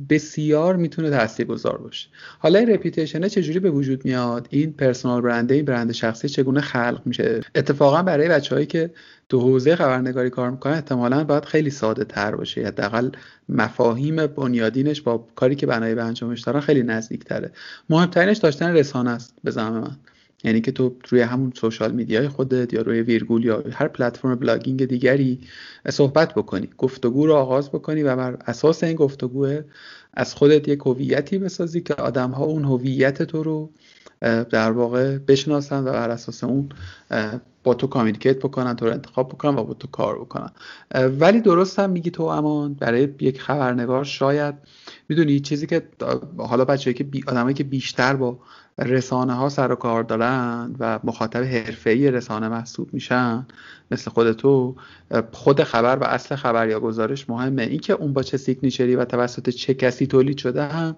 [0.09, 2.09] بسیار می‌تونه تاثیرگذار باشه.
[2.39, 6.29] حالا این reputation ه چجوری به وجود میاد؟ این personal brand ه این برند شخصی
[6.29, 8.91] چگونه خلق میشه؟ اتفاقا برای بچه‌هایی که
[9.33, 12.67] تو حوزه خبرنگاری کار می‌کنن احتمالا باید خیلی ساده تر باشه.
[12.67, 13.11] حداقل
[13.49, 17.51] مفاهیم بنیادینش با کاری که بنای به انجامش دارن خیلی نزدیک تره
[17.91, 19.97] مهمترینش داشتن رسانه است به زعم من.
[20.45, 24.35] یعنی که تو روی همون social media ی خودت یا روی ویرگول یا هر پلتفرم
[24.35, 25.41] blogging دیگری
[25.91, 26.69] صحبت بکنی.
[26.79, 29.49] گفتگو رو آغاز بکنی و بر اساس این گفتگو
[30.15, 33.71] از خودت یک هویتی بسازی که آدم ها اون هویت تو رو
[34.51, 36.69] در واقع بشناسن و بر اساس اون
[37.65, 40.51] با تو کامیونیکیت بکنن تو رو انتخاب بکنن و با تو کار بکنن.
[40.95, 44.55] ولی درست هم میگی تو امان برای یک خبرنگار شاید
[45.09, 45.83] می‌دونی چیزی که
[46.39, 48.39] حالا بچه که بی آدمایی که بیشتر با
[48.79, 53.47] رسانه ها سر و کار دارن و مخاطب حرفه‌ای رسانه محسوب میشن
[53.91, 54.77] مثل خود تو
[55.33, 57.63] خود خبر و اصل خبر یا گزارش مهمه.
[57.63, 60.97] اینکه اون با چه سیگنیچری و توسط چه کسی تولید شده هم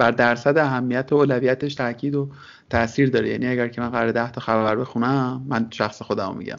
[0.00, 2.30] بر درصد اهمیت و اولویتش تاکید و
[2.70, 3.28] تاثیر داره.
[3.28, 6.56] یعنی اگر که من قرار ده تا خبر بخونم من شخص خودم میگم.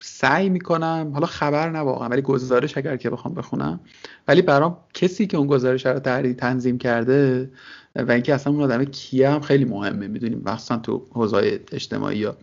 [0.00, 3.80] سعی می‌کنم حالا خبر نه واقعا ولی گزارش اگر که بخوام بخونم.
[4.28, 7.50] ولی برام کسی که اون گزارش رو تحریر تنظیم کرده
[7.96, 10.08] و اینکه اصلا اون آدم کیه هم خیلی مهمه.
[10.08, 12.36] می‌دونیم مخصوصا تو حوزه اجتماعی یا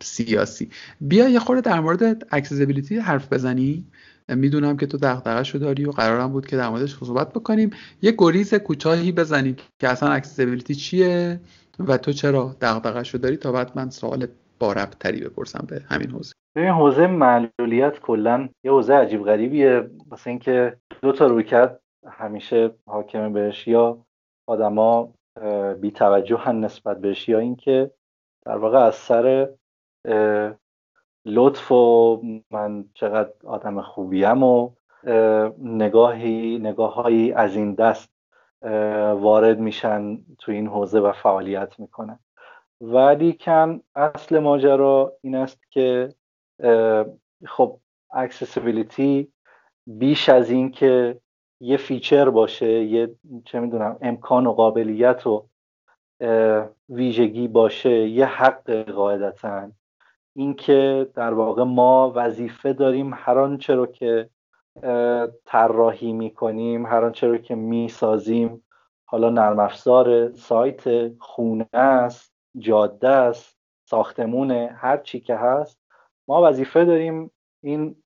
[0.00, 0.70] سیاسی.
[1.00, 3.86] بیا یه خورده در مورد accessibility حرف بزنی
[4.28, 7.70] می‌دونم که تو دغدغه‌شو داری و قرارم بود که در موردش صحبت بکنیم.
[8.02, 11.40] یه گریز کوتاهی بزنیم که اصلا accessibility چیه
[11.78, 14.26] و تو چرا دغدغه‌شو داری تا بعد من سوال
[14.58, 16.34] با تری بپرسم به همین حوزه.
[16.56, 19.90] ببین حوزه معلولیت کلا یه حوزه عجیب غریبیه.
[20.10, 24.04] واسه اینکه دو تا رویکرد همیشه حاکمه بهش یا
[24.48, 25.12] آدما
[25.80, 27.90] بی توجه نسبت بهش یا اینکه
[28.46, 29.48] در واقع از سر
[31.26, 32.20] لطف و
[32.50, 34.70] من چقدر آدم خوبیم و
[35.58, 38.10] نگاهی نگاههایی از این دست
[39.14, 42.18] وارد میشن تو این حوزه و فعالیت می‌کنن.
[42.80, 46.14] ولی کن اصل ماجرا این است که
[47.46, 47.78] خب
[48.10, 49.32] accessibility
[49.86, 51.20] بیش از این که
[51.60, 53.14] یه feature باشه یه
[53.44, 55.46] چه می‌دونم امکان و قابلیت و
[56.88, 59.70] ویژگی باشه یه حق قاعدتا
[60.36, 64.30] اینکه در واقع ما وظیفه داریم هر آنچه رو که
[65.44, 68.64] طراحی می‌کنیم هر آنچه رو که می‌سازیم
[69.04, 75.80] حالا نرم افزار سایت خونه است جاده است ساختمونه هر چی که هست
[76.28, 77.30] ما وظیفه داریم
[77.62, 77.96] این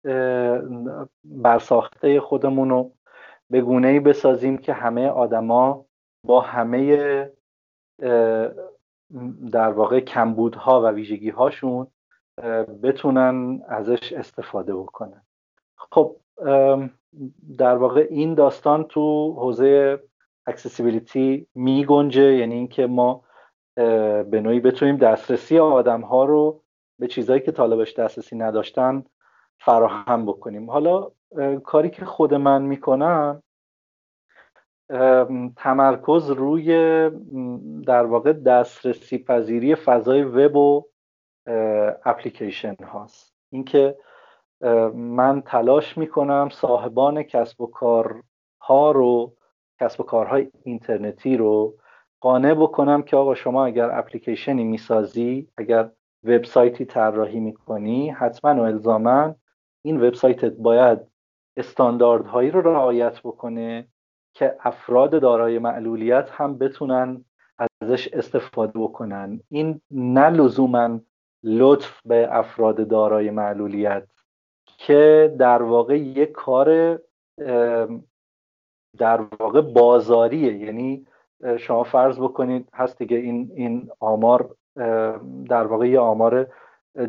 [1.24, 2.92] برساخته خودمون رو
[3.50, 5.86] به گونه ای بسازیم که همه آدما
[6.24, 7.32] با همه
[9.52, 11.86] در واقع کمبودها و ویژگی هاشون
[12.82, 15.23] بتونن ازش استفاده بکنن.
[15.77, 16.16] خب
[17.59, 20.02] در واقع این داستان تو حوزه
[20.47, 23.24] اکسسیبیلیتی می گنجه یعنی اینکه ما
[23.77, 26.62] به نوعی بتونیم دسترسی آدم ها رو
[26.98, 29.05] به چیزهایی که طالبش دسترسی نداشتن
[29.60, 30.70] فراهم بکنیم.
[30.70, 31.10] حالا
[31.65, 33.43] کاری که خود من می‌کنم
[35.56, 36.70] تمرکز روی
[37.86, 40.85] در واقع دسترسی پذیری فضای وب و
[42.04, 43.34] اپلیکیشن هاست.
[43.50, 43.96] اینکه
[44.94, 49.34] من تلاش می‌کنم صاحبان کسب و کارها رو
[49.80, 51.74] کسب و کارهای اینترنتی رو
[52.20, 55.90] قانع بکنم که آقا شما اگر اپلیکیشنی می‌سازی اگر
[56.24, 59.34] وبسایتی طراحی می‌کنی حتما و الزاما
[59.82, 60.98] این وبسایتت باید
[61.56, 63.88] استانداردهایی رو رعایت بکنه
[64.34, 67.24] که افراد دارای معلولیت هم بتونن
[67.80, 69.40] ازش استفاده بکنن.
[69.48, 71.00] این نه لزوما
[71.43, 74.09] لطف به افراد دارای معلولیت
[74.66, 76.98] که در واقع یک کار
[78.98, 80.56] در واقع بازاریه.
[80.59, 81.06] یعنی
[81.59, 84.55] شما فرض بکنید هست دیگه این این آمار
[85.48, 86.47] در واقع یه آمار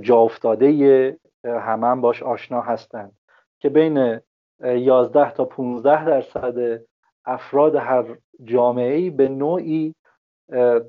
[0.01, 3.11] جا افتاده همه هم باش آشنا هستند
[3.59, 4.19] که بین
[4.63, 6.81] 11 تا 15 درصد
[7.25, 9.95] افراد هر جامعه ای به نوعی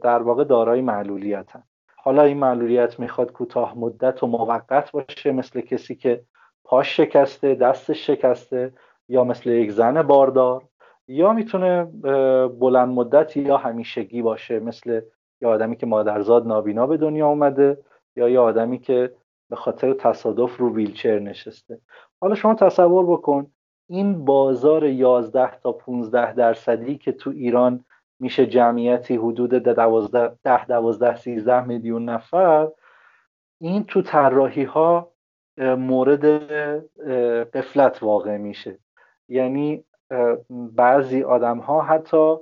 [0.02, 1.62] در واقع دارای معلولیتن.
[2.10, 6.22] حالا این معلولیت می‌خواد کوتاه مدت و موقت باشه مثل کسی که
[6.64, 8.72] پاش شکسته دستش شکسته
[9.08, 10.62] یا مثل یک زن باردار
[11.08, 11.84] یا می‌تونه
[12.48, 15.00] بلند مدت یا همیشگی باشه مثل
[15.40, 17.78] یه آدمی که مادرزاد نابینا به دنیا اومده
[18.16, 19.12] یا یه آدمی که
[19.50, 21.80] به خاطر تصادف رو ویلچر نشسته.
[22.20, 23.46] حالا شما تصور بکن
[23.88, 27.84] این بازار 11 تا 15 درصدی که تو ایران
[28.20, 32.68] میشه جمعیتی حدود 12 ده 12 13 میلیون نفر.
[33.60, 35.12] این تو طراحی ها
[35.58, 36.24] مورد
[37.54, 38.78] قفلت واقع میشه.
[39.28, 39.84] یعنی
[40.50, 42.36] بعضی آدم ها حتی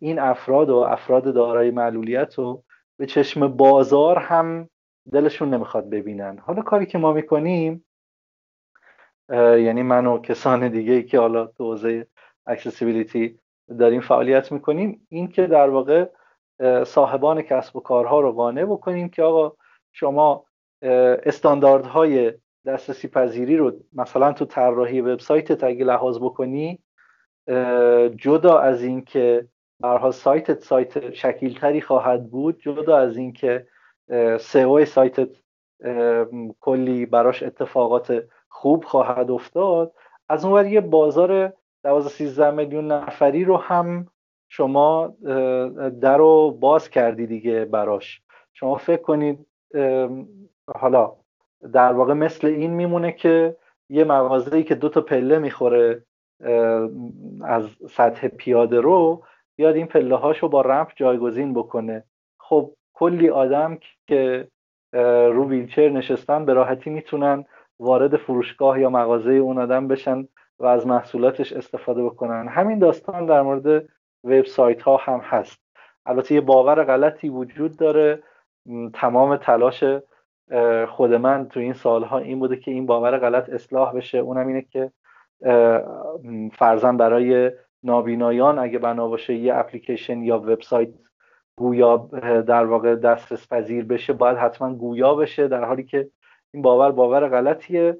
[0.00, 2.64] این افراد و افراد دارای معلولیت رو
[2.98, 4.68] به چشم بازار هم
[5.12, 6.38] دلشون نمی‌خواد ببینن.
[6.38, 7.84] حالا کاری که ما می‌کنیم
[9.30, 12.06] یعنی من و کسان دیگه ای که حالا تو حوزه
[12.46, 13.38] اکسسیبیلیتی
[13.78, 16.06] داریم فعالیت می‌کنیم این که در واقع
[16.86, 19.56] صاحبان کسب و کارها رو قانع بکنیم که آقا
[19.92, 20.44] شما
[21.22, 22.32] استانداردهای
[22.66, 26.78] دسترسی پذیری رو مثلا تو طراحی وبسایت اگه لحاظ بکنی
[28.16, 29.48] جدا از اینکه
[29.80, 33.66] برها سایتت سایت شکیلتری خواهد بود جدا از اینکه
[34.40, 35.28] سئو سایتت
[36.60, 39.94] کلی براش اتفاقات خوب خواهد افتاد
[40.28, 41.52] از اون یه بازار
[41.84, 44.06] 12 13 میلیون نفری رو هم
[44.48, 45.14] شما
[46.00, 48.22] در رو باز کردی دیگه براش.
[48.52, 49.46] شما فکر کنید
[50.76, 51.12] حالا
[51.72, 53.56] در واقع مثل این میمونه که
[53.90, 56.02] یه مغازه‌ای که دو تا پله می‌خوره
[57.44, 59.22] از سطح پیاده رو
[59.56, 62.04] بیاد این پله هاشو با رمپ جایگزین بکنه.
[62.40, 64.48] خب کلی آدم که
[65.32, 67.44] رو ویلچر نشستن به راحتی می‌تونن
[67.80, 70.28] وارد فروشگاه یا مغازه اون آدم بشن.
[70.58, 72.48] و از محصولاتش استفاده بکنن.
[72.48, 73.84] همین داستان در مورد
[74.24, 75.60] وبسایت ها هم هست.
[76.06, 78.22] البته یه باور غلطی وجود داره.
[78.94, 79.84] تمام تلاش
[80.88, 84.18] خود من تو این سالها این بوده که این باور غلط اصلاح بشه.
[84.18, 84.90] اونم اینه که
[86.52, 87.50] فرزن برای
[87.82, 90.88] نابینایان اگه بنا باشه یه اپلیکیشن یا وبسایت
[91.56, 91.96] گویا
[92.46, 95.48] در واقع دسترس پذیر بشه باید حتما گویا بشه.
[95.48, 96.08] در حالی که
[96.54, 97.96] این باور باور غلطیه.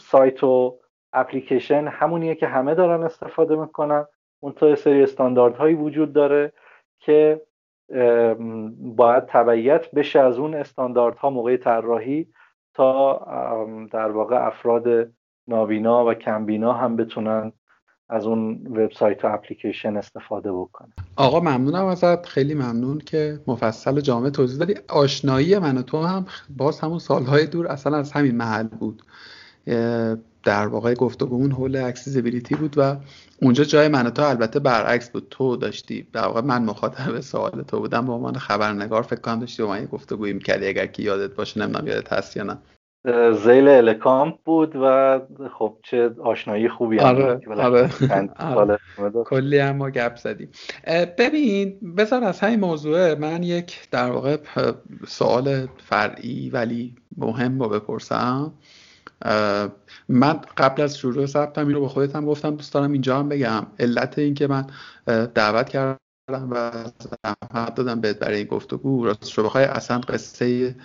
[0.00, 0.78] سایت و
[1.14, 4.06] اپلیکیشن همونیه که همه دارن استفاده می‌کنن.
[4.40, 6.52] اون تو سری استانداردهایی وجود داره
[6.98, 7.42] که
[8.78, 12.28] باید تبعیت بشه از اون استانداردها موقع طراحی
[12.74, 13.26] تا
[13.92, 14.84] در واقع افراد
[15.48, 17.52] نابینا و کمبینا هم بتونن
[18.08, 20.92] از اون وبسایت و اپلیکیشن استفاده بکنن.
[21.16, 22.26] آقا ممنونم ازت.
[22.26, 24.74] خیلی ممنون که مفصل و جامع توضیح دادی.
[24.88, 26.26] آشنایی من و تو هم
[26.56, 29.02] باز همون سالهای دور اصلا از همین محل بود.
[30.44, 32.96] در واقع گفتگومون حول accessibility بود و
[33.42, 35.26] اونجا جای من و تو البته برعکس بود.
[35.30, 39.62] تو داشتی در واقع من مخاطب سوال تو بودم به عنوان خبرنگار فکر کنم داشتی
[39.62, 42.58] با من یه گفتگویی می‌کردی اگر که یادت باشه نمی‌دونم یادت هست یا نه.
[43.32, 45.20] ذیل الکامپ بود و
[45.58, 47.90] خب چه آشنایی خوبی هم آره, آره.
[48.38, 48.78] آره.
[49.24, 50.48] کلی هم ما گپ زدیم.
[51.18, 54.36] ببین بذار از همین موضوع من یک در واقع
[55.06, 58.52] سوال فرعی ولی مهم رو بپرسم.
[60.08, 63.28] من قبل از شروع ثبتم این رو به خودت هم گفتم دوست دارم اینجا هم
[63.28, 63.66] بگم.
[63.78, 64.66] علت این که من
[65.34, 65.98] دعوت کردم
[66.30, 69.04] و زحمت دادم بهت برای این گفتگو.
[69.04, 70.76] راست رو بخوای اصلا قصه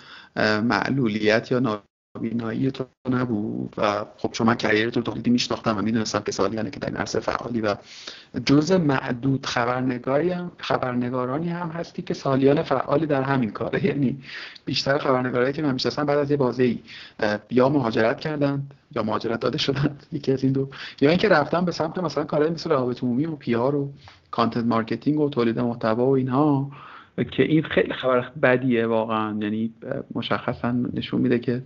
[0.62, 1.82] معلولیت یا
[2.18, 6.70] بینایی تو نبود و خب چون من کریر تو تولیدی میشناختم و می‌دونستم که سالیانه
[6.70, 7.76] که در این عرصه فعالی و
[8.46, 13.84] جز معدود خبرنگاری هم خبرنگارانی هم هستی که سالیان فعالی در همین کاره.
[13.90, 14.22] یعنی
[14.64, 16.78] بیشتر خبرنگارایی که من می‌شناسم بعد از یه بازه
[17.50, 18.66] یا مهاجرت کردن
[18.96, 20.68] یا مهاجرت داده شدن یکی از این دو.
[21.00, 23.92] یا اینکه رفتن به سمت مثلا کارهای مثل روابط عمومی و PR و
[24.30, 26.70] content marketing و تولید محتوا و اینها.
[27.30, 29.38] که این خیلی خبر بدیه واقعا.
[29.40, 29.74] یعنی
[30.14, 31.62] مشخصا نشون میده که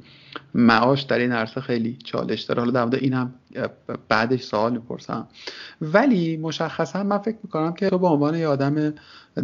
[0.55, 2.61] معاش در این عرصه خیلی چالش داره.
[2.61, 3.35] حالا در این هم
[4.09, 5.29] بعدش سوال می‌پرسم.
[5.81, 8.95] ولی مشخصا من فکر می‌کنم که تو به عنوان یه آدم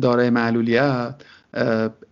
[0.03, 1.15] دارای معلولیت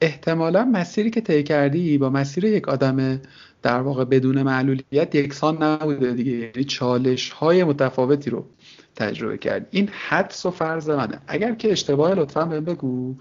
[0.01, 3.20] احتمالا مسیری که طی کردی با مسیر یک آدم
[3.62, 6.32] در واقع بدون معلولیت یکسان نبوده دیگه.
[6.32, 8.47] یعنی چالش های متفاوتی رو
[8.97, 11.19] تجربه کرد این حدس و فرض منه.
[11.27, 13.15] اگر که اشتباه لطفا بهم بگو.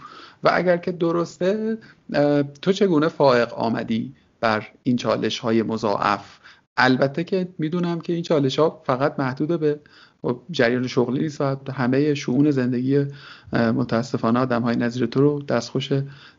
[0.44, 1.78] و اگر که درسته
[2.62, 6.40] تو چگونه فائق آمدی بر این چالش های مضاعف؟
[6.78, 9.80] البته که می‌دونم که این چالش ها فقط محدود به
[10.52, 13.06] جریان شغلی نیست و همه شعون زندگی
[13.54, 15.90] متاسفانه آدم های نظیر تو رو دستخوش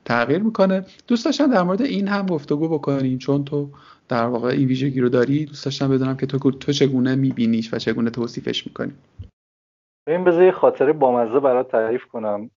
[0.04, 0.84] تغییر می‌کنه.
[1.06, 3.70] دوست داشتم در مورد این هم گفتگو بکنیم چون تو
[4.08, 5.44] در واقع این ویژگی رو داری.
[5.44, 8.92] دوست داشتم بدونم که تو تو چگونه میبینیش و چگونه توصیفش می‌کنی؟
[10.06, 12.50] این بذار یه خاطره بامزه برات تعریف کنم.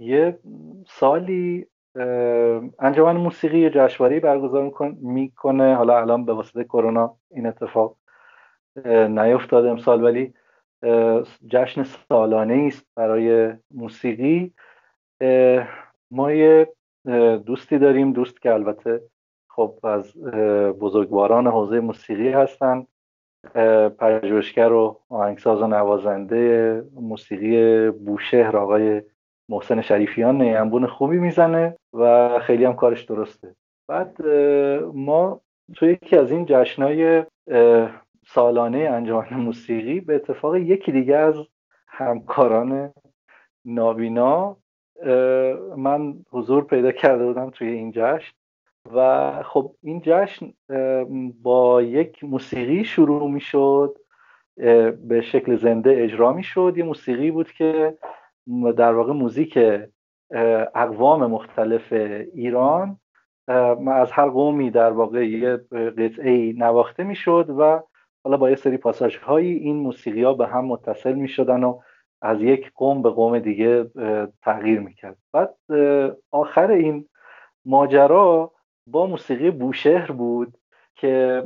[0.00, 0.38] یه
[0.86, 1.66] سالی
[2.78, 5.74] انجمن موسیقی جشنواره برگزار می‌کنه.
[5.74, 7.96] حالا الان به واسطه کرونا این اتفاق
[9.08, 10.34] نیفتاد امسال ولی
[11.46, 14.54] جشن سالانه است برای موسیقی.
[16.10, 16.72] ما یه
[17.46, 19.02] دوستی داریم دوست که البته
[19.50, 20.18] خب از
[20.80, 22.86] بزرگواران حوزه موسیقی هستن.
[23.98, 29.02] پژوهشگر و آهنگساز و نوازنده موسیقی بوشهر آقای
[29.48, 33.54] محسن شریفیان نیمبون خوبی می‌زنه و خیلی هم کارش درسته.
[33.88, 34.22] بعد
[34.94, 35.40] ما
[35.76, 37.24] توی یکی از این جشنهای
[38.26, 41.34] سالانه انجمن موسیقی به اتفاق یکی دیگه از
[41.86, 42.92] همکاران
[43.64, 44.56] نابینا
[45.76, 48.32] من حضور پیدا کرده بودم توی این جشن
[48.94, 50.52] و خب این جشن
[51.42, 53.98] با یک موسیقی شروع می شد
[55.08, 57.98] به شکل زنده اجرا می شد یه موسیقی بود که
[58.76, 59.58] در واقع موزیک
[60.74, 61.92] اقوام مختلف
[62.34, 63.00] ایران
[63.88, 67.82] از هر قومی در واقع یه قطعه نواخته می شد و
[68.24, 71.80] حالا با یه سری پاساژ هایی این موسیقی ها به هم متصل می شدن و
[72.22, 73.90] از یک قوم به قوم دیگه
[74.42, 75.16] تغییر می‌کرد.
[75.32, 75.54] بعد
[76.30, 77.08] آخر این
[77.64, 78.52] ماجرا
[78.86, 80.58] با موسیقی بوشهر بود
[80.96, 81.44] که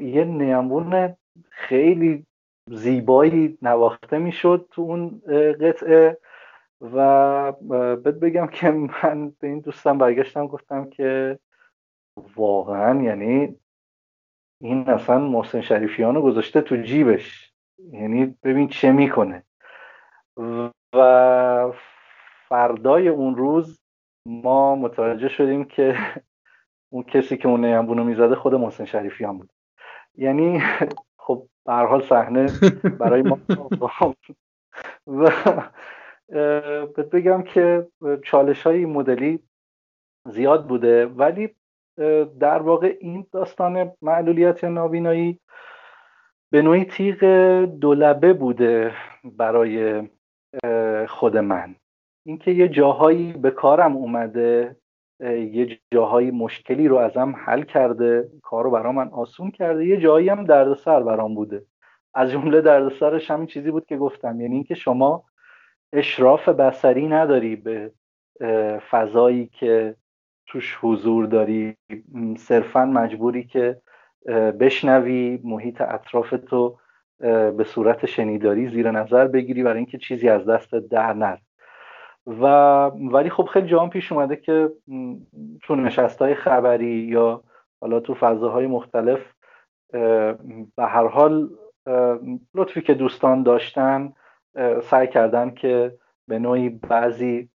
[0.00, 1.16] یه نیمبون
[1.50, 2.26] خیلی
[2.66, 5.22] زیبایی نواخته می‌شد تو اون
[5.60, 6.18] قطعه
[6.80, 7.52] و
[7.96, 11.38] بهت بگم که من به این دوستم برگشتم گفتم که
[12.36, 13.56] واقعا یعنی
[14.60, 17.52] این اصلا محسن شریفیان رو گذاشته تو جیبش.
[17.92, 19.44] یعنی ببین چه می‌کنه.
[20.94, 21.72] و
[22.48, 23.80] فردای اون روز
[24.26, 25.96] ما متوجه شدیم که
[26.92, 29.52] اون کسی که اون نیمبونو می‌زده خود محسن شریفیان بود.
[30.14, 30.62] یعنی
[31.30, 32.46] خب به حال صحنه
[32.98, 33.38] برای ما
[35.06, 35.30] و
[37.12, 37.86] بگم که
[38.24, 39.38] چالش های مدلی
[40.28, 41.54] زیاد بوده ولی
[42.40, 45.40] در واقع این داستان معلولیت نابینایی
[46.52, 47.24] به نوعی تیغ
[47.64, 48.94] دولبه بوده
[49.24, 50.08] برای
[51.08, 51.74] خود من.
[52.26, 54.76] اینکه یه جاهایی به کارم اومده
[55.20, 60.28] یه جاهایی مشکلی رو ازم حل کرده کار رو برام من آسون کرده یه جایی
[60.28, 61.64] هم دردسر برام بوده.
[62.14, 65.24] از جمله دردسرش همین چیزی بود که گفتم یعنی اینکه شما
[65.92, 67.92] اشراف بسری نداری به
[68.90, 69.96] فضایی که
[70.46, 71.76] توش حضور داری.
[72.36, 73.80] صرفا مجبوری که
[74.60, 76.78] بشنوی محیط اطراف تو
[77.56, 81.40] به صورت شنیداری زیر نظر بگیری برای اینکه چیزی از دست در نره.
[82.26, 82.44] و
[82.86, 84.70] ولی خب خیلی جام پیش اومده که
[85.62, 87.42] تو نشست های خبری یا
[87.80, 89.20] حالا تو فضاهای مختلف
[90.76, 91.50] به هر حال
[92.54, 94.12] لطفی که دوستان داشتن
[94.82, 95.98] سعی کردن که
[96.28, 97.50] به نوعی بعضی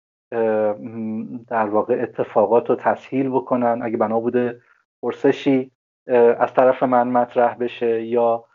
[1.48, 3.80] در واقع اتفاقات رو تسهیل بکنن.
[3.84, 4.62] اگه بنا بوده
[5.02, 5.72] پرسشی
[6.40, 8.46] از طرف من مطرح بشه یا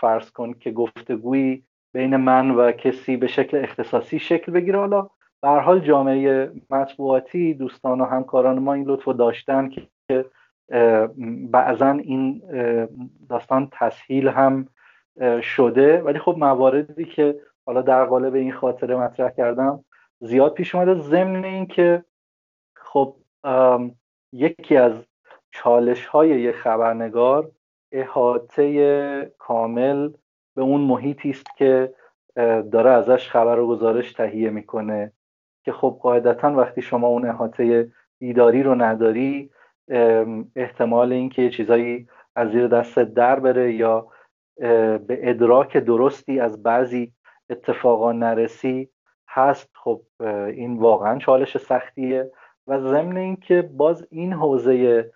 [0.00, 4.78] فرض کن که گفتگویی بین من و کسی به شکل اختصاصی شکل بگیره.
[4.78, 5.08] حالا
[5.42, 10.24] به حال جامعه مطبوعاتی دوستان و همکاران ما این لطف داشتن که
[11.50, 12.42] بعضا این
[13.28, 14.68] داستان تسهیل هم
[15.42, 16.02] شده.
[16.02, 19.84] ولی خب مواردی که حالا در قالب این خاطره مطرح کردم
[20.20, 22.04] زیاد پیش اومده ضمن اینکه
[22.76, 23.16] خب
[24.32, 25.06] یکی از
[25.50, 27.50] چالش های یه خبرنگار
[27.92, 30.10] احاطه کامل
[30.56, 31.94] به اون محیطی است که
[32.72, 35.12] داره ازش خبر و گزارش تهیه می‌کنه.
[35.64, 39.50] که خب قاعدتا وقتی شما اون احاطه دیداری رو نداری
[40.56, 44.06] احتمال اینکه چیزایی از زیر دست در بره یا
[45.06, 47.12] به ادراک درستی از بعضی
[47.50, 48.88] اتفاقا نرسی
[49.28, 50.02] هست خب
[50.46, 52.30] این واقعا چالش سختیه.
[52.66, 55.10] و ضمن اینکه باز این حوزه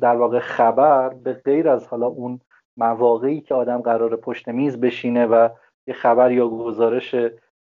[0.00, 2.40] در واقع خبر به غیر از حالا اون
[2.76, 5.48] مواقعی که آدم قرار پشت میز بشینه و
[5.86, 7.14] یه خبر یا گزارش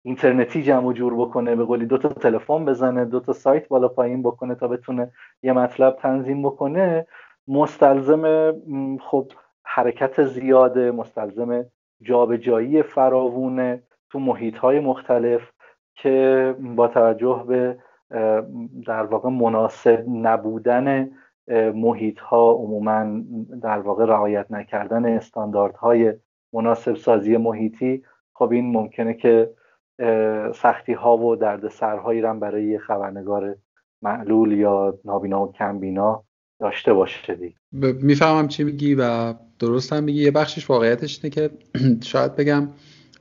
[0.03, 4.23] اینترنتی جمع جور بکنه به قولی دو تا تلفن بزنه دو تا سایت بالا پایین
[4.23, 5.11] بکنه تا بتونه
[5.43, 7.07] یه مطلب تنظیم بکنه.
[7.49, 8.53] مستلزم
[8.99, 9.33] خب
[9.65, 11.65] حرکت زیاده مستلزم
[12.03, 15.53] جابجایی فراوونه تو محیط های مختلف
[15.95, 17.79] که با توجه به
[18.87, 21.11] در واقع مناسب نبودن
[21.75, 23.23] محیط ها عموما
[23.63, 26.13] در واقع رعایت نکردن استانداردهای
[26.53, 28.03] مناسب سازی محیطی
[28.35, 29.51] خب این ممکنه که
[30.55, 33.57] سختی ها و درد سرهایی رو برای خبرنگار
[34.03, 36.25] معلول یا نابینا و کمبینا
[36.61, 37.55] داشته باشه دیگه
[38.03, 40.23] می‌فهمم چی میگی و درست هم میگی.
[40.23, 41.51] یه بخشش واقعیتش اینه که
[42.11, 42.69] شاید بگم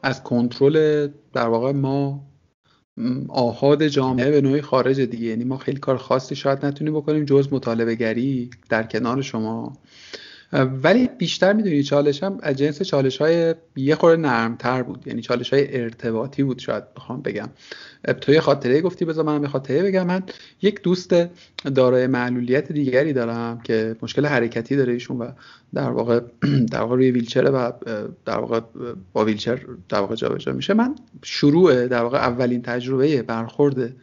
[0.03, 2.27] از کنترل در واقع ما
[3.29, 5.25] آهاد جامعه به نوعی خارج دیگه.
[5.25, 9.73] یعنی ما خیلی کار خاصی شاید نتونیم بکنیم جز مطالبه گری در کنار شما.
[10.53, 15.07] ولی بیشتر می‌دونی چالش هم از جنس چالش های یه خورده نرمتر بود.
[15.07, 17.49] یعنی چالش های ارتباطی بود شاید بخوام بگم.
[18.21, 20.07] توی خاطره گفتی بذار من خاطره بگم.
[20.07, 20.23] من
[20.61, 21.15] یک دوست
[21.75, 25.31] دارای معلولیت دیگری دارم که مشکل حرکتی داره ایشون و
[25.73, 26.19] در واقع
[26.71, 27.73] در واقع روی ویلچر و
[28.25, 28.59] در واقع
[29.13, 30.73] با ویلچر در واقع جابجا میشه.
[30.73, 33.93] من شروع در واقع اولین تجربه برخورد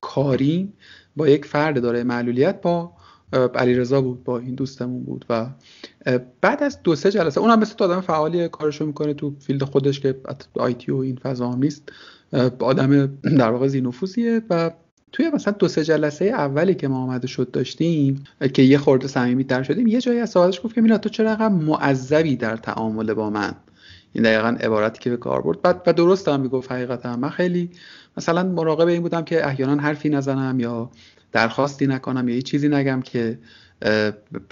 [0.00, 0.72] کاری
[1.16, 2.92] با یک فرد دارای معلولیت با
[3.32, 5.46] علیرضا بود با این دوستمون بود و
[6.40, 10.14] بعد از دو سه جلسه اونم مثل آدم فعالی کارشو می‌کنه تو فیلد خودش که
[10.54, 11.92] آیتی و این فضا هم نیست.
[12.58, 13.06] آدم
[13.38, 14.70] در واقع زینوفوسیه و
[15.12, 18.24] توی مثلا دو سه جلسه اولی که ما آمده شد داشتیم
[18.54, 21.30] که یه خورده صمیمی تر شدیم یه جایی از صحبتش گفت که میلا تو چرا
[21.30, 23.54] انقدر معذبی در تعامل با من؟
[24.16, 25.62] این دقیقا عبارتی که به کار برد.
[25.62, 27.16] بعد و درست هم می‌گفت حقیقتا.
[27.16, 27.70] من خیلی
[28.16, 30.90] مثلا مراقب این بودم که احیانا حرفی نزنم یا
[31.32, 33.38] درخواستی نکنم یا یه چیزی نگم که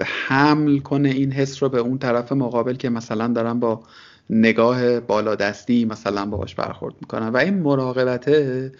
[0.04, 3.82] حمل کنه این حس رو به اون طرف مقابل که مثلا دارم با
[4.30, 7.30] نگاه بالادستی مثلا باهاش برخورد می‌کنم.
[7.34, 8.72] و این مراقبته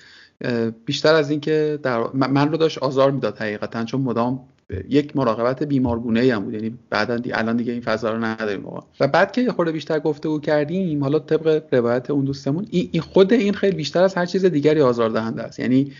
[0.85, 4.41] بیشتر از اینکه در من رو داشت آزار می‌داد حقیقتا چون مدام
[4.89, 6.55] یک مراقبت بیمارگونه ای هم بود.
[6.55, 8.67] یعنی بعدا دی الان دیگه این فضا رو نداریم
[9.01, 13.33] و بعد که یه خورده بیشتر گفتگو کردیم حالا طبق روایت اون دوستمون این خود
[13.33, 15.61] این خیلی بیشتر از هر چیز دیگری آزاردهنده است.
[15.61, 15.93] یعنی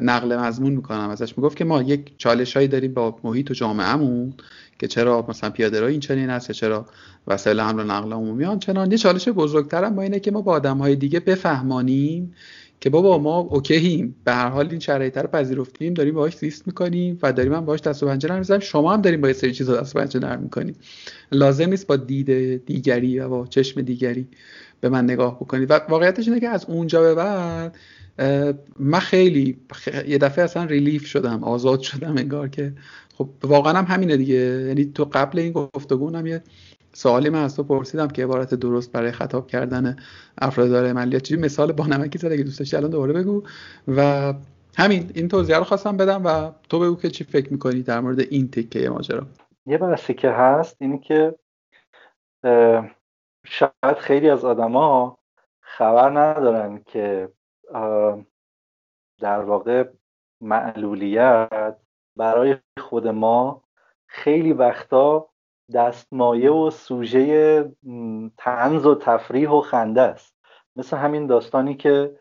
[0.00, 1.38] نقل مضمون می‌کنم ازش.
[1.38, 4.32] می‌گفت که ما یک چالش هایی داریم با محیط و جامعهمون
[4.78, 6.86] که چرا مثلا پیاده این چنین است چرا
[7.26, 8.92] وسایل حمل و نقل عمومی آنچنان.
[8.92, 12.34] یه چالش بزرگتر ما اینه که ما با آدم های دیگه بفهمانیم
[12.80, 17.18] که بابا ما اوکییم به هر حال این شرایط رو پذیرفتیم داریم باهاش زیست می‌کنیم
[17.22, 19.96] و داریم هم باهاش دست و پنجه نرم شما هم داریم با سری چیزا دست
[19.96, 20.74] و پنجه نرم می‌کنیم.
[21.32, 24.26] لازم نیست با دید دیگری و با چشم دیگری
[24.80, 25.70] به من نگاه بکنید.
[25.70, 27.76] و واقعیتش اینه که از اونجا به بعد
[28.78, 29.56] من خیلی
[30.08, 32.72] یه دفعه اصلا ریلیف شدم آزاد شدم انگار که
[33.14, 34.64] خب واقعا هم همینه دیگه.
[34.68, 36.42] یعنی تو قبل این گفتگو یه
[36.98, 39.96] سوالی من از تو پرسیدم که عبارت درست برای خطاب کردن
[40.38, 43.42] افراد داره ملیت چیزی مثال با نمکی زده که دوست داشتی الان دوباره بگو.
[43.88, 44.34] و
[44.78, 48.20] همین این توضیح رو خواستم بدم و تو بگو که چی فکر می‌کنی در مورد
[48.20, 49.26] این تکه ماجرا.
[49.66, 51.34] یه بحثی که هست اینی که
[53.44, 55.18] شاید خیلی از آدما
[55.60, 57.28] خبر ندارن که
[59.20, 59.88] در واقع
[60.40, 61.76] معلولیت
[62.16, 63.62] برای خود ما
[64.06, 65.27] خیلی وقتا
[65.74, 67.60] دستمایه و سوژه
[68.38, 70.36] تنز و تفریح و خنده است.
[70.76, 72.18] مثل همین داستانی که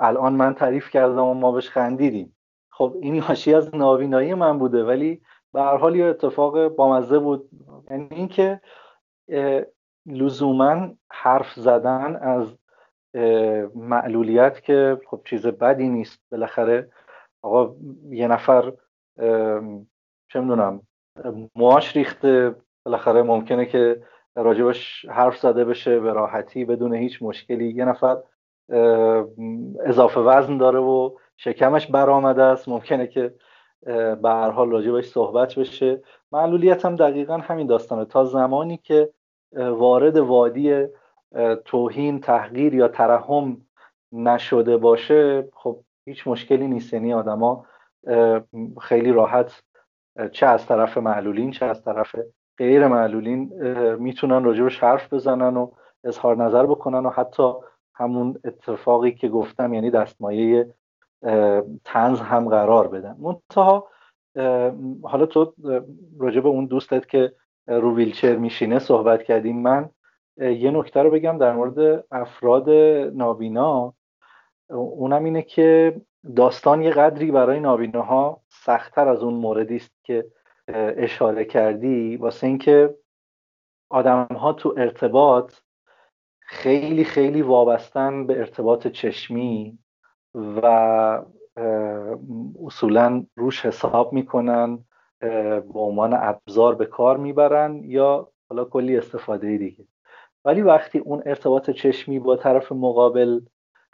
[0.00, 2.36] الان من تعریف کردم و ما بهش خندیدیم.
[2.70, 5.22] خب این حاشیه از نابینایی من بوده ولی
[5.52, 7.50] به هر حال یه اتفاق بامزه بود.
[7.90, 8.60] یعنی اینکه
[10.06, 12.58] لزوما حرف زدن از
[13.74, 16.20] معلولیت که خب چیز بدی نیست.
[16.30, 16.90] بالاخره
[17.42, 17.74] آقا
[18.10, 18.72] یه نفر
[20.28, 20.82] چه می‌دونم
[21.56, 22.54] مواش ریخته.
[22.84, 24.02] بالاخره ممکنه که
[24.36, 27.68] راجبش حرف زده بشه به راحتی بدون هیچ مشکلی.
[27.70, 28.16] یه نفر
[29.84, 32.68] اضافه وزن داره و شکمش برآمده است.
[32.68, 33.34] ممکنه که
[34.22, 36.02] به هر حال راجبش صحبت بشه.
[36.32, 38.04] معلولیت هم دقیقا همین داستانه.
[38.04, 39.10] تا زمانی که
[39.52, 40.86] وارد وادی
[41.64, 43.56] توهین تحقیر یا ترحم
[44.12, 46.92] نشده باشه خب هیچ مشکلی نیست.
[46.94, 47.66] یعنی آدما
[48.80, 49.62] خیلی راحت
[50.32, 52.16] چه از طرف معلولین چه از طرف
[52.58, 53.52] غیر معلولین
[53.94, 55.70] می‌تونن راجبش حرف بزنن و
[56.04, 57.52] اظهار نظر بکنن و حتی
[57.94, 60.74] همون اتفاقی که گفتم یعنی دستمایه
[61.84, 63.16] تنز هم قرار بدن.
[63.18, 63.88] منتها
[65.02, 65.54] حالا تو
[66.18, 67.32] راجب اون دوستت که
[67.66, 69.90] رو ویلچر میشینه صحبت کردیم من
[70.38, 72.70] یه نکته رو بگم در مورد افراد
[73.14, 73.94] نابینا.
[74.70, 76.00] اونم اینه که
[76.36, 80.26] داستان یه قدری برای نابیناها سختتر از اون موردی است که
[80.96, 82.16] اشاره کردی.
[82.16, 82.94] واسه اینکه
[83.90, 85.54] آدم ها تو ارتباط
[86.40, 89.78] خیلی خیلی وابستن به ارتباط چشمی
[90.34, 90.66] و
[92.66, 94.84] اصولا روش حساب می‌کنن
[95.20, 99.84] به عنوان ابزار به کار می‌برن یا حالا کلی استفاده دیگه.
[100.44, 103.40] ولی وقتی اون ارتباط چشمی با طرف مقابل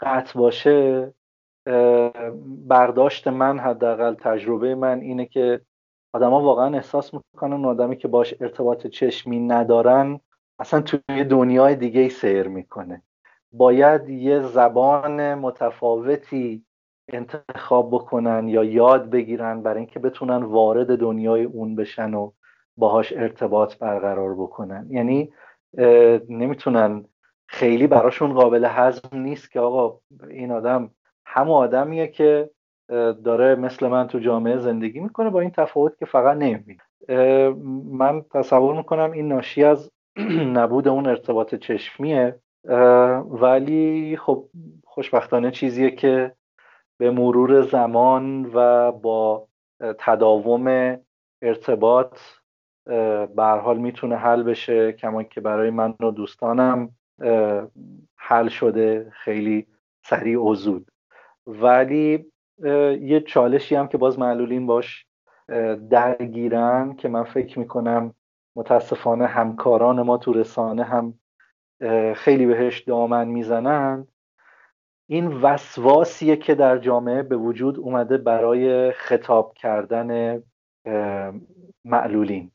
[0.00, 1.12] قطع باشه
[2.68, 5.60] برداشت من حداقل تجربه من اینه که
[6.12, 10.20] آدما واقعا احساس می‌کنن آدمی که باش ارتباط چشمی ندارن
[10.58, 13.02] اصلا توی دنیای دیگه سیر می‌کنه.
[13.52, 16.64] باید یه زبان متفاوتی
[17.08, 22.30] انتخاب بکنن یا یاد بگیرن برای اینکه بتونن وارد دنیای اون بشن و
[22.76, 24.86] باهاش ارتباط برقرار بکنن.
[24.90, 25.32] یعنی
[26.28, 27.04] نمی‌تونن
[27.46, 29.98] خیلی براشون قابل هضم نیست که آقا
[30.30, 30.90] این آدم
[31.32, 32.50] همون آدمیه که
[33.24, 36.82] داره مثل من تو جامعه زندگی می‌کنه با این تفاوت که فقط نمی‌بینه.
[37.90, 39.90] من تصور می‌کنم این ناشی از
[40.56, 42.38] نبود اون ارتباط چشمیه.
[43.30, 44.44] ولی خب
[44.84, 46.32] خوشبختانه چیزیه که
[46.98, 49.48] به مرور زمان و با
[49.98, 50.96] تداوم
[51.42, 52.18] ارتباط
[53.36, 56.90] به حال می‌تونه حل بشه کما که برای من و دوستانم
[58.16, 59.66] حل شده خیلی
[60.04, 60.89] سریع و زود.
[61.50, 62.26] ولی
[63.00, 65.06] یه چالشی هم که باز معلولین باش
[65.90, 68.14] درگیرن که من فکر می‌کنم
[68.56, 71.14] متاسفانه همکاران ما تو رسانه هم
[72.14, 74.06] خیلی بهش دامن می‌زنن.
[75.08, 80.42] این وسواسیه که در جامعه به وجود اومده برای خطاب کردن
[81.84, 82.50] معلولین.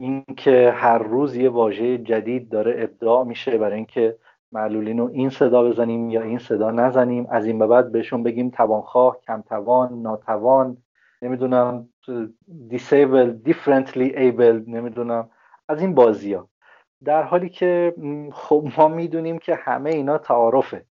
[0.00, 4.16] اینکه هر روز یه واژه جدید داره ابداع میشه برای اینکه
[4.52, 8.50] معلولین رو این صدا بزنیم یا این صدا نزنیم از این به بعد بهشون بگیم
[8.50, 10.76] توانخواه کم توان ناتوان
[11.22, 11.88] نمی‌دونم
[12.70, 15.30] disabled differently able نمی‌دونم
[15.68, 16.48] از این بازی ها
[17.04, 17.94] در حالی که
[18.32, 20.84] خب ما می‌دونیم که همه اینا تعارفه.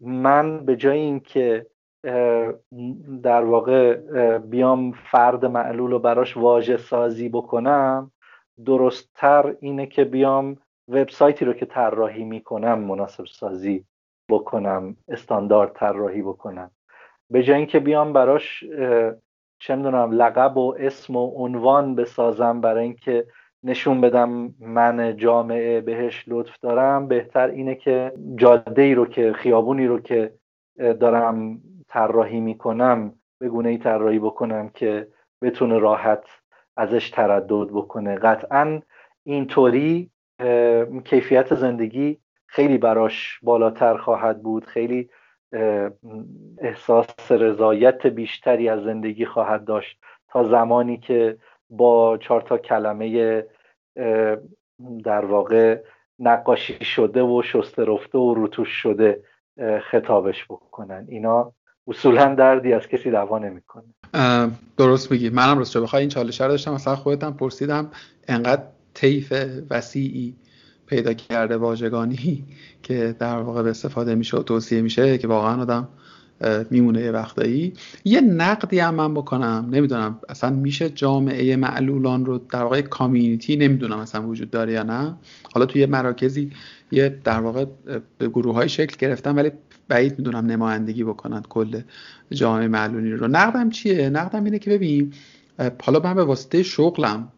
[0.00, 1.66] من به جای اینکه
[3.22, 3.96] در واقع
[4.38, 8.10] بیام فرد معلول رو براش واژه سازی بکنم
[8.66, 10.56] درستتر اینه که بیام
[10.90, 13.84] وبسایتی رو که طراحی می‌کنم مناسب سازی
[14.28, 16.70] بکنم استاندارد طراحی بکنم.
[17.30, 18.64] به جای اینکه بیام براش
[19.58, 23.26] چه می‌دونم لقب و اسم و عنوان بسازم برای اینکه
[23.62, 29.86] نشون بدم من جامعه بهش لطف دارم بهتر اینه که جاده ای رو که خیابونی
[29.86, 30.34] رو که
[30.76, 35.08] دارم طراحی می‌کنم به گونه ای طراحی بکنم که
[35.42, 36.24] بتونه راحت
[36.76, 38.14] ازش تردد بکنه.
[38.16, 38.80] قطعا
[39.24, 40.10] اینطوری
[41.04, 44.64] کیفیت زندگی خیلی براش بالاتر خواهد بود.
[44.64, 45.10] خیلی
[46.58, 49.98] احساس رضایت بیشتری از زندگی خواهد داشت
[50.28, 51.36] تا زمانی که
[51.70, 53.44] با چهار تا کلمه
[55.04, 55.82] در واقع
[56.18, 59.22] نقاشی شده و شسته رفته و روتوش شده
[59.90, 61.06] خطابش بکنن.
[61.08, 61.52] اینا
[61.86, 63.84] اصولا دردی از کسی دوا نمی‌کنه.
[64.76, 65.30] درست میگی.
[65.30, 67.90] منم راست بخوای این چالش رو داشتم مثلا خودتم پرسیدم
[68.28, 68.62] انقدر
[69.00, 69.32] طیف
[69.70, 70.34] وسیعی
[70.86, 72.44] پیدا کرده واژگانی
[72.82, 75.88] که در واقع به استفاده میشه و توصیه میشه که واقعا آدم
[76.70, 77.72] میمونه یه وقتایی.
[78.04, 83.98] یه نقدی هم من بکنم نمی‌دونم اصلا میشه جامعه معلولان رو در واقع کامیونیتی نمی‌دونم
[83.98, 85.16] اصلا وجود داره یا نه.
[85.52, 86.50] حالا توی مراکزی
[86.92, 87.64] یه در واقع
[88.18, 89.50] به گروه های شکل گرفتن ولی
[89.88, 91.80] بعید می‌دونم نمایندگی بکنند کل
[92.30, 93.28] جامعه معلولی رو.
[93.28, 95.12] نقدم چیه؟ نقدم اینه که ببین
[95.82, 97.28] حالا من به واسطه شغلم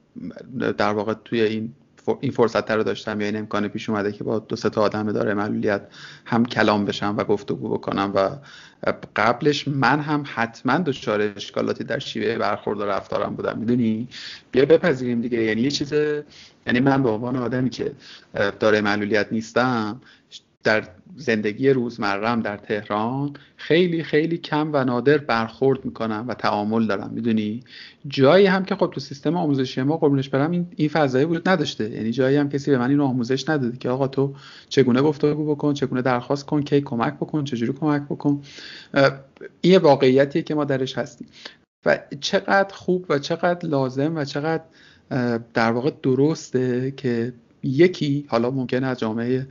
[0.79, 1.75] در واقع توی این
[2.21, 5.13] این فرصت رو داشتم یا این امکان پیش اومده که با دو سه تا آدم
[5.13, 5.83] داره معلولیت
[6.25, 8.31] هم کلام بشم و گفتگو بکنم و
[9.17, 13.59] قبلش من هم حتما دچار اشکالاتی در شیوه برخورد و رفتارم بودم.
[13.59, 14.09] می‌دونی؟
[14.51, 15.43] بیا بپذیریم دیگه.
[15.43, 15.93] یعنی یه چیز
[16.67, 17.93] یعنی من به عنوان آدمی که
[18.61, 20.01] داره معلولیت نیستم
[20.65, 20.85] در
[21.17, 27.65] زندگی روزمرم در تهران خیلی خیلی کم و نادر برخورد می‌کنم و تعامل دارم می‌دونی؟
[28.09, 31.91] جایی هم که خب تو سیستم آموزشی ما قربونش برم این این فضایی وجود نداشته.
[31.91, 34.35] یعنی جایی هم کسی به من اینو آموزش نداده که آقا تو
[34.69, 38.43] چگونه گفتگو بکن چگونه درخواست کن کی کمک بکن چجوری کمک بکن.
[39.61, 41.27] این واقعیتیه که ما درش هستیم.
[41.87, 44.65] و چقدر خوب و چقدر لازم و چقدر
[45.55, 47.33] در واقع درسته که
[47.63, 49.47] یکی حالا ممکنه از جامعه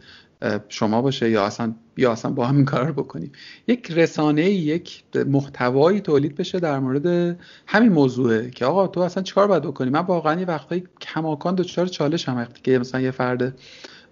[0.69, 3.31] شما باشه یا اصلا یا اصلا با همین کار رو بکنیم.
[3.67, 7.37] یک رسانه یک محتوایی تولید بشه در مورد
[7.67, 11.87] همین موضوعه که آقا تو اصلا چیکار باید بکنی؟ من واقعا یه وقتایی کماکان دچار
[11.87, 13.53] چالش هم وقتی که مثلا یه فرد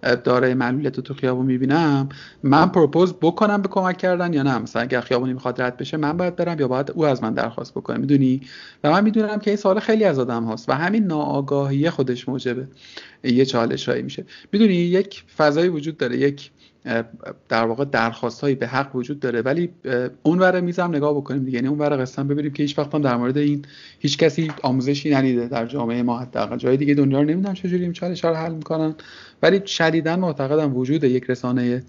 [0.02, 2.08] دارای معلولیت تو خیابون می‌بینم
[2.42, 6.16] من پروپوز بکنم به کمک کردن یا نه؟ مثلا اگر خیابونی می‌خواد رد بشه من
[6.16, 8.40] باید برم یا باید او از من درخواست بکنه می‌دونی؟
[8.84, 12.68] و من می‌دونم که این سوال خیلی از آدم هاست و همین ناآگاهی خودش موجبه.
[13.24, 14.24] یه چالش هایی میشه.
[14.52, 16.16] می‌دونی؟ یک فضایی وجود داره.
[16.16, 16.50] یک
[17.48, 19.42] در واقع درخواست هایی به حق وجود داره.
[19.42, 19.74] ولی
[20.22, 21.56] اون ور میزم نگاه بکنیم دیگه.
[21.56, 23.64] یعنی اون ور قسم ببینیم که هیچ وقت در مورد این
[23.98, 26.56] هیچ کسی آموزشی ندیده در جامعه ما حداقل.
[26.56, 28.94] جای دیگه دنیا رو نمی‌دونم چجوری این چالش رو حل می‌کنن.
[29.42, 31.82] ولی شدیدا معتقدم وجود یک رسانه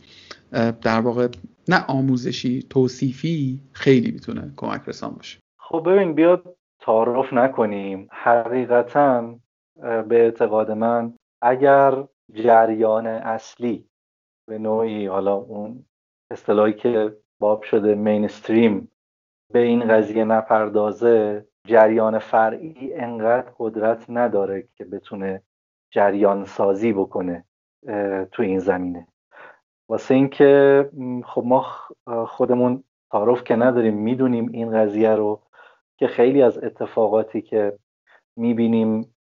[0.82, 1.28] در واقع
[1.68, 5.40] نه آموزشی توصیفی خیلی می‌تونه کمک رسان باشه.
[5.60, 8.08] خب ببین بیاد تعارف نکنیم.
[8.12, 9.36] حقیقتا
[9.82, 12.04] به اعتقاد من اگر
[12.34, 13.86] جریان اصلی
[14.52, 15.86] به نوعی حالا اون
[16.32, 18.92] اصطلاحی که باب شده مینستریم
[19.54, 25.42] به این قضیه نپردازه جریان فرعی انقدر قدرت نداره که بتونه
[25.92, 27.46] جریان سازی بکنه
[28.32, 29.08] تو این زمینه.
[29.90, 30.90] واسه اینکه
[31.26, 31.66] خب ما
[32.28, 35.42] خودمون تعارف که نداریم می‌دونیم این قضیه رو
[35.98, 37.78] که خیلی از اتفاقاتی که
[38.36, 39.16] می‌بینیم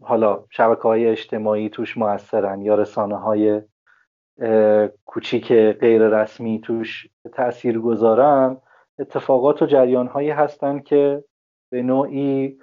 [0.00, 3.62] حالا شبکه های اجتماعی توش موثرن یا رسانه های
[5.06, 8.56] کوچیک غیر رسمی توش تأثیر گذارن
[8.98, 11.24] اتفاقات و جریان هایی هستن که
[11.70, 12.58] به نوعی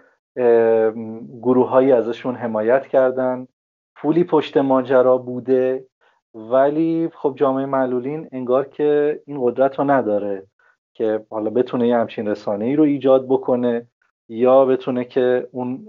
[1.41, 3.47] گروه ازشون حمایت کردن.
[3.95, 5.85] پولی پشت ماجرا بوده
[6.33, 10.47] ولی خب جامعه معلولین انگار که این قدرت رو نداره
[10.93, 13.87] که حالا بتونه یه همچین رسانه ای رو ایجاد بکنه
[14.29, 15.85] یا بتونه که اون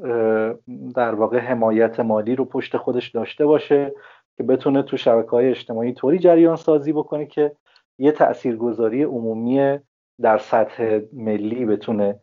[0.94, 3.94] در واقع حمایت مالی رو پشت خودش داشته باشه.
[4.36, 7.52] که بتونه تو شبکه های اجتماعی طوری جریان سازی بکنه که
[7.98, 9.78] یه تاثیرگذاری عمومی
[10.22, 12.20] در سطح ملی بتونه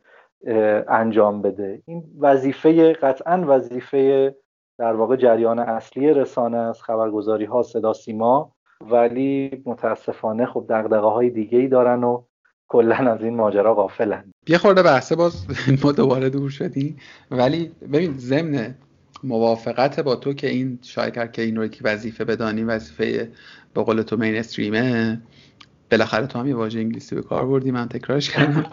[0.87, 1.81] انجام بده.
[1.85, 4.35] این وظیفه قطعا وظیفه
[4.77, 8.51] در واقع جریان اصلی رسانه است خبرگزاری ها صدا سیما.
[8.91, 12.23] ولی متاسفانه خب دقدقه های دیگه ای دارن و
[12.67, 14.31] کلا از این ماجرا غافلن.
[14.47, 15.47] یه خورده بحثه باز
[15.83, 16.97] ما دوباره دور شدیم.
[17.31, 18.75] ولی ببین ضمن
[19.23, 23.31] موافقت با تو که این شاید که این رو که وظیفه بدانی وظیفه
[23.73, 25.21] به قول تو مین استریمه
[25.91, 28.65] بالاخره تو هم یه واژه انگلیسی به کار بردی من تکرارش کردم.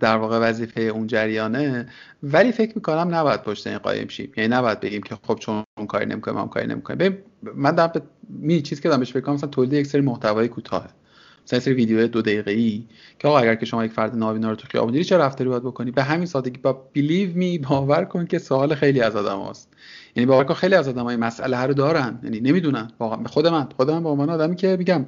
[0.00, 1.88] در واقع وظیفه اون جریانه.
[2.22, 4.32] ولی فکر می‌کنم نباید پشت این قایم شیم.
[4.36, 7.18] یعنی نباید بگیم که خب چون اون کاری نمی‌کنه ما کاری نمی‌کنیم
[7.54, 7.92] من دارم
[8.28, 10.88] می چیزی که دارم بهش فکر مثلا تولید یک سری محتوای کوتاه
[11.46, 12.84] مثلا سری ویدیو دو دقیقه ای
[13.18, 15.62] که آقا اگر که شما یک فرد نابینا رو تو خیابون دیدی چه رفتاری باید
[15.62, 16.58] بکنی؟ به همین سادگی.
[16.58, 19.68] با بیلیو می باور کن که سوال خیلی از آدم هست
[20.16, 22.20] یعنی باور کن خیلی از آدم های مسئله رو دارن.
[22.22, 22.90] یعنی نمی‌دونن.
[22.98, 25.06] واقعا خود من خود من به عنوان آدمی که میگم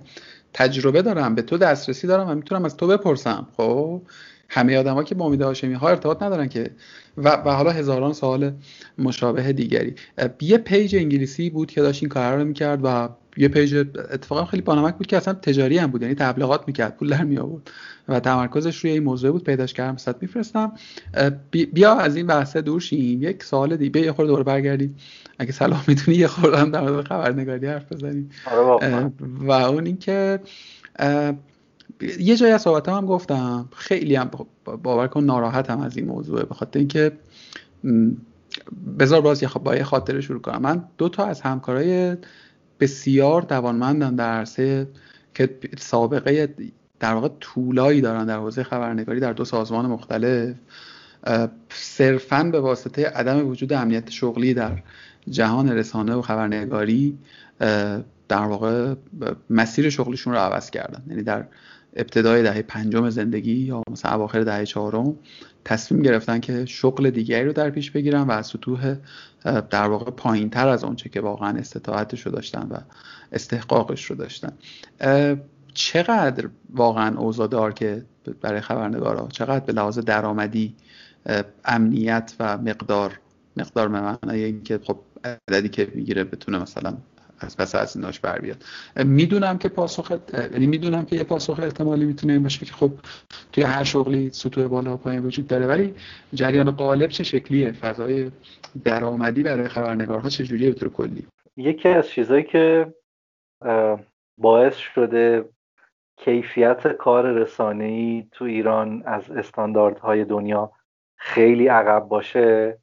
[0.53, 3.49] تجربه دارم به تو دسترسی دارم و می‌تونم از تو بپرسم.
[3.57, 4.03] خب؟
[4.49, 6.71] همه آدما که با امید هاشمی ها ارتباط ندارن که.
[7.17, 8.53] و, و حالا هزاران سوال
[8.99, 9.95] مشابه دیگری.
[10.41, 13.75] یه page انگلیسی بود که داشت این کار رو می‌کرد و یه page
[14.11, 17.39] اتفاقا خیلی بانمک بود که اصلا تجاری هم بود یعنی تبلیغات می‌کرد پول در می
[17.39, 17.71] آورد
[18.09, 20.73] و تمرکزش روی این موضوع بود پیداش کردم واست میفرستم.
[21.51, 23.23] بیا از این بحثه دور شیم.
[23.23, 24.97] یک سوال دیگه یه خورده دوباره برگردیم.
[25.39, 28.31] اگه صلاح می‌دونی یه خورده هم در مورد خبرنگاری حرف بزنیم.
[28.51, 30.41] آره و اون اینکه
[32.19, 33.69] یه جایی از صحبت هم گفتم.
[33.77, 34.31] خیلی هم
[34.65, 37.13] باور کن ناراحتم از این موضوع به خاطر اینکه
[38.99, 40.63] بذار باز با یه خاطره شروع کنم.
[40.63, 42.17] من دو تا از همکارای
[42.81, 44.89] بسیار توانمندن در عرصه
[45.35, 46.55] که سابقه
[47.01, 50.55] در واقع طولایی دارن در حوزه خبرنگاری در دو سازمان مختلف
[51.71, 54.83] صرفا به واسطه عدم وجود امنیت شغلی در
[55.31, 57.19] جهان رسانه و خبرنگاری
[58.29, 58.95] در واقع
[59.51, 61.03] مسیر شغلشون رو عوض کردن.
[61.09, 61.45] یعنی در
[61.97, 65.17] ابتدای دهه پنجم زندگی یا مثلا اواخر دهه چهارم
[65.65, 68.97] تصمیم گرفتن که شغل دیگری رو در پیش بگیرن و از سطوح
[69.45, 72.77] در واقع پایین تر از اونچه که واقعا استطاعتش رو داشتن و
[73.33, 74.53] استحقاقش رو داشتن.
[75.75, 78.05] چقدر واقعا اوضاع دار که
[78.41, 80.75] برای خبرنگارا؟ چقدر به لحاظ درآمدی
[81.65, 83.19] امنیت و مقدار
[83.57, 84.99] مقدار معنای اینکه خب
[85.49, 86.97] عددی که می‌گیره بتونه مثلا
[87.45, 88.65] از پس از ایناش بر بیاد.
[89.05, 90.13] می‌دونم که پاسخ
[90.53, 92.91] یعنی می‌دونم که یه پاسخ احتمالی می‌تونه این باشه که خب
[93.53, 95.67] توی هر شغلی سطوح بالا پایین وجود داره.
[95.67, 95.95] ولی
[96.35, 98.31] جریان قالب چه شکلیه؟ فضای
[98.85, 101.27] درآمدی برای خبرنگارها چه جوریه به کلی؟
[101.57, 102.95] یکی از چیزایی که
[104.39, 105.45] باعث شده
[106.17, 110.73] کیفیت کار رسانه‌ای تو ایران از استانداردهای دنیا
[111.17, 112.79] خیلی عقب باشه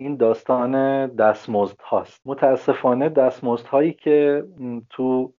[0.00, 2.20] این داستان دستمزد هاست.
[2.24, 4.44] متاسفانه دستمزد هایی که
[4.90, 5.32] تو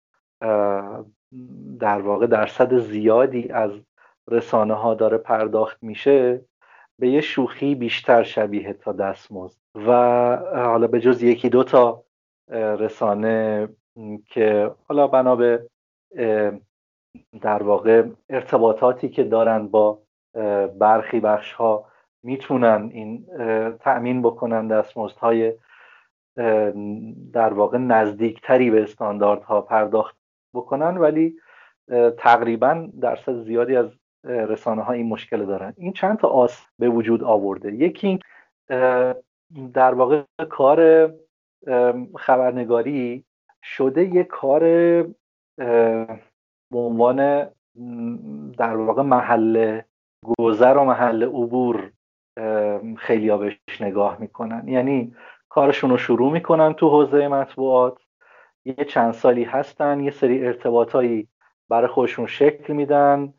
[1.81, 3.73] در واقع درصد زیادی از
[4.31, 6.45] رسانه ها داره پرداخت میشه
[6.99, 9.61] به یه شوخی بیشتر شبیه تا دستمزد.
[9.75, 9.91] و
[10.55, 12.05] حالا به جز یکی دو تا
[12.53, 13.69] رسانه
[14.27, 15.67] که حالا بنا به
[17.41, 20.03] در واقع ارتباطاتی که دارن با
[20.79, 21.90] برخی بخش ها
[22.23, 23.27] می‌تونن این
[23.77, 25.55] تأمین بکنن دستمزدهای
[27.33, 30.17] در واقع نزدیکتری به استانداردها پرداخت
[30.55, 31.37] بکنن ولی
[32.19, 33.91] تقریبا درصد زیادی از
[34.25, 35.75] رسانه ها این مشکل دارن.
[35.77, 37.73] این چند تا آس به وجود آورده.
[37.73, 38.19] یکی
[39.75, 41.11] در واقع کار
[42.17, 43.25] خبرنگاری
[43.63, 44.61] شده یک کار
[46.71, 47.49] به عنوان
[48.59, 49.81] در واقع محل
[50.39, 51.93] گذر و محل عبور
[52.99, 54.69] خیلی ها بهش نگاه می‌کنن.
[54.69, 55.15] یعنی
[55.49, 57.99] کارشون رو شروع می‌کنن تو حوزه مطبوعات.
[58.65, 61.29] یه چند سالی هستن یه سری ارتباطایی
[61.69, 63.35] برای خودشون شکل میدن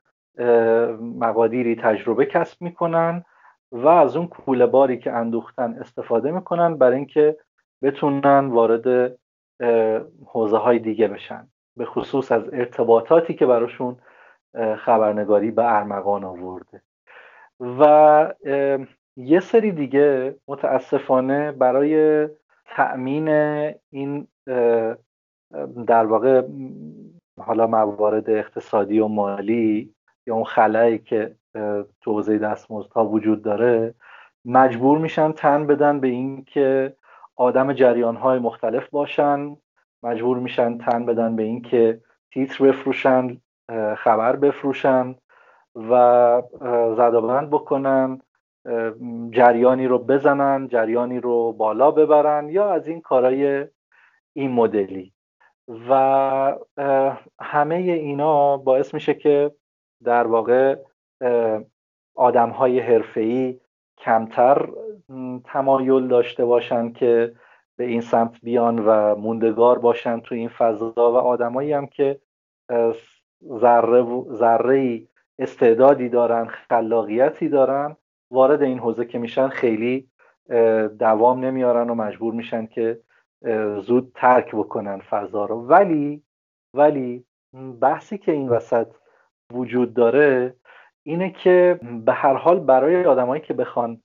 [1.19, 3.25] مقادیری تجربه کسب می‌کنن
[3.71, 7.37] و از اون کوله باری که اندوختن استفاده می‌کنن برای اینکه
[7.81, 9.17] بتونن وارد
[10.25, 11.47] حوزه های دیگه بشن.
[11.77, 13.97] به خصوص از ارتباطاتی که براشون
[14.77, 16.81] خبرنگاری به ارمغان آورده.
[17.61, 18.33] و
[19.17, 22.27] یه سری دیگه متاسفانه برای
[22.65, 23.27] تأمین
[23.89, 24.27] این
[25.87, 26.43] در واقع
[27.39, 29.93] حالا موارد اقتصادی و مالی
[30.27, 31.35] یا اون خلایی که
[32.01, 33.93] تو حوزه دستمزدها وجود داره
[34.45, 36.95] مجبور میشن تن بدن به این که
[37.35, 39.57] آدم جریان های مختلف باشن.
[40.03, 42.01] مجبور میشن تن بدن به این که
[42.31, 43.37] تیتر بفروشن
[43.97, 45.15] خبر بفروشن.
[45.75, 46.41] و
[46.95, 48.21] زدابند بکنن
[49.31, 53.67] جریانی رو بزنن جریانی رو بالا ببرن یا از این کارای
[54.33, 55.13] این مدلی.
[55.89, 56.55] و
[57.39, 59.51] همه اینا باعث میشه که
[60.03, 60.75] در واقع
[62.15, 63.59] آدم های حرفه‌ای
[63.97, 64.69] کمتر
[65.45, 67.35] تمایل داشته باشن که
[67.75, 70.93] به این سمت بیان و موندگار باشن تو این فضا.
[70.97, 72.21] و آدمایی هم که
[73.45, 75.07] ذره ذره
[75.41, 77.95] استعدادی دارن خلاقیتی دارن
[78.31, 80.07] وارد این حوزه که میشن خیلی
[80.99, 82.99] دوام نمیارن و مجبور میشن که
[83.85, 85.55] زود ترک بکنن فضا رو.
[85.55, 86.23] ولی
[86.73, 87.25] ولی
[87.81, 88.87] بحثی که این وسط
[89.53, 90.55] وجود داره
[91.03, 94.01] اینه که به هر حال برای آدمایی که بخوان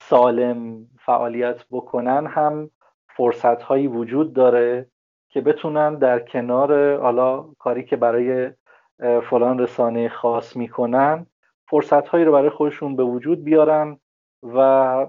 [0.00, 2.70] سالم فعالیت بکنن هم
[3.16, 4.86] فرصت هایی وجود داره
[5.28, 8.50] که بتونن در کنار حالا کاری که برای
[8.98, 11.26] فلان رسانه خاص می‌کنن.
[11.68, 13.98] فرصت هایی رو برای خودشون به وجود بیارن
[14.42, 15.06] و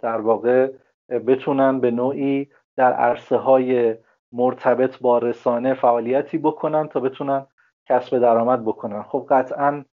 [0.00, 0.72] در واقع
[1.08, 3.94] بتونن به نوعی در عرصه های
[4.32, 7.46] مرتبط با رسانه فعالیتی بکنن تا بتونن
[7.86, 9.02] کسب درآمد بکنن.
[9.02, 9.84] خب قطعا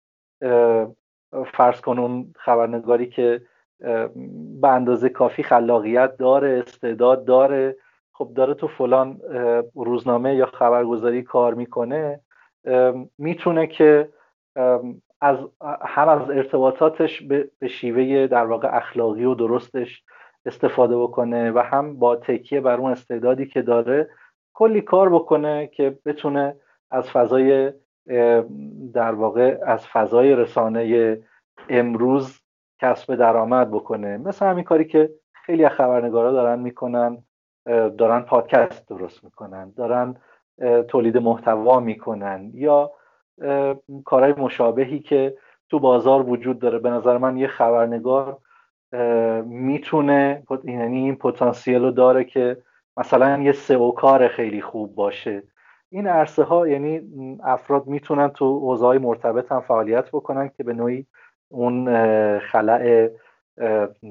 [1.46, 3.42] فرض کن خبرنگاری که
[4.60, 7.76] به اندازه کافی خلاقیت داره استعداد داره
[8.12, 9.20] خب داره تو فلان
[9.74, 12.20] روزنامه یا خبرگزاری کار می‌کنه.
[13.18, 14.08] می‌تونه که
[15.20, 15.38] از
[15.82, 17.22] هم از ارتباطاتش
[17.60, 20.02] به شیوه در واقع اخلاقی و درستش
[20.46, 24.10] استفاده بکنه و هم با تکیه بر اون استعدادی که داره
[24.54, 26.56] کلی کار بکنه که بتونه
[26.90, 27.72] از فضای
[28.94, 31.18] در واقع از فضای رسانه
[31.68, 32.40] امروز
[32.80, 34.16] کسب درآمد بکنه.
[34.16, 37.22] مثل همین کاری که خیلی از خبرنگارا دارن می‌کنن
[37.98, 40.16] دارن پادکست درست می‌کنن دارن
[40.88, 42.92] تولید محتوا می‌کنن یا
[44.04, 45.36] کارهای مشابهی که
[45.70, 46.78] تو بازار وجود داره.
[46.78, 48.38] به نظر من یه خبرنگار
[49.44, 52.56] می‌تونه یعنی این پتانسیل رو داره که
[52.96, 55.42] مثلا یه سئو کار خیلی خوب باشه.
[55.90, 57.00] این عرصه ها یعنی
[57.44, 61.06] افراد می‌تونن تو حوزه های مرتبط هم فعالیت بکنن که به نوعی
[61.48, 61.88] اون
[62.38, 63.08] خلع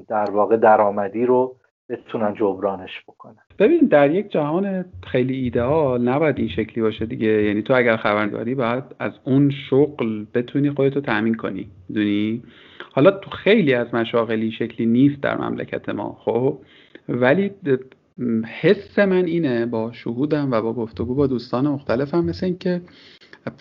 [0.08, 1.56] در واقع درآمدی رو
[1.96, 3.36] بتونن جبرانش بکنن.
[3.58, 7.26] ببین در یک جهان خیلی ایدئال نباید این شکلی باشه دیگه.
[7.26, 11.70] یعنی تو اگر خبرنگاری باید از اون شغل بتونی خودتو تامین کنی.
[11.94, 12.42] دونی؟
[12.92, 16.58] حالا تو خیلی از مشاغلی شکلی نیست در مملکت ما خب؟
[17.08, 17.50] ولی
[18.60, 22.80] حس من اینه با شهودم و با گفتگو با دوستان مختلفم مثل اینکه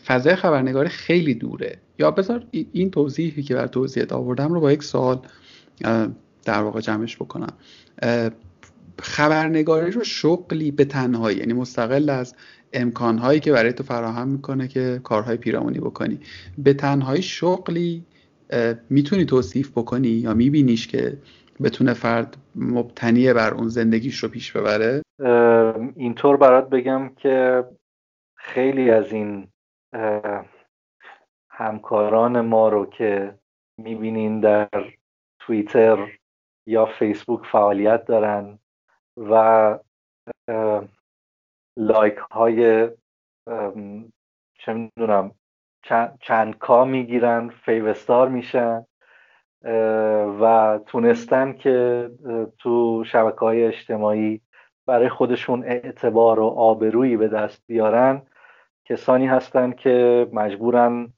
[0.06, 1.78] فضای خبرنگاری خیلی دوره.
[2.00, 5.20] یا بذار این توضیحی که بر توضیحت آوردم رو با یک سوال
[6.46, 7.54] در واقع جمعش بکنم.
[9.00, 12.36] خبرنگاری رو شغلی به تنهایی یعنی مستقل از
[12.74, 16.20] امکانهایی که برای تو فراهم می‌کنه که کارهای پیرامونی بکنی.
[16.58, 18.06] به تنهایی شغلی
[18.90, 21.18] می‌تونی توصیف بکنی یا میبینیش که
[21.64, 25.02] بتونه فرد مبتنی بر اون زندگیش رو پیش ببره؟
[25.96, 27.64] اینطور برات بگم که
[28.36, 29.48] خیلی از این
[31.50, 33.34] همکاران ما رو که
[33.78, 34.70] می‌بینین در
[35.40, 36.12] توییتر
[36.66, 38.60] یا فیسبوک فعالیت دارن
[39.18, 39.80] و
[41.78, 42.90] لایک های
[44.60, 45.32] چه می‌دونم
[46.22, 48.86] چند, کا می‌گیرن فیوستار میشن
[50.42, 52.10] و تونستن که
[52.60, 54.42] تو شبکه های اجتماعی
[54.86, 58.22] برای خودشون اعتبار و آبرویی به دست بیارن
[58.86, 61.14] کسانی هستن که مجبورن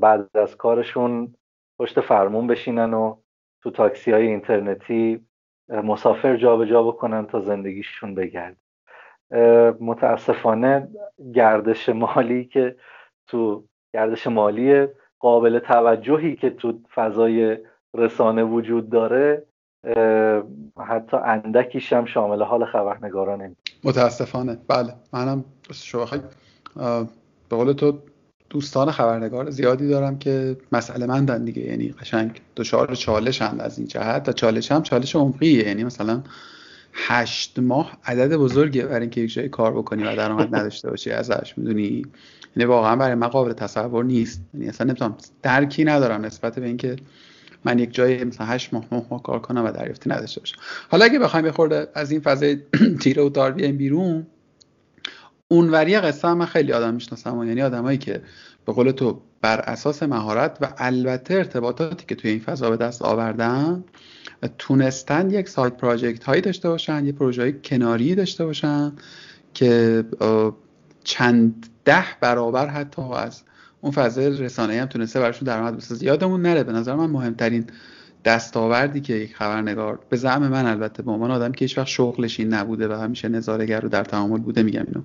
[0.00, 1.34] بعد از کارشون
[1.78, 3.16] پشت فرمون بشینن و
[3.62, 5.26] تو تاکسی های اینترنتی
[5.68, 8.56] مسافر جابجا جا بکنن تا زندگیشون بگرد
[9.80, 10.88] متاسفانه
[11.34, 12.76] گردش مالی که
[13.26, 13.64] تو
[13.94, 14.86] گردش مالی
[15.18, 17.58] قابل توجهی که تو فضای
[17.94, 19.46] رسانه وجود داره
[20.78, 24.58] حتی اندکیش هم شامل حال خبرنگاران متاسفانه.
[24.68, 24.94] بله.
[25.12, 26.06] منم شما
[27.48, 27.98] به قول تو
[28.50, 31.62] دوستان خبرنگار زیادی دارم که مسئله مندن دیگه.
[31.62, 35.68] یعنی قشنگ دچار چالش هم از این جهت و چالش هم چالش عمقیه.
[35.68, 36.22] یعنی مثلا
[36.92, 41.54] هشت ماه عدد بزرگیه برای اینکه یک جای کار بکنی و درآمد نداشته باشی ازش
[41.56, 42.02] می‌دونی؟
[42.56, 44.40] یعنی واقعا برای من قابل تصور نیست.
[44.54, 46.96] یعنی اصلا نمی‌تونم درکی ندارم نسبت به اینکه
[47.64, 50.56] من یک جای مثلا 8 ماه 9 ماه کار کنم و دریافتی نداشته باشم.
[50.88, 52.58] حالا اگه بخوایم بخورده از این فضای
[53.02, 54.26] تیره و دار بیایم بیرون
[55.48, 58.22] اونوری قصه من خیلی آدم می‌شناسم یعنی آدمایی که
[58.66, 63.02] به قول تو بر اساس مهارت و البته ارتباطاتی که توی این فضا به دست
[63.02, 63.84] آوردن
[64.58, 68.92] تونستن یک سایت پراجکت هایی داشته باشن یه پروژه های کناری داشته باشن
[69.54, 70.04] که
[71.04, 73.42] چند ده برابر حتی از
[73.80, 76.06] اون فضای رسانه هم تونسته براشون درآمد بسازه.
[76.06, 77.66] یادمون نره به نظر من مهمترین
[78.26, 82.40] دستاوردی که یک خبرنگار به زعم من البته به عنوان آدم که هیچ وقت شغلش
[82.40, 85.00] این نبوده و همیشه نظارهگر رو در تعامل بوده میگم اینو.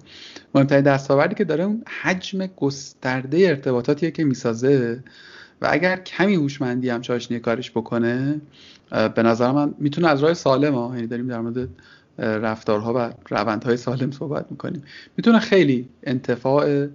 [0.56, 5.04] مهمترین دستاوردی که داره اون حجم گسترده ارتباطاتیه که می‌سازه
[5.62, 8.42] و اگر کمی هوشمندی هم چاشنی کارش بکنه
[9.16, 11.70] به نظر من می‌تونه از راه سالم ها یعنی داریم در مورد
[12.18, 14.84] رفتارها و روندهای سالم صحبت می‌کنیم.
[15.18, 16.88] می‌تونه خیلی انتفاع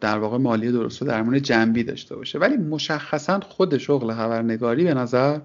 [0.00, 2.38] در واقع مالی درست و درمون جنبی داشته باشه.
[2.38, 5.40] ولی مشخصا خود شغل خبرنگاری به نظر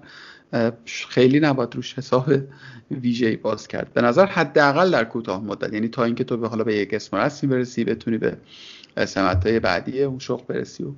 [0.84, 2.32] خیلی نباید روش حساب
[2.90, 3.92] ویژه باز کرد.
[3.92, 7.16] به نظر حداقل در کوتاه مدت یعنی تا اینکه تو به حالا به یک اسم
[7.16, 8.36] رسمی برسی بتونی به
[9.06, 10.92] سمت بعدی اون شغل برسی و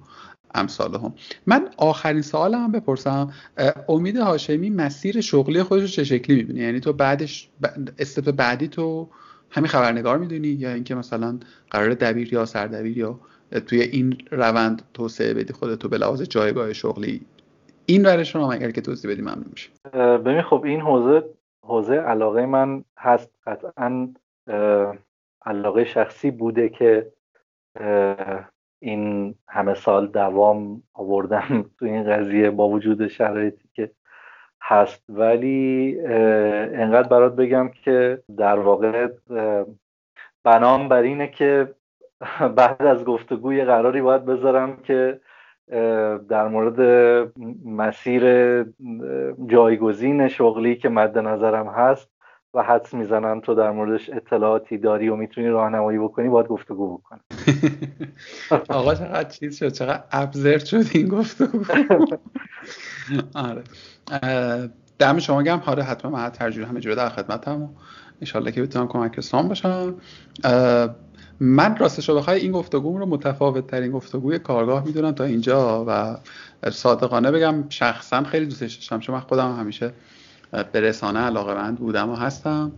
[0.55, 1.15] امثال هم.
[1.47, 3.33] من آخرین سوال هم بپرسم
[3.89, 7.49] امید هاشمی مسیر شغلی خودش رو چه شکلی می‌بینی؟ یعنی تو بعدش
[7.99, 9.09] استپ بعدی تو
[9.55, 11.39] همین خبرنگار می‌دونی؟ یا اینکه مثلا
[11.71, 13.21] قرار دبیر یا سردبیر یا
[13.67, 17.27] توی این روند توسعه بدی خودتو به لحاظ جایگاه شغلی
[17.87, 21.25] این ورش رو اگر که توضیح بدی ممنون میشه ببین خب این حوزه
[21.65, 24.15] حوزه علاقه من هست قطعا
[25.47, 27.13] علاقه شخصی بوده که
[28.83, 33.64] این همه سال دوام آوردم تو این قضیه با وجود شرایطی که
[34.67, 35.03] هست.
[35.09, 35.97] ولی
[36.75, 39.09] انقدر برات بگم که در واقع
[40.45, 41.75] بنام بر اینه که
[42.57, 45.21] بعد از گفتگوی قراری باید بذارم که
[46.29, 46.81] در مورد
[47.65, 48.23] مسیر
[49.47, 52.09] جایگزین شغلی که مد نظرم هست
[52.55, 57.21] و حدس می‌زنم تو در موردش اطلاعاتی داری و می‌تونی راهنمایی بکنی باید گفتگو بکنی
[58.69, 61.65] آقا چقدر چیز شد چقدر ابزرد شد این گفتگو.
[63.35, 63.63] آره.
[64.99, 67.63] دم شما گم آره حتما من ترجیح همه جوره در خدمتم.
[67.63, 67.69] و
[68.21, 69.95] انشالله که بتونم کمک رسان باشم
[71.41, 76.17] من راستش رو بخوای این گفتگو رو متفاوت ترین گفتگوی کارگاه می‌دونم تا اینجا و
[76.71, 79.93] صادقانه بگم شخصا خیلی دوستش داشتم چون من خودم همیشه
[80.73, 82.73] به رسانه علاقه مند بودم و هستم.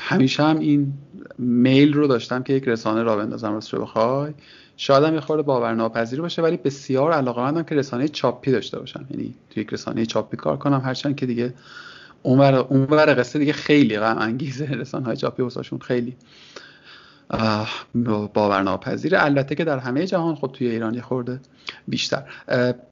[0.00, 0.92] همیشه هم این
[1.38, 4.34] میل رو داشتم که یک رسانه را بندازم راست رو بخوای.
[4.82, 9.06] شاید هم یه خورده باورناپذیر باشه ولی بسیار علاقه مندم که رسانه چاپی داشته باشم.
[9.10, 11.54] یعنی تو یک رسانه چاپی کار کنم هرچند که دیگه
[12.22, 14.64] اونور اونور قصه دیگه خیلی غم انگیزه.
[14.82, 16.16] رسانه های چاپی واسهشون خیلی
[18.34, 21.40] باورناپذیر البته که در همه جهان خب توی ایران خورده
[21.88, 22.24] بیشتر.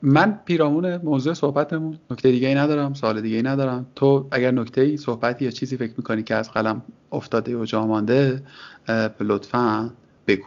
[0.02, 3.86] من پیرامون موضوع صحبتمون نکته دیگه ای ندارم سوال دیگه ای ندارم.
[3.96, 7.86] تو اگر نکته ای صحبتی یا چیزی فکر می‌کنی که از قلم افتاده و جا
[7.86, 8.42] مانده
[9.20, 9.90] لطفا
[10.26, 10.46] بگو.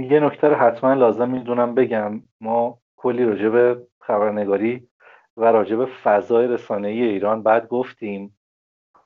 [0.00, 2.22] یه نکته رو حتما لازم می‌دونم بگم.
[2.40, 4.88] ما کلی راجع به خبرنگاری
[5.36, 8.38] و راجع به فضای رسانه ای ایران بعد گفتیم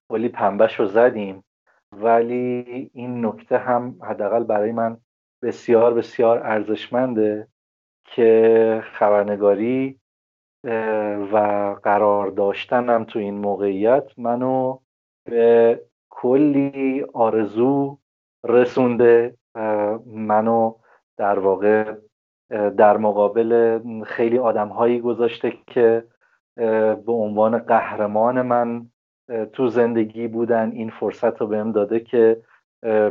[0.08, 1.44] کلی پنبش رو زدیم.
[1.92, 4.96] ولی این نکته هم حداقل برای من
[5.42, 7.48] بسیار بسیار ارزشمنده
[8.04, 9.98] که خبرنگاری
[11.32, 11.36] و
[11.82, 14.78] قرار داشتنم تو این موقعیت منو
[15.24, 15.80] به
[16.10, 17.98] کلی آرزو
[18.44, 19.36] رسونده
[20.06, 20.74] منو
[21.16, 21.94] در واقع
[22.50, 26.04] در مقابل خیلی آدم هایی گذاشته که
[27.06, 28.86] به عنوان قهرمان من
[29.52, 32.42] تو زندگی بودن این فرصت رو بهم داده که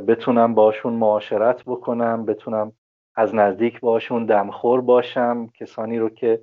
[0.07, 2.71] بتونم باشون معاشرت بکنم بتونم
[3.15, 5.47] از نزدیک باشون دمخور باشم.
[5.47, 6.41] کسانی رو که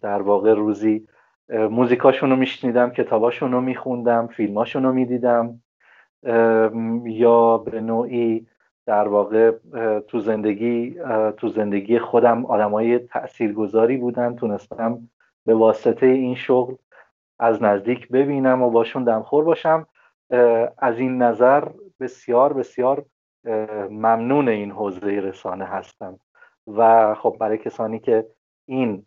[0.00, 1.06] در واقع روزی
[1.48, 5.62] موزیکاشون رو میشنیدم کتاباشون رو میخوندم فیلماشون رو می‌دیدم.
[7.04, 8.46] یا به نوعی
[8.86, 9.52] در واقع
[10.08, 11.00] تو زندگی
[11.36, 14.36] تو زندگی خودم آدمای تاثیرگذاری بودن.
[14.36, 15.08] تونستم
[15.46, 16.74] به واسطه این شغل
[17.38, 19.86] از نزدیک ببینم و باشون دمخور باشم.
[20.78, 21.68] از این نظر
[22.00, 23.04] بسیار بسیار
[23.90, 26.18] ممنون این حوزه رسانه هستم.
[26.66, 28.26] و خب برای کسانی که
[28.66, 29.06] این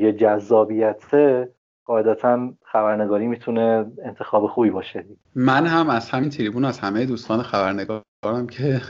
[0.00, 1.53] یه جذابیته
[1.86, 5.04] قاعدتا خبرنگاری می‌تونه انتخاب خوبی باشه.
[5.34, 8.80] من هم از همین تریبون از همه دوستان خبرنگارم که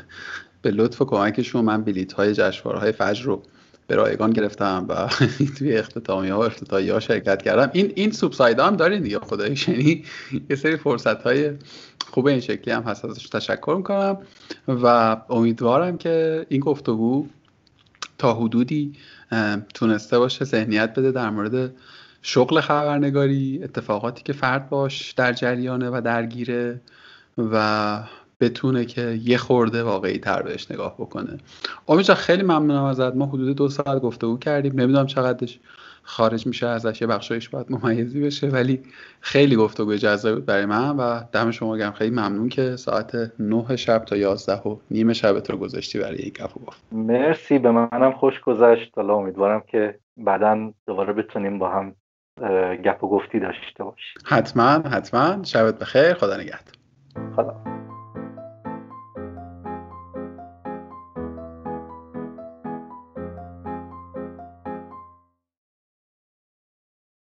[0.63, 3.43] به لطف و کمکشون من بلیت های جشنواره های فجر رو
[3.87, 5.09] به رایگان گرفتم و
[5.59, 7.71] توی اختتامی ها و افتتاحی ها شرکت کردم.
[7.73, 10.05] این این سوبساید هم دارین دیگه خدای یعنی
[10.51, 11.53] یه سری فرصت های
[12.07, 14.19] خوب این شکلی هم هست ازش تشکر می‌کنم
[14.69, 17.27] و امیدوارم که این گفتگو
[18.19, 18.93] تا حدودی
[19.75, 21.75] تونسته باشه ذهنیت بده در مورد
[22.27, 26.81] شغل خبرنگاری اتفاقاتی که فرد باش در جریانه و درگیره
[27.39, 27.99] و
[28.41, 31.39] بتونه که یه خورده واقعی تر بهش نگاه بکنه.
[31.89, 33.15] امید خیلی ممنونم ازت.
[33.17, 34.81] ما حدود دو ساعت گفتگو کردیم.
[34.81, 35.61] نمی‌دونم چقدرش
[36.03, 38.83] خارج میشه ازش یه بخشایش باید ممیزی بشه ولی
[39.21, 41.93] خیلی گفتگو جذابی بود برای من و دم شما گرم.
[41.93, 46.33] خیلی ممنون که ساعت 9 شب تا 11 و نیم شب تو گذاشتی برای این
[46.33, 48.93] گپ گفت مرسی به منم خوش گذشت.
[48.97, 51.95] حالا امیدوارم که بعدا دوباره بتونیم با هم
[52.85, 55.45] گپ و گفتی داشته باشیم حتما حتما.
[55.45, 56.15] شبت بخیر.
[56.15, 56.75] خدا نگهدار.
[57.37, 57.84] خدا